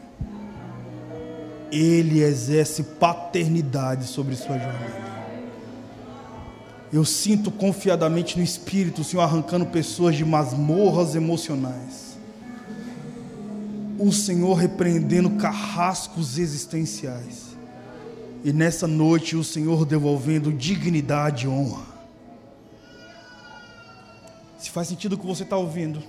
Ele 1.71 2.21
exerce 2.21 2.83
paternidade 2.83 4.05
sobre 4.05 4.35
sua 4.35 4.57
jornada. 4.57 5.07
Eu 6.91 7.03
sinto 7.03 7.51
confiadamente 7.51 8.37
no 8.37 8.43
Espírito 8.43 9.01
o 9.01 9.03
Senhor 9.03 9.23
arrancando 9.23 9.65
pessoas 9.65 10.15
de 10.15 10.23
masmorras 10.23 11.15
emocionais. 11.15 12.17
O 13.99 14.11
Senhor 14.11 14.53
repreendendo 14.53 15.31
carrascos 15.31 16.37
existenciais. 16.37 17.57
E 18.43 18.53
nessa 18.53 18.87
noite 18.87 19.35
o 19.35 19.43
Senhor 19.43 19.85
devolvendo 19.85 20.53
dignidade 20.53 21.45
e 21.45 21.49
honra. 21.49 21.83
Se 24.57 24.69
faz 24.69 24.87
sentido 24.87 25.13
o 25.13 25.17
que 25.17 25.25
você 25.25 25.43
está 25.43 25.57
ouvindo, 25.57 26.01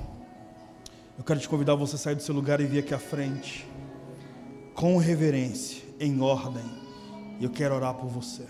eu 1.18 1.24
quero 1.24 1.40
te 1.40 1.48
convidar 1.48 1.72
a 1.72 1.76
você 1.76 1.98
sair 1.98 2.14
do 2.14 2.22
seu 2.22 2.34
lugar 2.34 2.60
e 2.60 2.66
vir 2.66 2.78
aqui 2.78 2.94
à 2.94 2.98
frente, 2.98 3.66
com 4.78 4.96
reverência, 4.96 5.82
em 5.98 6.20
ordem. 6.20 6.62
E 7.40 7.44
eu 7.44 7.50
quero 7.50 7.74
orar 7.74 7.94
por 7.94 8.08
você. 8.08 8.46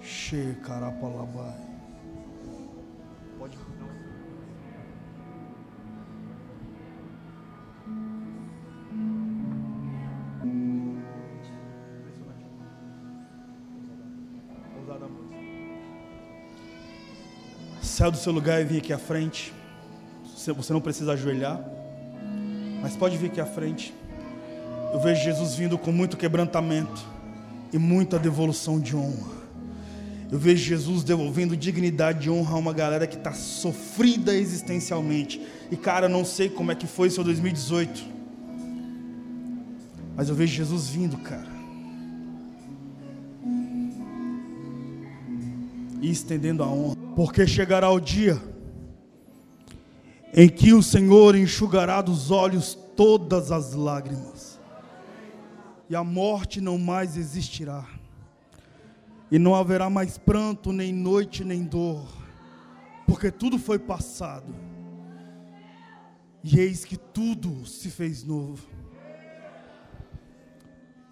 Shekarapalabai. 0.00 1.58
Pode 3.36 3.58
Sai 17.82 18.10
do 18.12 18.16
seu 18.16 18.32
lugar 18.32 18.60
e 18.60 18.64
vem 18.64 18.78
aqui 18.78 18.92
à 18.92 18.98
frente. 18.98 19.52
Você 20.22 20.72
não 20.72 20.80
precisa 20.80 21.12
ajoelhar, 21.14 21.79
mas 22.80 22.96
pode 22.96 23.16
vir 23.16 23.26
aqui 23.26 23.40
à 23.40 23.46
frente. 23.46 23.94
Eu 24.92 25.00
vejo 25.00 25.22
Jesus 25.22 25.54
vindo 25.54 25.78
com 25.78 25.92
muito 25.92 26.16
quebrantamento 26.16 27.04
e 27.72 27.78
muita 27.78 28.18
devolução 28.18 28.80
de 28.80 28.96
honra. 28.96 29.40
Eu 30.30 30.38
vejo 30.38 30.64
Jesus 30.64 31.02
devolvendo 31.02 31.56
dignidade 31.56 32.28
e 32.28 32.30
honra 32.30 32.54
a 32.54 32.58
uma 32.58 32.72
galera 32.72 33.06
que 33.06 33.16
está 33.16 33.32
sofrida 33.32 34.34
existencialmente. 34.34 35.40
E 35.70 35.76
cara, 35.76 36.08
não 36.08 36.24
sei 36.24 36.48
como 36.48 36.72
é 36.72 36.74
que 36.74 36.86
foi 36.86 37.10
seu 37.10 37.24
2018. 37.24 38.04
Mas 40.16 40.28
eu 40.28 40.34
vejo 40.34 40.54
Jesus 40.54 40.88
vindo, 40.88 41.16
cara. 41.18 41.50
E 46.00 46.10
estendendo 46.10 46.62
a 46.62 46.66
honra. 46.66 46.96
Porque 47.16 47.46
chegará 47.46 47.90
o 47.90 48.00
dia 48.00 48.49
em 50.32 50.48
que 50.48 50.72
o 50.72 50.82
Senhor 50.82 51.34
enxugará 51.34 52.00
dos 52.00 52.30
olhos 52.30 52.74
todas 52.96 53.50
as 53.50 53.74
lágrimas. 53.74 54.60
E 55.88 55.96
a 55.96 56.04
morte 56.04 56.60
não 56.60 56.78
mais 56.78 57.16
existirá 57.16 57.86
e 59.30 59.38
não 59.38 59.54
haverá 59.54 59.88
mais 59.88 60.18
pranto, 60.18 60.72
nem 60.72 60.92
noite, 60.92 61.44
nem 61.44 61.62
dor, 61.62 62.04
porque 63.06 63.30
tudo 63.30 63.58
foi 63.58 63.78
passado, 63.78 64.52
e 66.42 66.58
eis 66.58 66.84
que 66.84 66.96
tudo 66.96 67.64
se 67.66 67.90
fez 67.90 68.24
novo. 68.24 68.66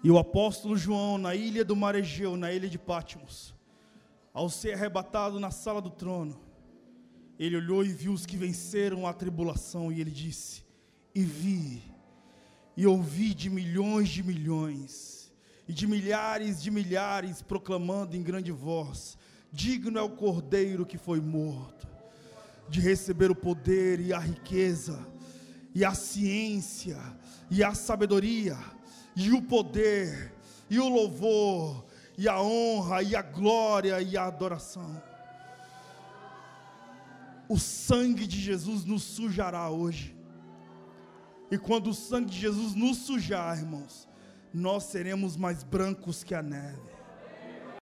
E 0.03 0.09
o 0.09 0.17
apóstolo 0.17 0.77
João, 0.77 1.17
na 1.17 1.35
ilha 1.35 1.63
do 1.63 1.75
Mar 1.75 1.95
Egeu, 1.95 2.35
na 2.35 2.51
ilha 2.51 2.69
de 2.69 2.79
Pátimos, 2.79 3.53
ao 4.33 4.49
ser 4.49 4.73
arrebatado 4.73 5.39
na 5.39 5.51
sala 5.51 5.81
do 5.81 5.89
trono, 5.89 6.39
ele 7.39 7.55
olhou 7.55 7.85
e 7.85 7.87
viu 7.87 8.11
os 8.11 8.25
que 8.25 8.35
venceram 8.35 9.07
a 9.07 9.13
tribulação, 9.13 9.91
e 9.91 10.01
ele 10.01 10.11
disse: 10.11 10.61
E 11.15 11.23
vi, 11.23 11.81
e 12.75 12.85
ouvi 12.85 13.33
de 13.33 13.49
milhões 13.49 14.09
de 14.09 14.21
milhões, 14.21 15.31
e 15.65 15.71
de 15.71 15.87
milhares 15.87 16.61
de 16.61 16.69
milhares 16.69 17.41
proclamando 17.41 18.17
em 18.17 18.21
grande 18.21 18.51
voz: 18.51 19.17
Digno 19.53 19.97
é 19.97 20.01
o 20.01 20.09
cordeiro 20.09 20.85
que 20.85 20.97
foi 20.97 21.21
morto, 21.21 21.87
de 22.67 22.81
receber 22.81 23.31
o 23.31 23.35
poder 23.35 24.01
e 24.01 24.11
a 24.11 24.19
riqueza, 24.19 25.07
e 25.73 25.85
a 25.85 25.93
ciência, 25.93 26.97
e 27.49 27.63
a 27.63 27.73
sabedoria, 27.73 28.57
e 29.15 29.31
o 29.31 29.41
poder, 29.41 30.33
e 30.69 30.77
o 30.77 30.89
louvor, 30.89 31.85
e 32.17 32.27
a 32.27 32.41
honra, 32.41 33.01
e 33.01 33.15
a 33.15 33.21
glória, 33.21 34.01
e 34.01 34.17
a 34.17 34.25
adoração. 34.25 35.08
O 37.49 37.57
sangue 37.57 38.27
de 38.27 38.39
Jesus 38.39 38.85
nos 38.85 39.01
sujará 39.01 39.69
hoje. 39.71 40.15
E 41.49 41.57
quando 41.57 41.89
o 41.89 41.95
sangue 41.95 42.29
de 42.29 42.39
Jesus 42.39 42.75
nos 42.75 42.99
sujar, 42.99 43.57
irmãos, 43.57 44.07
nós 44.53 44.83
seremos 44.83 45.35
mais 45.35 45.63
brancos 45.63 46.23
que 46.23 46.35
a 46.35 46.43
neve. 46.43 46.88